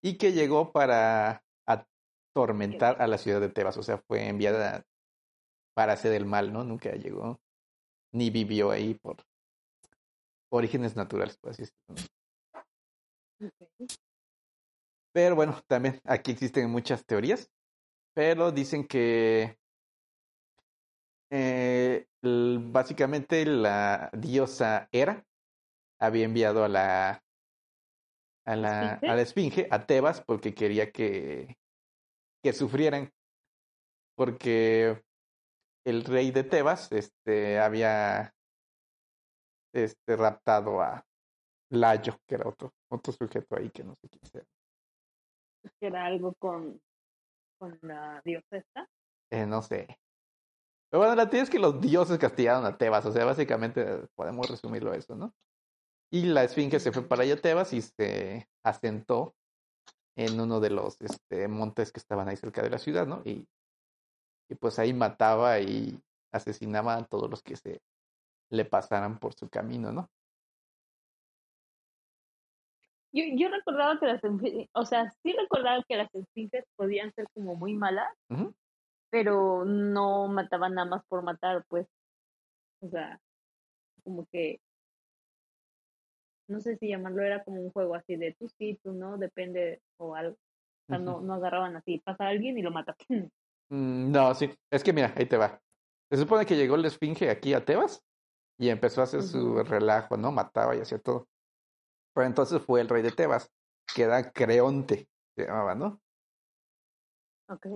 y 0.06 0.20
que 0.20 0.34
llegó 0.34 0.72
para 0.72 1.44
atormentar 1.66 3.02
a 3.02 3.08
la 3.08 3.18
ciudad 3.18 3.42
de 3.42 3.50
Tebas, 3.50 3.76
o 3.78 3.82
sea, 3.82 3.98
fue 3.98 4.28
enviada 4.28 4.86
para 5.76 5.94
hacer 5.94 6.14
el 6.14 6.26
mal, 6.26 6.52
¿no? 6.52 6.64
Nunca 6.64 6.92
llegó, 6.94 7.40
ni 8.12 8.32
vivió 8.32 8.72
ahí 8.72 8.96
por 8.96 9.18
orígenes 10.50 10.96
naturales, 10.96 11.38
por 11.38 11.52
así 11.52 11.64
decirlo. 11.64 12.10
Pero 15.14 15.36
bueno, 15.36 15.62
también 15.68 16.02
aquí 16.06 16.32
existen 16.32 16.70
muchas 16.70 17.06
teorías, 17.06 17.52
pero 18.14 18.52
dicen 18.52 18.88
que 18.88 19.58
eh, 21.30 22.08
básicamente 22.22 23.46
la 23.46 24.10
diosa 24.14 24.88
Hera 24.92 25.26
había 26.00 26.26
enviado 26.26 26.64
a 26.64 26.70
la 26.70 27.22
a 28.46 28.56
la, 28.56 28.94
a 28.94 29.16
la 29.16 29.22
esfinge, 29.22 29.68
a 29.72 29.86
Tebas, 29.86 30.22
porque 30.22 30.54
quería 30.54 30.92
que, 30.92 31.58
que 32.44 32.54
sufrieran. 32.54 33.12
Porque 34.16 35.04
el 35.86 36.04
rey 36.04 36.32
de 36.32 36.44
Tebas 36.44 36.92
este, 36.92 37.60
había 37.60 38.34
este, 39.74 40.16
raptado 40.16 40.82
a 40.82 41.06
Layo, 41.70 42.18
que 42.28 42.36
era 42.36 42.50
otro, 42.50 42.74
otro 42.90 43.14
sujeto 43.14 43.56
ahí 43.56 43.70
que 43.70 43.84
no 43.84 43.96
sé 43.96 44.10
quién 44.10 44.26
sea. 44.26 44.44
¿Era 45.80 46.06
algo 46.06 46.34
con, 46.36 46.82
con 47.58 47.78
la 47.82 48.22
diosa 48.24 48.64
Eh, 49.32 49.46
no 49.46 49.62
sé. 49.62 49.88
Pero 50.90 51.02
bueno, 51.02 51.16
la 51.16 51.30
tía 51.30 51.44
es 51.44 51.50
que 51.50 51.60
los 51.60 51.80
dioses 51.82 52.18
castigaron 52.18 52.66
a 52.66 52.78
Tebas, 52.78 53.06
o 53.06 53.12
sea, 53.12 53.26
básicamente 53.26 54.08
podemos 54.16 54.50
resumirlo 54.50 54.94
eso, 54.94 55.16
¿no? 55.16 55.34
Y 56.12 56.28
la 56.28 56.44
esfinge 56.44 56.80
se 56.80 56.92
fue 56.92 57.08
para 57.08 57.24
allá 57.24 57.40
Tebas 57.42 57.74
y 57.74 57.82
se 57.82 58.48
asentó 58.64 59.36
en 60.16 60.40
uno 60.40 60.60
de 60.60 60.70
los 60.70 61.02
este, 61.02 61.48
montes 61.48 61.92
que 61.92 62.00
estaban 62.00 62.30
ahí 62.30 62.38
cerca 62.38 62.62
de 62.62 62.70
la 62.70 62.78
ciudad, 62.78 63.06
¿no? 63.06 63.22
Y, 63.26 63.48
y 64.50 64.56
pues 64.56 64.80
ahí 64.80 64.94
mataba 64.94 65.60
y 65.60 66.00
asesinaba 66.32 66.96
a 66.96 67.06
todos 67.06 67.30
los 67.30 67.42
que 67.42 67.56
se 67.56 67.82
le 68.50 68.66
pasaran 68.66 69.20
por 69.20 69.34
su 69.34 69.50
camino, 69.50 69.92
¿no? 69.92 70.10
Yo, 73.12 73.24
yo 73.36 73.48
recordaba 73.50 73.98
que 73.98 74.08
las 74.08 74.22
o 74.74 74.86
sea, 74.86 75.10
sí 75.24 75.34
recordaba 75.34 75.82
que 75.88 75.96
las 75.96 76.14
esfinges 76.14 76.66
podían 76.76 77.14
ser 77.14 77.28
como 77.34 77.56
muy 77.56 77.74
malas, 77.74 78.14
pero 79.10 79.64
no 79.64 80.28
mataban 80.28 80.74
nada 80.74 80.90
más 80.90 81.06
por 81.06 81.24
matar, 81.24 81.64
pues. 81.70 81.88
O 82.82 82.90
sea, 82.90 83.20
como 84.04 84.26
que 84.26 84.60
no 86.48 86.60
sé 86.60 86.78
si 86.78 86.90
llamarlo 86.90 87.24
era 87.24 87.44
como 87.44 87.62
un 87.62 87.72
juego 87.72 87.96
así 87.96 88.16
de 88.16 88.34
tú 88.34 88.50
sí, 88.50 88.80
tú 88.84 88.94
no, 88.94 89.18
depende 89.18 89.82
o 89.98 90.16
algo. 90.16 90.36
O 90.36 90.88
sea, 90.88 91.00
no, 91.00 91.22
no 91.22 91.34
agarraban 91.34 91.76
así, 91.76 92.00
pasa 92.00 92.26
a 92.26 92.30
alguien 92.30 92.58
y 92.58 92.62
lo 92.62 92.72
mata. 92.72 92.96
Mm, 93.70 94.12
no, 94.12 94.34
sí, 94.36 94.54
es 94.72 94.84
que 94.84 94.94
mira, 94.94 95.14
ahí 95.16 95.26
te 95.26 95.38
va. 95.38 95.62
Se 96.10 96.18
supone 96.18 96.46
que 96.46 96.56
llegó 96.56 96.76
el 96.76 96.86
esfinge 96.86 97.30
aquí 97.30 97.54
a 97.54 97.66
Tebas 97.66 98.04
y 98.60 98.70
empezó 98.70 99.02
a 99.02 99.06
hacer 99.06 99.24
su 99.24 99.64
relajo, 99.64 100.18
¿no? 100.18 100.32
Mataba 100.32 100.76
y 100.76 100.80
hacía 100.80 101.00
todo. 101.00 101.28
Pero 102.14 102.28
entonces 102.28 102.62
fue 102.62 102.82
el 102.82 102.90
rey 102.90 103.02
de 103.02 103.12
Tebas, 103.12 103.50
que 103.94 104.04
era 104.04 104.32
Creonte, 104.32 105.08
se 105.36 105.46
llamaba, 105.46 105.76
¿no? 105.76 106.00
Ok. 107.50 107.68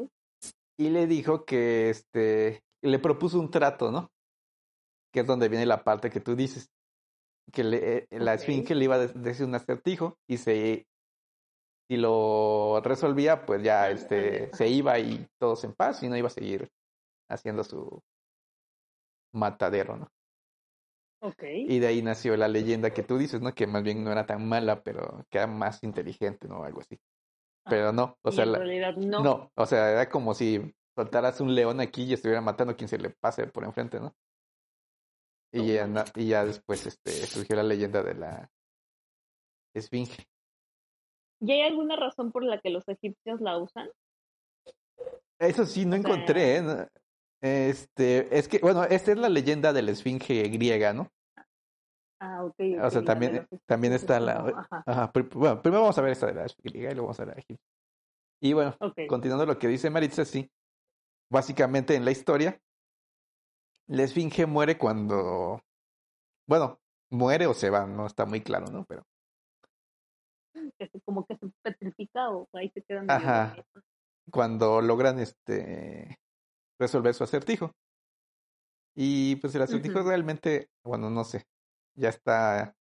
Y 0.78 0.90
le 0.90 1.08
dijo 1.08 1.44
que, 1.44 1.90
este, 1.90 2.64
le 2.82 3.00
propuso 3.00 3.40
un 3.40 3.52
trato, 3.52 3.92
¿no? 3.92 4.12
Que 5.12 5.22
es 5.22 5.26
donde 5.26 5.50
viene 5.50 5.66
la 5.66 5.84
parte 5.84 6.10
que 6.10 6.22
tú 6.22 6.36
dices 6.36 6.70
que 7.52 7.64
le, 7.64 7.98
eh, 7.98 8.08
la 8.12 8.34
esfinge 8.34 8.76
le 8.76 8.86
iba 8.86 8.96
a 8.96 9.08
decir 9.08 9.46
un 9.46 9.56
acertijo 9.56 10.18
y 10.28 10.38
se 10.38 10.88
si 11.90 11.98
lo 11.98 12.80
resolvía, 12.82 13.46
pues 13.48 13.64
ya 13.64 13.90
este 13.90 14.54
se 14.54 14.68
iba 14.68 15.00
y 15.00 15.28
todos 15.40 15.64
en 15.64 15.74
paz 15.74 16.04
y 16.04 16.08
no 16.08 16.16
iba 16.16 16.28
a 16.28 16.32
seguir 16.32 16.70
haciendo 17.28 17.64
su 17.64 18.02
matadero, 19.34 19.98
¿no? 19.98 20.08
Okay. 21.22 21.66
Y 21.68 21.80
de 21.80 21.88
ahí 21.88 22.02
nació 22.02 22.38
la 22.38 22.48
leyenda 22.48 22.92
que 22.92 23.04
tú 23.04 23.18
dices, 23.18 23.42
¿no? 23.42 23.54
Que 23.54 23.66
más 23.66 23.84
bien 23.84 24.04
no 24.04 24.12
era 24.12 24.26
tan 24.26 24.48
mala, 24.48 24.84
pero 24.84 25.26
que 25.30 25.40
era 25.40 25.48
más 25.48 25.84
inteligente, 25.84 26.48
¿no? 26.48 26.64
Algo 26.64 26.80
así. 26.82 26.98
Pero 27.66 27.92
no, 27.92 28.18
o 28.22 28.32
sea, 28.32 28.46
en 28.46 28.54
realidad 28.54 28.96
no. 28.96 29.22
no, 29.22 29.52
o 29.56 29.66
sea, 29.66 29.92
era 29.92 30.10
como 30.10 30.34
si 30.34 30.74
soltaras 30.96 31.42
un 31.42 31.56
león 31.56 31.82
aquí 31.82 32.04
y 32.04 32.14
estuviera 32.14 32.40
matando 32.40 32.74
a 32.74 32.76
quien 32.76 32.88
se 32.88 33.00
le 33.00 33.10
pase 33.10 33.48
por 33.48 33.64
enfrente, 33.66 34.00
¿no? 34.00 34.16
Y 35.52 35.74
ya, 35.74 36.06
y 36.16 36.28
ya 36.28 36.46
después 36.46 36.86
este, 36.86 37.12
surgió 37.26 37.56
la 37.56 37.64
leyenda 37.64 38.04
de 38.04 38.14
la 38.14 38.50
esfinge. 39.74 40.29
¿Y 41.42 41.52
hay 41.52 41.62
alguna 41.62 41.96
razón 41.96 42.32
por 42.32 42.44
la 42.44 42.60
que 42.60 42.70
los 42.70 42.88
egipcios 42.88 43.40
la 43.42 43.58
usan? 43.58 43.90
Eso 45.40 45.66
sí, 45.66 45.86
no 45.86 45.96
encontré. 45.96 46.58
¿eh? 46.58 46.88
Este, 47.42 48.38
es 48.38 48.48
que, 48.48 48.60
bueno, 48.60 48.84
esta 48.84 49.12
es 49.12 49.18
la 49.18 49.30
leyenda 49.30 49.72
de 49.72 49.82
la 49.82 49.92
esfinge 49.92 50.44
griega, 50.50 50.94
¿no? 50.94 51.10
Ah, 52.20 52.44
ok. 52.44 52.56
O 52.82 52.90
sea, 52.90 53.04
también, 53.04 53.48
también 53.66 53.94
está 53.94 54.20
la... 54.20 54.68
Ajá. 54.86 55.12
Bueno, 55.34 55.62
primero 55.62 55.84
vamos 55.84 55.98
a 55.98 56.02
ver 56.02 56.12
esta 56.12 56.28
de 56.28 56.34
la 56.34 56.46
esfinge 56.46 56.70
griega 56.70 56.92
y 56.92 56.96
luego 56.96 57.08
vamos 57.08 57.20
a 57.20 57.26
ver 57.26 57.36
la 57.36 57.42
egipcia. 57.42 57.66
Y 58.42 58.54
bueno, 58.54 58.76
continuando 59.08 59.46
lo 59.46 59.58
que 59.58 59.68
dice 59.68 59.90
Maritza, 59.90 60.26
sí. 60.26 60.50
Básicamente 61.32 61.96
en 61.96 62.06
la 62.06 62.12
historia, 62.12 62.60
la 63.88 64.04
esfinge 64.04 64.46
muere 64.46 64.78
cuando, 64.78 65.62
bueno, 66.48 66.80
muere 67.12 67.48
o 67.48 67.54
se 67.54 67.70
va, 67.70 67.86
no 67.86 68.06
está 68.06 68.26
muy 68.26 68.42
claro, 68.42 68.68
¿no? 68.68 68.86
Pero 68.86 69.04
como 71.06 71.26
que 71.26 71.36
se 71.38 71.48
petrifica 71.62 72.30
o 72.30 72.48
ahí 72.54 72.70
se 72.70 72.82
quedan. 72.84 73.10
Ajá. 73.10 73.56
Cuando 74.32 74.82
logran 74.82 75.20
este 75.20 76.20
resolver 76.80 77.14
su 77.14 77.24
acertijo. 77.24 77.74
Y 78.96 79.38
pues 79.38 79.56
el 79.56 79.62
acertijo 79.62 80.02
realmente, 80.02 80.70
bueno, 80.84 81.10
no 81.10 81.24
sé, 81.24 81.46
ya 81.96 82.10
está 82.10 82.76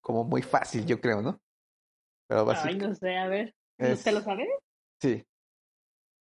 como 0.00 0.24
muy 0.24 0.42
fácil, 0.42 0.86
yo 0.86 1.00
creo, 1.00 1.22
¿no? 1.22 1.40
Pero 2.28 2.44
básicamente. 2.44 2.84
Ay, 2.84 2.90
no 2.90 2.96
sé, 2.96 3.16
a 3.16 3.28
ver. 3.28 3.54
¿Usted 3.78 4.12
lo 4.12 4.20
sabe? 4.22 4.48
Sí. 5.00 5.24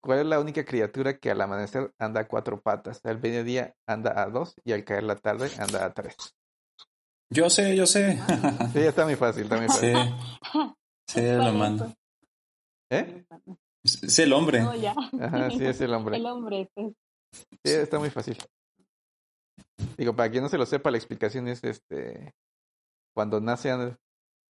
¿Cuál 0.02 0.20
es 0.20 0.26
la 0.26 0.40
única 0.40 0.66
criatura 0.66 1.18
que 1.18 1.32
al 1.32 1.42
amanecer 1.42 1.94
anda 1.98 2.22
a 2.22 2.28
cuatro 2.28 2.62
patas, 2.62 3.00
al 3.06 3.22
mediodía 3.22 3.74
anda 3.88 4.22
a 4.22 4.30
dos 4.30 4.54
y 4.64 4.74
al 4.74 4.84
caer 4.84 5.04
la 5.04 5.16
tarde 5.16 5.50
anda 5.60 5.86
a 5.86 5.94
tres? 5.94 6.36
Yo 7.34 7.50
sé, 7.50 7.76
yo 7.76 7.88
sé. 7.88 8.20
Sí, 8.74 8.80
está 8.80 9.06
muy 9.06 9.16
fácil, 9.16 9.44
está 9.44 9.58
muy 9.58 9.68
fácil. 9.68 9.96
Sí, 11.08 11.20
sí 11.20 11.22
lo 11.22 11.52
mando. 11.54 11.92
¿Eh? 12.92 13.26
Es 13.84 14.20
el 14.20 14.34
hombre. 14.34 14.62
No, 14.62 14.76
ya. 14.76 14.94
Ajá, 15.20 15.50
sí, 15.50 15.66
es 15.66 15.82
el 15.82 15.94
hombre. 15.94 16.18
El 16.18 16.26
hombre, 16.28 16.70
pues. 16.74 16.94
Sí, 17.66 17.72
está 17.72 17.98
muy 17.98 18.12
fácil. 18.12 18.38
Digo, 19.98 20.16
para 20.16 20.30
quien 20.30 20.44
no 20.44 20.50
se 20.50 20.60
lo 20.60 20.66
sepa, 20.66 20.92
la 20.92 20.98
explicación 20.98 21.48
es 21.48 21.64
este 21.64 22.34
cuando 23.16 23.42
nace 23.42 23.98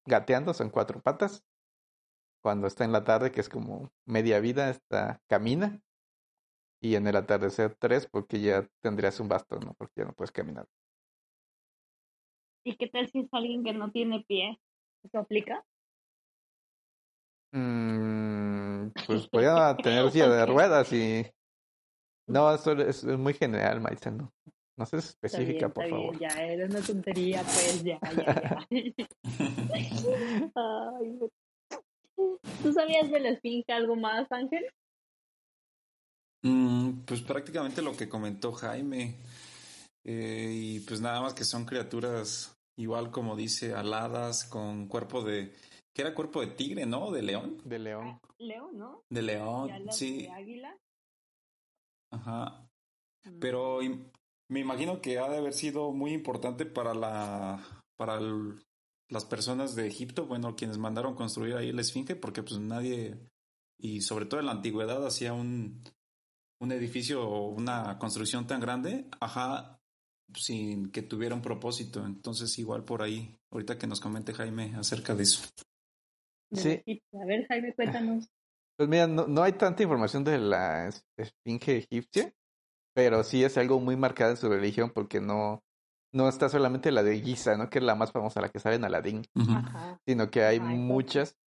gateando 0.06 0.54
son 0.54 0.70
cuatro 0.70 1.02
patas. 1.02 1.42
Cuando 2.44 2.68
está 2.68 2.84
en 2.84 2.92
la 2.92 3.06
tarde, 3.06 3.32
que 3.32 3.40
es 3.40 3.48
como 3.48 3.90
media 4.06 4.42
vida, 4.42 4.70
está 4.70 5.22
camina. 5.30 5.80
Y 6.82 6.96
en 6.96 7.08
el 7.08 7.16
atardecer 7.16 7.76
tres, 7.80 8.08
porque 8.12 8.42
ya 8.42 8.68
tendrías 8.82 9.22
un 9.22 9.30
bastón, 9.30 9.62
¿no? 9.62 9.74
Porque 9.76 9.94
ya 10.02 10.06
no 10.06 10.14
puedes 10.14 10.34
caminar. 10.34 10.68
¿Y 12.64 12.76
qué 12.76 12.88
tal 12.88 13.10
si 13.10 13.20
es 13.20 13.28
alguien 13.34 13.64
que 13.64 13.74
no 13.74 13.92
tiene 13.92 14.24
pie? 14.28 14.60
¿Eso 15.04 15.20
aplica? 15.20 15.66
Mm, 17.52 18.90
pues 19.06 19.28
podría 19.28 19.76
tener 19.84 20.10
silla 20.12 20.30
de 20.30 20.46
ruedas 20.46 20.92
y... 20.94 21.26
No, 22.26 22.54
eso 22.54 22.72
es, 22.72 23.04
muy 23.04 23.34
general, 23.34 23.82
Maitza, 23.82 24.10
¿no? 24.10 24.32
No 24.78 24.86
seas 24.86 25.10
Está 25.10 25.28
específica, 25.28 25.70
por 25.70 25.88
favor. 25.88 26.18
bien, 26.18 26.32
ya, 26.32 26.42
era 26.42 26.66
una 26.66 26.82
tontería, 26.82 27.44
pues, 27.44 27.84
ya, 27.84 28.00
ya, 28.16 28.26
ya. 28.26 28.68
Ay, 30.56 31.12
no. 31.20 31.30
¿Tú 32.64 32.74
sabías 32.74 33.12
de 33.12 33.20
la 33.20 33.30
esfinge 33.30 33.72
algo 33.74 33.96
más, 33.96 34.32
Ángel? 34.32 34.66
Mm, 36.44 37.02
pues 37.06 37.22
prácticamente 37.22 37.82
lo 37.82 37.96
que 37.96 38.10
comentó 38.10 38.52
Jaime. 38.54 39.16
Eh, 40.06 40.52
y 40.54 40.80
pues 40.82 41.02
nada 41.02 41.22
más 41.22 41.34
que 41.34 41.44
son 41.46 41.66
criaturas 41.66 42.56
igual 42.78 43.12
como 43.12 43.36
dice, 43.36 43.74
aladas, 43.74 44.46
con 44.46 44.88
cuerpo 44.88 45.24
de... 45.24 45.54
¿Qué 45.96 46.02
era 46.02 46.16
cuerpo 46.16 46.42
de 46.42 46.48
tigre, 46.48 46.86
no? 46.86 47.12
¿De 47.12 47.22
león? 47.22 47.62
De 47.64 47.78
león. 47.80 48.20
Leo, 48.40 48.72
¿no? 48.74 49.04
De 49.10 49.22
Y 49.22 49.26
león, 49.26 49.72
alas 49.72 49.96
sí. 49.96 50.24
de 50.24 50.32
águila. 50.32 50.76
Ajá. 52.12 52.68
Mm. 53.26 53.40
Pero 53.40 53.80
me 54.50 54.60
imagino 54.60 55.02
que 55.02 55.20
ha 55.20 55.30
de 55.30 55.38
haber 55.38 55.54
sido 55.54 55.92
muy 55.92 56.12
importante 56.14 56.66
para 56.66 56.94
la 56.94 57.64
para 57.96 58.16
el- 58.18 58.62
las 59.10 59.26
personas 59.26 59.76
de 59.76 59.86
Egipto, 59.88 60.26
bueno, 60.26 60.56
quienes 60.56 60.78
mandaron 60.80 61.14
construir 61.16 61.56
ahí 61.56 61.72
la 61.72 61.82
esfinge, 61.82 62.16
porque 62.16 62.42
pues 62.42 62.60
nadie, 62.60 63.16
y 63.80 64.02
sobre 64.02 64.26
todo 64.26 64.40
en 64.40 64.48
la 64.48 64.54
antigüedad, 64.54 65.06
hacía 65.06 65.34
un, 65.34 65.84
un 66.60 66.72
edificio 66.72 67.24
o 67.28 67.50
una 67.50 68.00
construcción 68.00 68.48
tan 68.48 68.60
grande, 68.60 69.08
ajá, 69.20 69.80
sin 70.36 70.92
que 70.92 71.02
tuviera 71.02 71.36
un 71.36 71.42
propósito. 71.42 72.06
Entonces, 72.06 72.58
igual 72.60 72.84
por 72.84 73.02
ahí, 73.02 73.36
ahorita 73.52 73.78
que 73.78 73.88
nos 73.88 74.00
comente 74.00 74.34
Jaime 74.34 74.74
acerca 74.76 75.16
de 75.16 75.24
eso. 75.24 75.44
Sí. 76.52 76.84
A 77.14 77.26
ver, 77.26 77.48
Jaime, 77.48 77.74
cuéntanos. 77.74 78.30
Pues 78.78 78.90
mira, 78.90 79.08
no, 79.08 79.28
no 79.28 79.44
hay 79.44 79.54
tanta 79.54 79.84
información 79.84 80.24
de 80.24 80.38
la 80.40 80.88
es- 80.88 81.06
esfinge 81.18 81.78
egipcia, 81.78 82.34
pero 82.96 83.24
sí 83.24 83.44
es 83.44 83.58
algo 83.58 83.80
muy 83.80 83.96
marcado 83.96 84.32
en 84.32 84.38
su 84.38 84.50
religión 84.50 84.92
porque 84.92 85.20
no, 85.22 85.64
no 86.12 86.28
está 86.30 86.50
solamente 86.50 86.92
la 86.92 87.04
de 87.04 87.20
Giza, 87.22 87.56
¿no? 87.58 87.70
Que 87.70 87.80
es 87.80 87.84
la 87.86 87.96
más 87.96 88.12
famosa, 88.12 88.42
la 88.42 88.50
que 88.50 88.60
sale 88.60 88.76
en 88.76 88.84
Aladín. 88.86 89.24
Ajá. 89.36 90.00
sino 90.06 90.30
que 90.30 90.44
hay 90.44 90.60
muchas. 90.60 91.38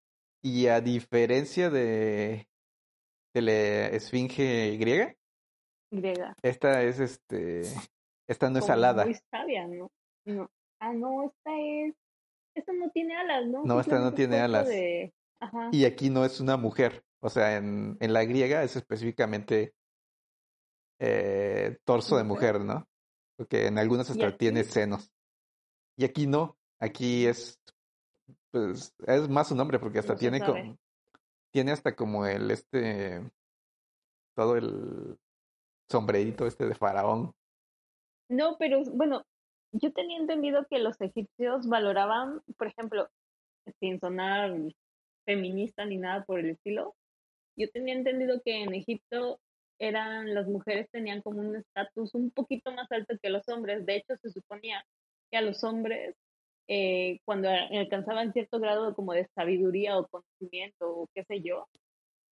Y 0.43 0.67
a 0.69 0.81
diferencia 0.81 1.71
de, 1.71 2.49
de 3.35 3.43
la 3.43 3.87
esfinge 3.89 4.77
griega, 4.77 5.15
Griega. 5.91 6.35
esta 6.43 6.83
es 6.83 7.01
este, 7.01 7.63
esta 8.27 8.51
no 8.51 8.59
es 8.59 8.69
alada. 8.71 9.05
Muy 9.05 9.17
sabia, 9.31 9.67
¿no? 9.67 9.91
No. 10.25 10.51
Ah, 10.81 10.93
no, 10.93 11.25
esta 11.25 11.51
es. 11.59 11.95
Esta 12.55 12.73
no 12.73 12.91
tiene 12.91 13.17
alas, 13.17 13.47
¿no? 13.47 13.65
No, 13.65 13.81
esta 13.81 13.99
no 13.99 14.13
tiene 14.15 14.41
alas. 14.41 14.67
de- 14.69 15.13
Ajá. 15.41 15.69
Y 15.73 15.85
aquí 15.85 16.09
no 16.11 16.25
es 16.25 16.41
una 16.41 16.57
mujer. 16.57 17.05
O 17.21 17.29
sea, 17.29 17.57
en, 17.57 17.97
en 18.01 18.13
la 18.13 18.25
griega 18.25 18.63
es 18.63 18.77
específicamente 18.77 19.75
eh, 20.99 21.79
torso 21.85 22.17
de 22.17 22.25
Mujer. 22.25 22.61
¿no? 22.61 22.87
Porque 23.37 23.67
en 23.67 23.79
algunas 23.79 24.09
¿Y 24.09 24.13
hasta 24.13 24.29
aquí? 24.29 24.39
tiene 24.39 24.65
senos. 24.65 25.11
Y 25.99 26.05
aquí 26.05 26.27
no. 26.27 26.57
Aquí 26.79 27.27
es, 27.27 27.59
pues, 28.51 28.95
es 29.07 29.29
más 29.29 29.51
un 29.51 29.61
hombre 29.61 29.79
porque 29.79 29.99
hasta 29.99 30.13
No 30.15 30.19
tiene 30.19 30.41
como, 30.41 30.79
tiene 31.53 31.73
hasta 31.73 31.95
como 31.97 32.27
el, 32.27 32.51
este, 32.51 33.31
todo 34.35 34.57
el 34.57 35.19
sombrerito 35.91 36.47
este 36.47 36.67
de 36.67 36.75
faraón. 36.75 37.33
No, 38.29 38.57
pero 38.59 38.83
bueno, 38.93 39.25
yo 39.73 39.93
tenía 39.93 40.19
entendido 40.19 40.67
que 40.69 40.79
los 40.79 41.01
egipcios 41.01 41.69
valoraban, 41.69 42.41
por 42.59 42.69
ejemplo, 42.69 43.09
sin 43.81 44.01
sonar 44.01 44.53
feminista 45.25 45.85
ni 45.85 45.99
nada 45.99 46.25
por 46.25 46.41
el 46.41 46.51
estilo, 46.51 46.95
yo 47.57 47.71
tenía 47.71 47.95
entendido 47.95 48.41
que 48.45 48.63
en 48.63 48.75
Egipto 48.75 49.41
eran 49.79 50.35
las 50.35 50.47
mujeres 50.49 50.89
tenían 50.91 51.23
como 51.23 51.41
un 51.41 51.57
estatus 51.57 52.15
un 52.15 52.31
poquito 52.31 52.73
más 52.73 52.91
alto 52.91 53.17
que 53.23 53.31
los 53.31 53.49
hombres. 53.49 53.85
De 53.87 53.97
hecho, 53.97 54.17
se 54.23 54.31
suponía 54.31 54.85
que 55.31 55.39
a 55.39 55.43
los 55.43 55.63
hombres 55.65 56.17
eh, 56.69 57.21
cuando 57.25 57.49
alcanzaban 57.49 58.33
cierto 58.33 58.59
grado 58.61 58.95
como 58.95 59.13
de 59.13 59.29
sabiduría 59.35 59.99
o 59.99 60.07
conocimiento 60.09 60.89
o 60.89 61.09
qué 61.15 61.25
sé 61.25 61.43
yo, 61.43 61.67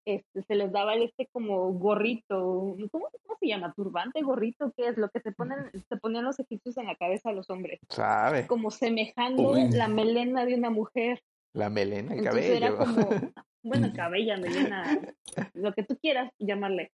este, 0.06 0.44
se 0.44 0.56
les 0.56 0.72
daba 0.72 0.96
este 0.96 1.28
como 1.32 1.72
gorrito, 1.74 2.76
¿cómo, 2.92 3.08
cómo 3.26 3.38
se 3.40 3.48
llama? 3.48 3.74
¿Turbante? 3.74 4.22
¿Gorrito? 4.22 4.74
¿Qué 4.76 4.88
es? 4.88 4.98
Lo 4.98 5.10
que 5.10 5.22
se 5.22 5.32
ponen, 5.32 5.72
se 5.88 5.98
ponían 5.98 6.26
los 6.26 6.40
egipcios 6.40 6.78
en 6.78 6.88
la 6.88 6.96
cabeza 6.96 7.30
a 7.30 7.34
los 7.34 7.50
hombres, 7.50 7.80
¿Sabe? 7.90 8.48
como 8.48 8.72
semejando 8.72 9.52
Uy. 9.52 9.70
la 9.72 9.88
melena 9.88 10.46
de 10.46 10.56
una 10.56 10.70
mujer. 10.70 11.22
La 11.54 11.70
melena, 11.70 12.14
el 12.14 12.20
Entonces 12.20 12.58
era 12.58 12.76
cabello. 12.76 13.08
como, 13.08 13.32
bueno, 13.64 13.88
cabella, 13.96 14.38
melena, 14.38 15.00
lo 15.54 15.74
que 15.74 15.84
tú 15.84 15.98
quieras 15.98 16.32
llamarle, 16.40 16.92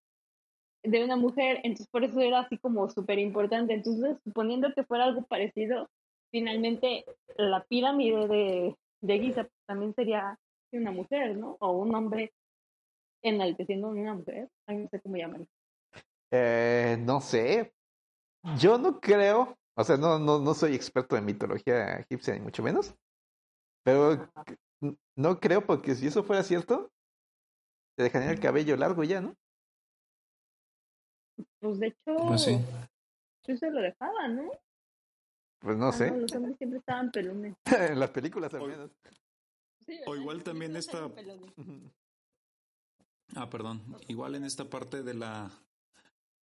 de 0.84 1.04
una 1.04 1.16
mujer, 1.16 1.60
entonces 1.64 1.88
por 1.88 2.04
eso 2.04 2.20
era 2.20 2.40
así 2.40 2.58
como 2.58 2.90
súper 2.90 3.20
importante. 3.20 3.74
Entonces, 3.74 4.18
suponiendo 4.24 4.74
que 4.74 4.84
fuera 4.84 5.06
algo 5.06 5.24
parecido, 5.24 5.90
finalmente 6.32 7.06
la 7.38 7.64
pirámide 7.66 8.28
de, 8.28 8.76
de 9.02 9.20
Giza 9.20 9.48
también 9.66 9.94
sería 9.94 10.38
una 10.72 10.92
mujer, 10.92 11.38
¿no? 11.38 11.58
O 11.60 11.72
un 11.72 11.94
hombre 11.96 12.32
enalteciendo 13.22 13.88
a 13.88 13.92
una 13.92 14.14
mujer, 14.14 14.50
Ay, 14.68 14.78
no 14.78 14.90
sé 14.90 15.02
cómo 15.02 15.16
llamarlo. 15.18 15.48
Eh, 16.32 16.98
no 17.00 17.22
sé. 17.22 17.74
Yo 18.58 18.78
no 18.78 19.00
creo, 19.00 19.58
o 19.76 19.84
sea, 19.84 19.98
no, 19.98 20.18
no, 20.20 20.40
no 20.40 20.54
soy 20.54 20.74
experto 20.76 21.18
en 21.18 21.26
mitología 21.26 21.98
egipcia, 22.00 22.34
ni 22.34 22.40
mucho 22.40 22.64
menos. 22.64 22.96
Pero 23.84 24.30
no 25.18 25.40
creo, 25.40 25.66
porque 25.66 25.96
si 25.96 26.08
eso 26.08 26.24
fuera 26.24 26.44
cierto, 26.44 26.92
te 27.98 28.04
dejarían 28.04 28.32
el 28.32 28.40
cabello 28.40 28.78
largo 28.78 29.04
ya, 29.04 29.20
¿no? 29.22 29.36
Pues 31.60 31.80
de 31.80 31.88
hecho, 31.88 32.16
Pues 32.28 32.42
sí. 32.44 32.58
sí 33.46 33.58
se 33.58 33.70
lo 33.72 33.82
dejaban, 33.82 34.36
¿no? 34.38 34.52
Pues 35.60 35.78
no 35.78 35.88
Ah, 35.88 35.92
sé. 35.94 36.12
los 36.16 36.34
hombres 36.34 36.56
siempre 36.58 36.80
estaban 36.80 37.12
pelones. 37.12 37.56
en 37.66 38.00
las 38.00 38.12
películas 38.12 38.54
al 38.54 38.62
O- 38.62 38.68
menos. 38.68 38.92
Sí, 39.86 40.00
O 40.06 40.16
igual 40.16 40.44
también 40.44 40.72
Siempre 40.72 40.80
esta- 40.80 41.06
estaban 41.06 41.12
pelones. 41.14 41.54
Ah, 43.36 43.50
perdón. 43.50 43.82
Igual 44.08 44.36
en 44.36 44.44
esta 44.44 44.70
parte 44.70 45.04
de 45.04 45.14
la 45.14 45.52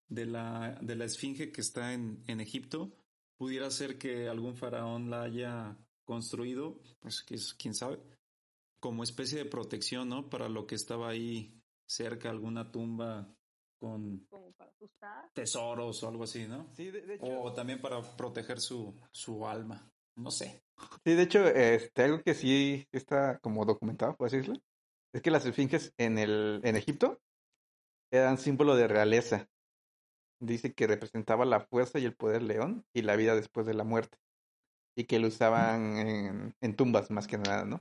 de 0.08 0.24
la 0.26 0.78
de 0.80 0.94
la 0.94 1.04
esfinge 1.04 1.50
que 1.50 1.60
está 1.60 1.92
en, 1.92 2.22
en 2.26 2.40
Egipto, 2.40 2.92
pudiera 3.36 3.70
ser 3.70 3.98
que 3.98 4.28
algún 4.28 4.54
faraón 4.56 5.10
la 5.10 5.22
haya 5.22 5.76
construido, 6.04 6.80
pues 7.00 7.22
que 7.22 7.34
es, 7.34 7.54
quién 7.54 7.74
sabe, 7.74 7.98
como 8.80 9.02
especie 9.02 9.38
de 9.38 9.44
protección, 9.50 10.08
¿no? 10.08 10.28
Para 10.30 10.48
lo 10.48 10.66
que 10.66 10.76
estaba 10.76 11.08
ahí 11.08 11.52
cerca, 11.88 12.30
alguna 12.30 12.70
tumba 12.70 13.28
con 13.78 14.24
Como 14.30 14.52
para 14.52 14.70
asustar. 14.70 15.30
tesoros 15.34 16.02
o 16.02 16.08
algo 16.08 16.24
así, 16.24 16.46
¿no? 16.46 16.68
Sí, 16.76 16.90
de, 16.90 17.02
de 17.02 17.14
hecho, 17.16 17.26
O 17.26 17.52
también 17.52 17.80
para 17.80 18.00
proteger 18.16 18.60
su, 18.60 18.94
su 19.12 19.46
alma. 19.46 19.90
No 20.16 20.30
sé. 20.30 20.62
sí, 21.04 21.14
de 21.14 21.22
hecho, 21.22 21.46
este, 21.46 22.04
algo 22.04 22.22
que 22.22 22.34
sí 22.34 22.86
está 22.92 23.38
como 23.40 23.64
documentado, 23.64 24.16
por 24.16 24.30
decirlo, 24.30 24.54
es 25.16 25.22
que 25.22 25.30
las 25.30 25.46
esfinges 25.46 25.94
en 25.96 26.18
el, 26.18 26.60
en 26.62 26.76
Egipto 26.76 27.22
eran 28.12 28.36
símbolo 28.36 28.76
de 28.76 28.86
realeza. 28.86 29.48
Dice 30.40 30.74
que 30.74 30.86
representaba 30.86 31.46
la 31.46 31.60
fuerza 31.60 31.98
y 31.98 32.04
el 32.04 32.14
poder 32.14 32.42
león 32.42 32.84
y 32.94 33.00
la 33.00 33.16
vida 33.16 33.34
después 33.34 33.66
de 33.66 33.72
la 33.72 33.84
muerte. 33.84 34.18
Y 34.94 35.04
que 35.04 35.18
lo 35.18 35.28
usaban 35.28 35.96
en, 35.96 36.54
en 36.60 36.76
tumbas 36.76 37.10
más 37.10 37.26
que 37.26 37.38
nada, 37.38 37.64
¿no? 37.64 37.80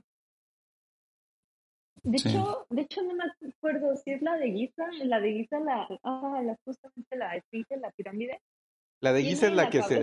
De 2.04 2.16
Sí. 2.16 2.30
hecho, 2.30 2.66
de 2.70 2.82
hecho 2.82 3.02
no 3.02 3.14
me 3.14 3.24
acuerdo 3.24 3.94
si 3.96 4.12
es 4.12 4.22
la 4.22 4.36
de 4.36 4.50
Giza, 4.52 4.84
la 5.04 5.20
de 5.20 5.32
Giza, 5.32 5.60
la, 5.60 5.88
ah, 6.04 6.40
la 6.42 6.56
justamente 6.64 7.16
la 7.16 7.36
esfinge, 7.36 7.76
la 7.76 7.90
pirámide. 7.90 8.40
La 9.02 9.12
de 9.12 9.22
Giza 9.22 9.48
es 9.48 9.54
la 9.54 9.64
la 9.64 9.70
que 9.70 9.82
se 9.82 10.02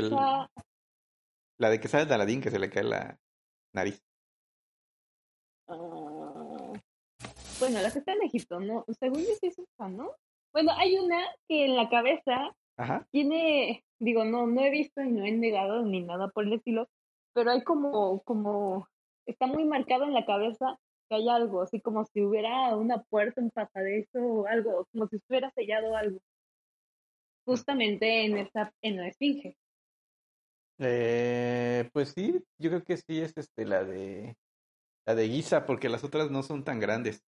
la 1.60 1.70
de 1.70 1.80
que 1.80 1.88
sale 1.88 2.06
de 2.06 2.14
Aladín 2.14 2.42
que 2.42 2.52
se 2.52 2.60
le 2.60 2.70
cae 2.70 2.84
la 2.84 3.18
nariz. 3.74 4.04
ah, 5.68 6.12
bueno, 7.64 7.82
la 7.82 7.91
que 7.91 7.99
está 7.99 8.14
en 8.14 8.24
Egipto, 8.24 8.59
¿no? 8.59 8.86
Según 8.99 9.20
yo 9.20 9.34
sí 9.39 9.47
es 9.47 9.57
esa, 9.57 9.88
¿no? 9.88 10.11
Bueno, 10.51 10.72
hay 10.78 10.97
una 10.97 11.26
que 11.47 11.66
en 11.66 11.76
la 11.76 11.89
cabeza 11.89 12.53
Ajá. 12.78 13.07
tiene, 13.11 13.84
digo, 13.99 14.26
no, 14.26 14.47
no 14.47 14.61
he 14.61 14.70
visto 14.70 15.01
y 15.01 15.09
no 15.09 15.26
he 15.26 15.32
negado 15.32 15.82
ni 15.84 16.01
nada 16.01 16.28
por 16.28 16.43
el 16.43 16.53
estilo, 16.53 16.89
pero 17.34 17.51
hay 17.51 17.64
como, 17.64 18.22
como, 18.24 18.88
está 19.26 19.47
muy 19.47 19.64
marcado 19.64 20.03
en 20.03 20.14
la 20.14 20.26
cabeza 20.26 20.78
que 21.09 21.16
hay 21.16 21.30
algo, 21.30 21.61
así 21.61 21.80
como 21.80 22.05
si 22.05 22.22
hubiera 22.22 22.76
una 22.76 23.01
puerta, 23.03 23.41
un 23.41 23.49
pasadizo 23.49 24.20
o 24.20 24.47
algo, 24.47 24.86
como 24.91 25.07
si 25.07 25.16
estuviera 25.16 25.49
sellado 25.51 25.95
algo. 25.95 26.20
Justamente 27.45 28.26
en 28.26 28.38
esta, 28.38 28.74
en 28.82 28.97
la 28.97 29.07
esfinge. 29.07 29.55
Eh, 30.80 31.89
pues 31.93 32.09
sí, 32.09 32.41
yo 32.57 32.70
creo 32.70 32.84
que 32.84 32.97
sí 32.97 33.22
es 33.22 33.38
este 33.38 33.66
la 33.66 33.84
de 33.84 34.36
la 35.05 35.16
de 35.16 35.28
Giza, 35.28 35.66
porque 35.66 35.89
las 35.89 36.03
otras 36.03 36.32
no 36.32 36.43
son 36.43 36.64
tan 36.64 36.80
grandes. 36.80 37.24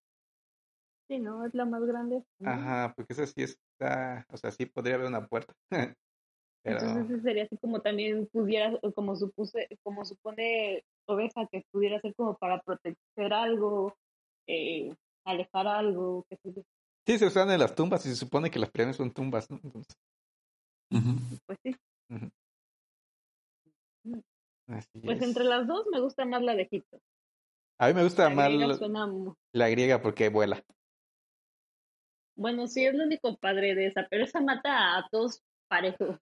Sí, 1.11 1.19
¿no? 1.19 1.45
Es 1.45 1.53
la 1.55 1.65
más 1.65 1.83
grande. 1.83 2.23
Ajá, 2.45 2.93
porque 2.95 3.15
esa 3.15 3.27
sí 3.27 3.43
está, 3.43 4.25
o 4.31 4.37
sea, 4.37 4.53
sí 4.53 4.65
podría 4.65 4.95
haber 4.95 5.09
una 5.09 5.27
puerta. 5.27 5.53
Pero 6.63 6.79
Entonces 6.79 7.11
ese 7.11 7.23
sería 7.23 7.43
así 7.45 7.57
como 7.57 7.81
también 7.81 8.29
pudiera, 8.29 8.79
o 8.83 8.93
como 8.93 9.17
supuse, 9.17 9.67
como 9.83 10.05
supone 10.05 10.85
oveja 11.09 11.49
que 11.51 11.65
pudiera 11.73 12.01
ser 12.01 12.15
como 12.15 12.37
para 12.37 12.61
proteger 12.61 13.33
algo, 13.33 13.97
eh, 14.47 14.95
alejar 15.25 15.67
algo, 15.67 16.25
que 16.29 16.37
sé 16.37 16.53
yo. 16.55 16.63
sí 17.09 17.19
se 17.19 17.27
usan 17.27 17.51
en 17.51 17.59
las 17.59 17.75
tumbas 17.75 18.07
y 18.07 18.11
se 18.11 18.17
supone 18.17 18.49
que 18.49 18.61
las 18.61 18.71
pirámides 18.71 18.99
son 18.99 19.11
tumbas, 19.11 19.51
¿no? 19.51 19.59
Entonces, 19.65 19.97
pues 21.45 21.59
sí. 21.65 21.75
así 24.69 25.01
Pues 25.01 25.17
es. 25.17 25.23
entre 25.25 25.43
las 25.43 25.67
dos 25.67 25.87
me 25.91 25.99
gusta 25.99 26.25
más 26.25 26.43
la 26.43 26.55
de 26.55 26.63
Egipto. 26.63 27.01
A 27.81 27.89
mí 27.89 27.95
me 27.95 28.05
gusta 28.05 28.29
La 28.29 28.35
más 28.37 28.49
griega 28.49 28.75
suena 28.75 29.09
la 29.53 29.69
griega 29.71 30.01
porque 30.03 30.29
vuela. 30.29 30.63
Bueno, 32.41 32.67
sí, 32.69 32.87
es 32.87 32.95
lo 32.95 33.05
único 33.05 33.37
padre 33.37 33.75
de 33.75 33.89
esa, 33.89 34.07
pero 34.09 34.25
esa 34.25 34.41
mata 34.41 34.97
a 34.97 35.07
todos 35.11 35.43
parejo. 35.69 36.19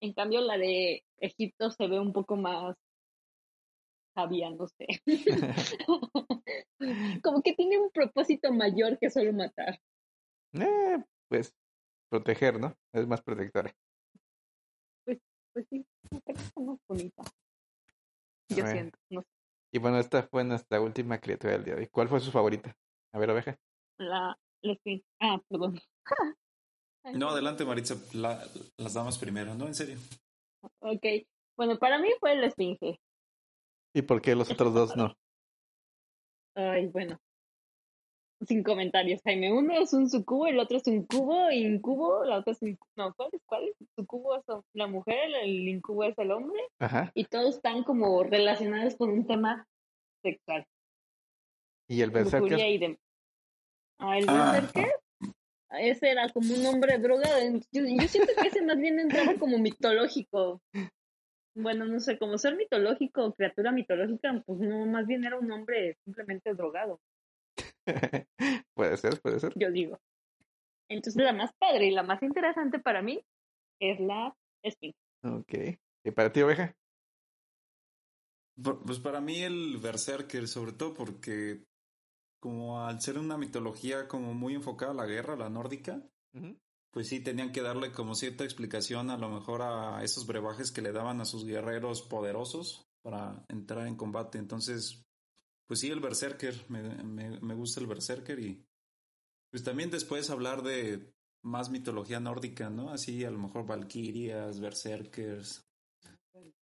En 0.00 0.12
cambio, 0.12 0.40
la 0.40 0.56
de 0.56 1.02
Egipto 1.18 1.68
se 1.72 1.88
ve 1.88 1.98
un 1.98 2.12
poco 2.12 2.36
más 2.36 2.76
sabia, 4.14 4.50
no 4.50 4.68
sé. 4.68 4.86
Como 7.24 7.42
que 7.42 7.54
tiene 7.54 7.76
un 7.76 7.90
propósito 7.90 8.52
mayor 8.52 9.00
que 9.00 9.10
solo 9.10 9.32
matar. 9.32 9.80
Eh, 10.52 10.98
pues 11.26 11.52
proteger, 12.08 12.60
¿no? 12.60 12.76
Es 12.92 13.08
más 13.08 13.20
protectora. 13.20 13.74
Pues 15.04 15.18
sí, 15.68 15.84
me 16.12 16.20
parece 16.20 16.60
más 16.60 16.78
bonita. 16.86 17.24
Yo 18.48 18.64
siento, 18.64 18.96
no 19.10 19.22
sé. 19.22 19.28
Y 19.72 19.80
bueno, 19.80 19.98
esta 19.98 20.22
fue 20.22 20.44
nuestra 20.44 20.80
última 20.80 21.18
criatura 21.18 21.54
del 21.54 21.64
día 21.64 21.74
de 21.74 21.80
hoy. 21.80 21.88
¿Cuál 21.88 22.08
fue 22.08 22.20
su 22.20 22.30
favorita? 22.30 22.76
A 23.12 23.18
ver, 23.18 23.30
oveja. 23.30 23.58
La, 23.98 24.38
esfinge. 24.62 25.04
Ah, 25.20 25.40
perdón. 25.48 25.78
No, 27.14 27.30
adelante, 27.30 27.64
Maritza. 27.64 27.96
La- 28.12 28.46
las 28.78 28.94
damas 28.94 29.18
primero, 29.18 29.56
¿no? 29.56 29.66
En 29.66 29.74
serio. 29.74 29.96
Ok. 30.78 31.04
Bueno, 31.56 31.76
para 31.76 31.98
mí 31.98 32.08
fue 32.20 32.36
la 32.36 32.46
esfinge. 32.46 33.00
¿Y 33.92 34.02
por 34.02 34.22
qué 34.22 34.36
los 34.36 34.48
otros 34.52 34.72
dos 34.72 34.96
no? 34.96 35.12
Ay, 36.54 36.86
bueno. 36.86 37.18
Sin 38.46 38.62
comentarios, 38.62 39.20
Jaime. 39.24 39.52
Uno 39.52 39.74
es 39.80 39.92
un 39.92 40.08
sucubo, 40.08 40.46
el 40.46 40.60
otro 40.60 40.76
es 40.76 40.86
un 40.86 41.04
cubo, 41.04 41.50
incubo, 41.50 42.24
la 42.24 42.38
otra 42.38 42.52
es 42.52 42.62
un... 42.62 42.78
No, 42.96 43.12
¿cuál 43.14 43.30
es? 43.32 43.40
¿Cuál 43.46 43.64
es? 43.68 43.74
Sucubo 43.96 44.36
es 44.36 44.44
la 44.72 44.86
mujer, 44.86 45.30
el 45.42 45.68
incubo 45.68 46.04
es 46.04 46.16
el 46.18 46.30
hombre, 46.30 46.60
Ajá. 46.78 47.10
y 47.14 47.24
todos 47.24 47.56
están 47.56 47.82
como 47.82 48.22
relacionados 48.22 48.94
con 48.96 49.10
un 49.10 49.26
tema 49.26 49.66
sexual. 50.24 50.64
¿Y 51.88 52.00
el 52.00 52.10
berserker? 52.12 52.58
y. 52.58 52.98
Ah, 54.02 54.18
el 54.18 54.26
Ah. 54.28 54.52
berserker, 54.52 54.92
ese 55.78 56.10
era 56.10 56.28
como 56.28 56.52
un 56.54 56.66
hombre 56.66 56.98
drogado. 56.98 57.38
Yo, 57.72 57.82
yo 57.86 58.08
siento 58.08 58.32
que 58.40 58.48
ese 58.48 58.62
más 58.62 58.76
bien 58.78 58.98
entraba 58.98 59.34
como 59.38 59.58
mitológico. 59.58 60.60
Bueno, 61.54 61.84
no 61.86 62.00
sé, 62.00 62.18
como 62.18 62.38
ser 62.38 62.56
mitológico 62.56 63.24
o 63.26 63.34
criatura 63.34 63.72
mitológica, 63.72 64.42
pues 64.46 64.58
no, 64.60 64.86
más 64.86 65.06
bien 65.06 65.24
era 65.24 65.38
un 65.38 65.50
hombre 65.52 65.96
simplemente 66.04 66.54
drogado. 66.54 66.98
puede 68.74 68.96
ser, 68.96 69.20
puede 69.20 69.38
ser. 69.40 69.52
yo 69.56 69.70
digo. 69.70 69.98
Entonces 70.90 71.22
la 71.22 71.32
más 71.32 71.52
padre 71.58 71.86
y 71.86 71.90
la 71.90 72.02
más 72.02 72.22
interesante 72.22 72.78
para 72.78 73.02
mí 73.02 73.22
es 73.80 74.00
la 74.00 74.34
esfinge. 74.62 74.96
Ok. 75.24 75.78
¿Y 76.04 76.10
para 76.10 76.32
ti, 76.32 76.42
oveja? 76.42 76.74
Pues 78.84 78.98
para 79.00 79.20
mí 79.20 79.42
el 79.42 79.78
Berserker, 79.78 80.46
sobre 80.48 80.72
todo 80.72 80.92
porque 80.94 81.64
como 82.42 82.84
al 82.84 83.00
ser 83.00 83.18
una 83.18 83.38
mitología 83.38 84.08
como 84.08 84.34
muy 84.34 84.54
enfocada 84.54 84.90
a 84.90 84.96
la 84.96 85.06
guerra, 85.06 85.36
la 85.36 85.48
nórdica, 85.48 86.02
pues 86.90 87.06
sí 87.06 87.20
tenían 87.20 87.52
que 87.52 87.62
darle 87.62 87.92
como 87.92 88.16
cierta 88.16 88.42
explicación 88.42 89.10
a 89.10 89.16
lo 89.16 89.28
mejor 89.28 89.62
a 89.62 90.02
esos 90.02 90.26
brebajes 90.26 90.72
que 90.72 90.82
le 90.82 90.90
daban 90.90 91.20
a 91.20 91.24
sus 91.24 91.44
guerreros 91.44 92.02
poderosos 92.02 92.84
para 93.00 93.46
entrar 93.48 93.86
en 93.86 93.94
combate. 93.94 94.38
Entonces, 94.38 95.04
pues 95.68 95.78
sí, 95.78 95.90
el 95.90 96.00
Berserker, 96.00 96.64
me, 96.68 96.82
me, 97.04 97.40
me 97.40 97.54
gusta 97.54 97.78
el 97.78 97.86
Berserker 97.86 98.40
y 98.40 98.66
pues 99.52 99.62
también 99.62 99.92
después 99.92 100.28
hablar 100.28 100.64
de 100.64 101.14
más 101.44 101.70
mitología 101.70 102.18
nórdica, 102.18 102.70
¿no? 102.70 102.90
Así 102.90 103.24
a 103.24 103.30
lo 103.30 103.38
mejor 103.38 103.66
Valquirias, 103.66 104.58
Berserkers, 104.58 105.64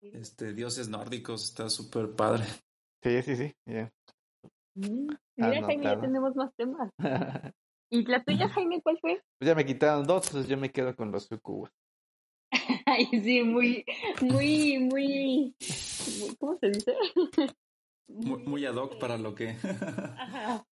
este, 0.03 0.53
dioses 0.53 0.89
nórdicos, 0.89 1.43
está 1.43 1.71
súper 1.71 2.11
padre. 2.15 2.45
Sí, 3.03 3.19
sí, 3.23 3.35
sí. 3.35 3.55
ya. 3.65 3.91
Mira, 4.75 5.61
Jaime, 5.65 5.83
ya 5.83 5.99
tenemos 5.99 6.35
más 6.35 6.53
temas. 6.55 6.89
¿Y 7.89 8.05
la 8.05 8.23
tuya, 8.23 8.47
Jaime, 8.49 8.81
cuál 8.81 8.97
fue? 8.99 9.21
Pues 9.37 9.49
ya 9.49 9.55
me 9.55 9.65
quitaron 9.65 10.05
dos, 10.05 10.27
entonces 10.27 10.49
yo 10.49 10.57
me 10.57 10.71
quedo 10.71 10.95
con 10.95 11.11
los 11.11 11.25
sucubos. 11.25 11.69
Ay, 12.85 13.07
sí, 13.11 13.43
muy, 13.43 13.83
muy, 14.21 14.79
muy, 14.79 15.55
¿cómo 16.39 16.57
se 16.59 16.69
dice? 16.69 16.95
Muy, 18.13 18.43
muy 18.43 18.65
ad 18.65 18.75
hoc 18.75 18.99
para 18.99 19.17
lo 19.17 19.33
que... 19.33 19.55
Ajá. 19.63 20.65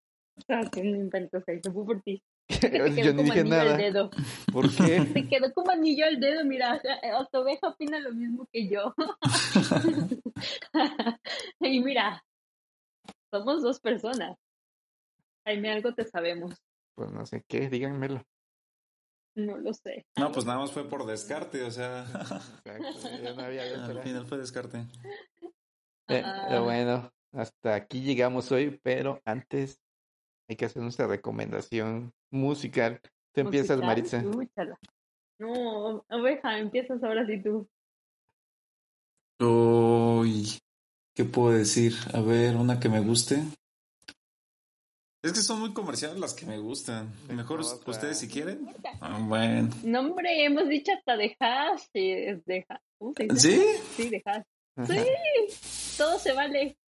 Ah, 0.48 0.62
qué 0.72 0.80
invento, 0.80 1.40
Jaime, 1.46 1.62
fue 1.72 1.84
por 1.86 2.02
ti. 2.02 2.20
Te 2.48 3.04
yo 3.04 3.14
como 3.14 3.22
dije 3.22 3.40
al 3.40 3.48
nada. 3.48 3.76
dedo. 3.76 4.10
¿Por 4.52 4.74
qué? 4.74 5.02
Te 5.14 5.28
quedó 5.28 5.52
como 5.52 5.70
anillo 5.70 6.06
al 6.06 6.18
dedo, 6.18 6.44
mira. 6.44 6.80
Hasta 7.16 7.40
oveja 7.40 7.68
opina 7.68 8.00
lo 8.00 8.12
mismo 8.12 8.48
que 8.52 8.68
yo. 8.68 8.92
y 11.60 11.80
mira, 11.80 12.24
somos 13.30 13.62
dos 13.62 13.80
personas. 13.80 14.36
Jaime, 15.46 15.70
algo 15.72 15.94
te 15.94 16.04
sabemos. 16.04 16.54
Pues 16.94 17.10
no 17.12 17.24
sé 17.26 17.44
qué, 17.48 17.68
díganmelo. 17.68 18.22
No 19.36 19.56
lo 19.56 19.72
sé. 19.72 20.04
No, 20.18 20.32
pues 20.32 20.44
nada 20.46 20.58
más 20.58 20.72
fue 20.72 20.88
por 20.88 21.06
descarte, 21.06 21.62
o 21.62 21.70
sea, 21.70 22.02
Exacto, 22.64 23.22
ya 23.22 23.34
no 23.34 23.42
había 23.42 23.62
otra. 23.84 23.86
al 23.86 24.02
final 24.02 24.26
fue 24.26 24.38
descarte. 24.38 24.78
Eh, 26.08 26.22
Ah. 26.24 26.46
pero 26.48 26.64
bueno, 26.64 27.12
hasta 27.32 27.74
aquí 27.74 28.00
llegamos 28.02 28.50
hoy, 28.50 28.80
pero 28.82 29.20
antes 29.24 29.78
hay 30.48 30.56
que 30.56 30.64
hacer 30.64 30.82
nuestra 30.82 31.06
recomendación 31.06 32.12
musical. 32.32 33.00
Tú 33.34 33.42
empiezas, 33.42 33.76
Musical, 33.78 33.86
Maritza. 33.86 34.16
escúchala. 34.18 34.78
No, 35.38 36.04
oveja, 36.08 36.58
empiezas 36.58 37.00
ahora 37.04 37.24
sí 37.26 37.40
tú. 37.42 37.68
Uy, 39.40 40.58
¿qué 41.18 41.24
puedo 41.24 41.50
decir? 41.50 41.94
A 42.14 42.20
ver, 42.20 42.54
una 42.54 42.78
que 42.78 42.88
me 42.88 43.00
guste. 43.00 43.42
Es 45.20 45.32
que 45.32 45.40
son 45.40 45.58
muy 45.58 45.72
comerciales 45.74 46.16
las 46.20 46.32
que 46.32 46.46
me 46.46 46.58
gustan. 46.58 47.12
Mejor 47.28 47.58
ustedes 47.58 48.20
si 48.20 48.28
quieren. 48.28 48.72
Ah, 49.00 49.18
bueno. 49.20 49.68
No, 49.82 49.98
hombre, 49.98 50.44
hemos 50.44 50.68
dicho 50.68 50.92
hasta 50.92 51.16
de 51.16 51.36
hash. 51.40 51.82
de 51.92 52.64
ha- 52.68 52.80
¿cómo 53.00 53.14
se 53.16 53.24
dice? 53.24 53.40
¿Sí? 53.40 53.82
Sí, 54.04 54.08
de 54.10 54.22
hash. 54.24 54.44
Sí, 54.86 55.96
todo 55.98 56.20
se 56.20 56.32
vale. 56.34 56.78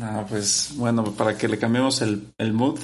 Ah, 0.00 0.26
pues 0.28 0.72
bueno, 0.76 1.04
para 1.14 1.38
que 1.38 1.46
le 1.46 1.60
cambiemos 1.60 2.02
el, 2.02 2.34
el 2.38 2.52
mood. 2.52 2.80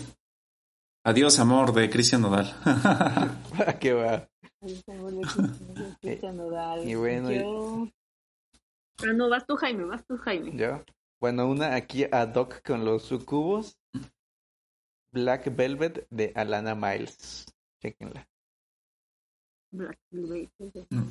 Adiós, 1.05 1.41
amor, 1.41 1.73
de 1.73 1.91
Cristian 1.91 2.21
Nodal. 2.23 2.55
¿Qué 3.81 3.93
va? 3.93 4.29
Ay, 4.61 4.77
se 4.87 4.97
vuelve 4.99 5.23
Cristian- 5.23 5.99
Cristian 6.01 6.37
Nodal. 6.37 6.89
y 6.89 6.95
bueno, 6.95 7.33
Yo... 7.33 7.89
Pero 9.01 9.15
no, 9.15 9.29
vas 9.29 9.47
tú, 9.47 9.57
Jaime, 9.57 9.85
vas 9.85 10.05
tú, 10.07 10.17
Jaime. 10.19 10.57
¿Yo? 10.57 10.83
Bueno, 11.21 11.49
una 11.49 11.75
aquí 11.75 12.05
ad 12.11 12.35
hoc 12.35 12.63
con 12.63 12.85
los 12.85 13.03
sucubos. 13.03 13.79
Black 15.13 15.55
Velvet 15.55 16.07
de 16.11 16.33
Alana 16.35 16.75
Miles. 16.75 17.47
Chequenla. 17.83 18.27
Black 19.73 19.99
Velvet. 20.11 20.51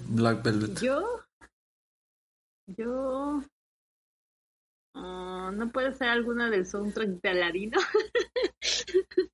Black 0.10 0.44
Velvet. 0.44 0.80
Yo, 0.82 1.26
yo, 2.68 3.42
ah, 4.96 5.52
no 5.54 5.72
puede 5.72 5.94
ser 5.94 6.10
alguna 6.10 6.50
del 6.50 6.66
soundtrack 6.66 7.22
de 7.22 7.30
Aladino. 7.30 7.80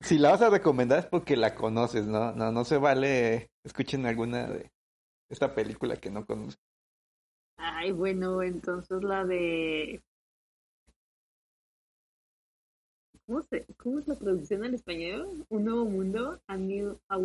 Si 0.00 0.16
la 0.16 0.30
vas 0.30 0.42
a 0.42 0.48
recomendar 0.48 1.00
es 1.00 1.06
porque 1.06 1.36
la 1.36 1.54
conoces, 1.54 2.06
¿no? 2.06 2.32
No, 2.32 2.52
no 2.52 2.64
se 2.64 2.78
vale. 2.78 3.50
Escuchen 3.64 4.06
alguna 4.06 4.46
de 4.46 4.70
esta 5.28 5.54
película 5.54 5.96
que 5.96 6.10
no 6.10 6.24
conozco. 6.24 6.62
Ay, 7.58 7.92
bueno, 7.92 8.42
entonces 8.42 9.02
la 9.02 9.24
de 9.24 10.00
¿Cómo, 13.26 13.42
se, 13.42 13.66
¿Cómo 13.76 13.98
es 13.98 14.08
la 14.08 14.14
traducción 14.14 14.64
al 14.64 14.72
español? 14.72 15.44
Un 15.50 15.64
nuevo 15.64 15.84
mundo, 15.84 16.40
a 16.46 16.56
new, 16.56 16.98
a, 17.10 17.18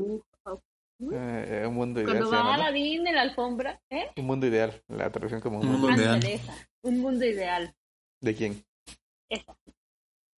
eh, 1.12 1.66
un 1.66 1.76
mundo 1.76 2.02
ideal. 2.02 2.18
Cuando 2.18 2.32
va 2.32 2.56
Aladdin 2.56 3.08
en 3.08 3.16
la 3.16 3.22
alfombra, 3.22 3.82
¿eh? 3.90 4.12
Un 4.18 4.26
mundo 4.26 4.46
ideal, 4.46 4.82
la 4.90 5.10
traducción 5.12 5.40
como 5.40 5.62
un, 5.62 5.68
mundo, 5.68 5.92
ideal. 5.92 6.20
Un 6.82 7.00
mundo 7.00 7.26
ideal. 7.26 7.74
¿De 8.20 8.36
quién? 8.36 8.62
Esa. 9.30 9.56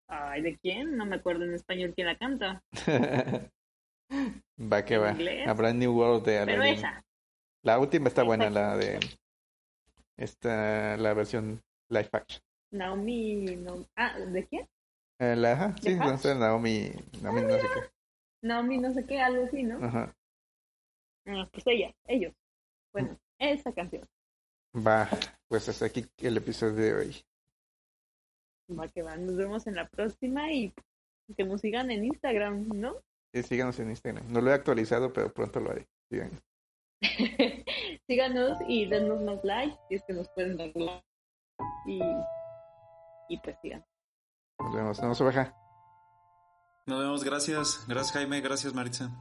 Ay, 0.07 0.43
¿de 0.43 0.55
quién? 0.57 0.95
No 0.95 1.05
me 1.07 1.15
acuerdo 1.15 1.45
en 1.45 1.55
español 1.55 1.93
quién 1.95 2.07
la 2.07 2.17
canta. 2.17 2.63
va 4.59 4.85
que 4.85 4.97
va. 4.99 5.15
A 5.47 5.53
Brand 5.53 5.79
New 5.79 5.97
World 5.97 6.25
de 6.25 6.37
Aladdin. 6.37 6.61
Pero 6.61 6.63
esa. 6.63 7.03
La 7.63 7.79
última 7.79 8.07
está 8.07 8.21
buena, 8.21 8.51
la 8.51 8.77
de 8.77 8.99
esta, 10.17 10.97
la 10.97 11.13
versión 11.13 11.61
live 11.89 12.09
action. 12.11 12.41
Naomi, 12.71 13.55
no, 13.57 13.85
ah, 13.95 14.17
¿de 14.19 14.45
quién? 14.47 14.67
Eh, 15.19 15.35
la, 15.35 15.53
ajá, 15.53 15.75
sí, 15.81 15.95
no 15.95 16.17
sé, 16.17 16.35
Naomi, 16.35 16.91
Naomi 17.21 17.41
no 17.41 17.53
sé 17.53 17.67
qué. 17.73 17.81
Naomi 18.41 18.77
no 18.77 18.93
sé 18.93 19.05
qué, 19.05 19.21
algo 19.21 19.45
así, 19.45 19.63
¿no? 19.63 19.83
Ajá. 19.85 20.13
Ah, 21.27 21.47
pues 21.51 21.65
ella, 21.67 21.95
ellos. 22.07 22.33
Bueno, 22.93 23.17
esa 23.39 23.71
canción. 23.71 24.07
Va, 24.75 25.09
pues 25.47 25.69
hasta 25.69 25.85
aquí 25.85 26.05
el 26.17 26.37
episodio 26.37 26.75
de 26.75 26.93
hoy. 26.93 27.25
Va 28.77 28.87
que 28.89 29.03
va, 29.03 29.15
nos 29.15 29.37
vemos 29.37 29.67
en 29.67 29.75
la 29.75 29.87
próxima 29.87 30.51
y 30.51 30.73
que 31.35 31.43
nos 31.43 31.61
sigan 31.61 31.91
en 31.91 32.05
Instagram, 32.05 32.67
¿no? 32.69 32.95
Sí, 33.33 33.43
síganos 33.43 33.79
en 33.79 33.89
Instagram. 33.89 34.31
No 34.31 34.41
lo 34.41 34.51
he 34.51 34.53
actualizado, 34.53 35.13
pero 35.13 35.31
pronto 35.31 35.59
lo 35.59 35.71
haré. 35.71 35.87
Síganos. 36.09 36.41
síganos 38.07 38.57
y 38.67 38.85
denos 38.85 39.21
más 39.21 39.43
like, 39.43 39.75
si 39.89 39.95
es 39.95 40.03
que 40.07 40.13
nos 40.13 40.29
pueden 40.29 40.57
dar 40.57 40.71
like. 40.75 41.05
Y, 41.87 42.01
y 43.29 43.37
pues 43.39 43.57
sigan. 43.61 43.83
Nos 44.59 44.73
vemos, 44.73 45.01
nos 45.01 45.19
vemos, 45.19 45.51
Nos 46.87 46.99
vemos, 46.99 47.23
gracias. 47.23 47.85
Gracias, 47.87 48.13
Jaime. 48.13 48.41
Gracias, 48.41 48.73
Maritza 48.73 49.11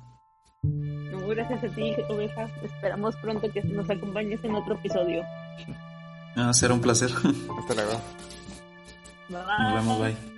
gracias 1.35 1.64
a 1.64 1.74
ti, 1.74 1.95
oveja. 2.09 2.49
Esperamos 2.62 3.16
pronto 3.16 3.51
que 3.51 3.62
nos 3.62 3.89
acompañes 3.89 4.43
en 4.45 4.55
otro 4.55 4.74
episodio. 4.74 5.22
Ah, 6.37 6.53
será 6.53 6.74
un 6.74 6.80
placer. 6.80 7.11
Hasta 7.59 7.74
luego. 7.74 8.01
Bye. 9.28 9.39
Nos 9.59 9.74
vemos, 9.74 9.99
bye. 10.01 10.34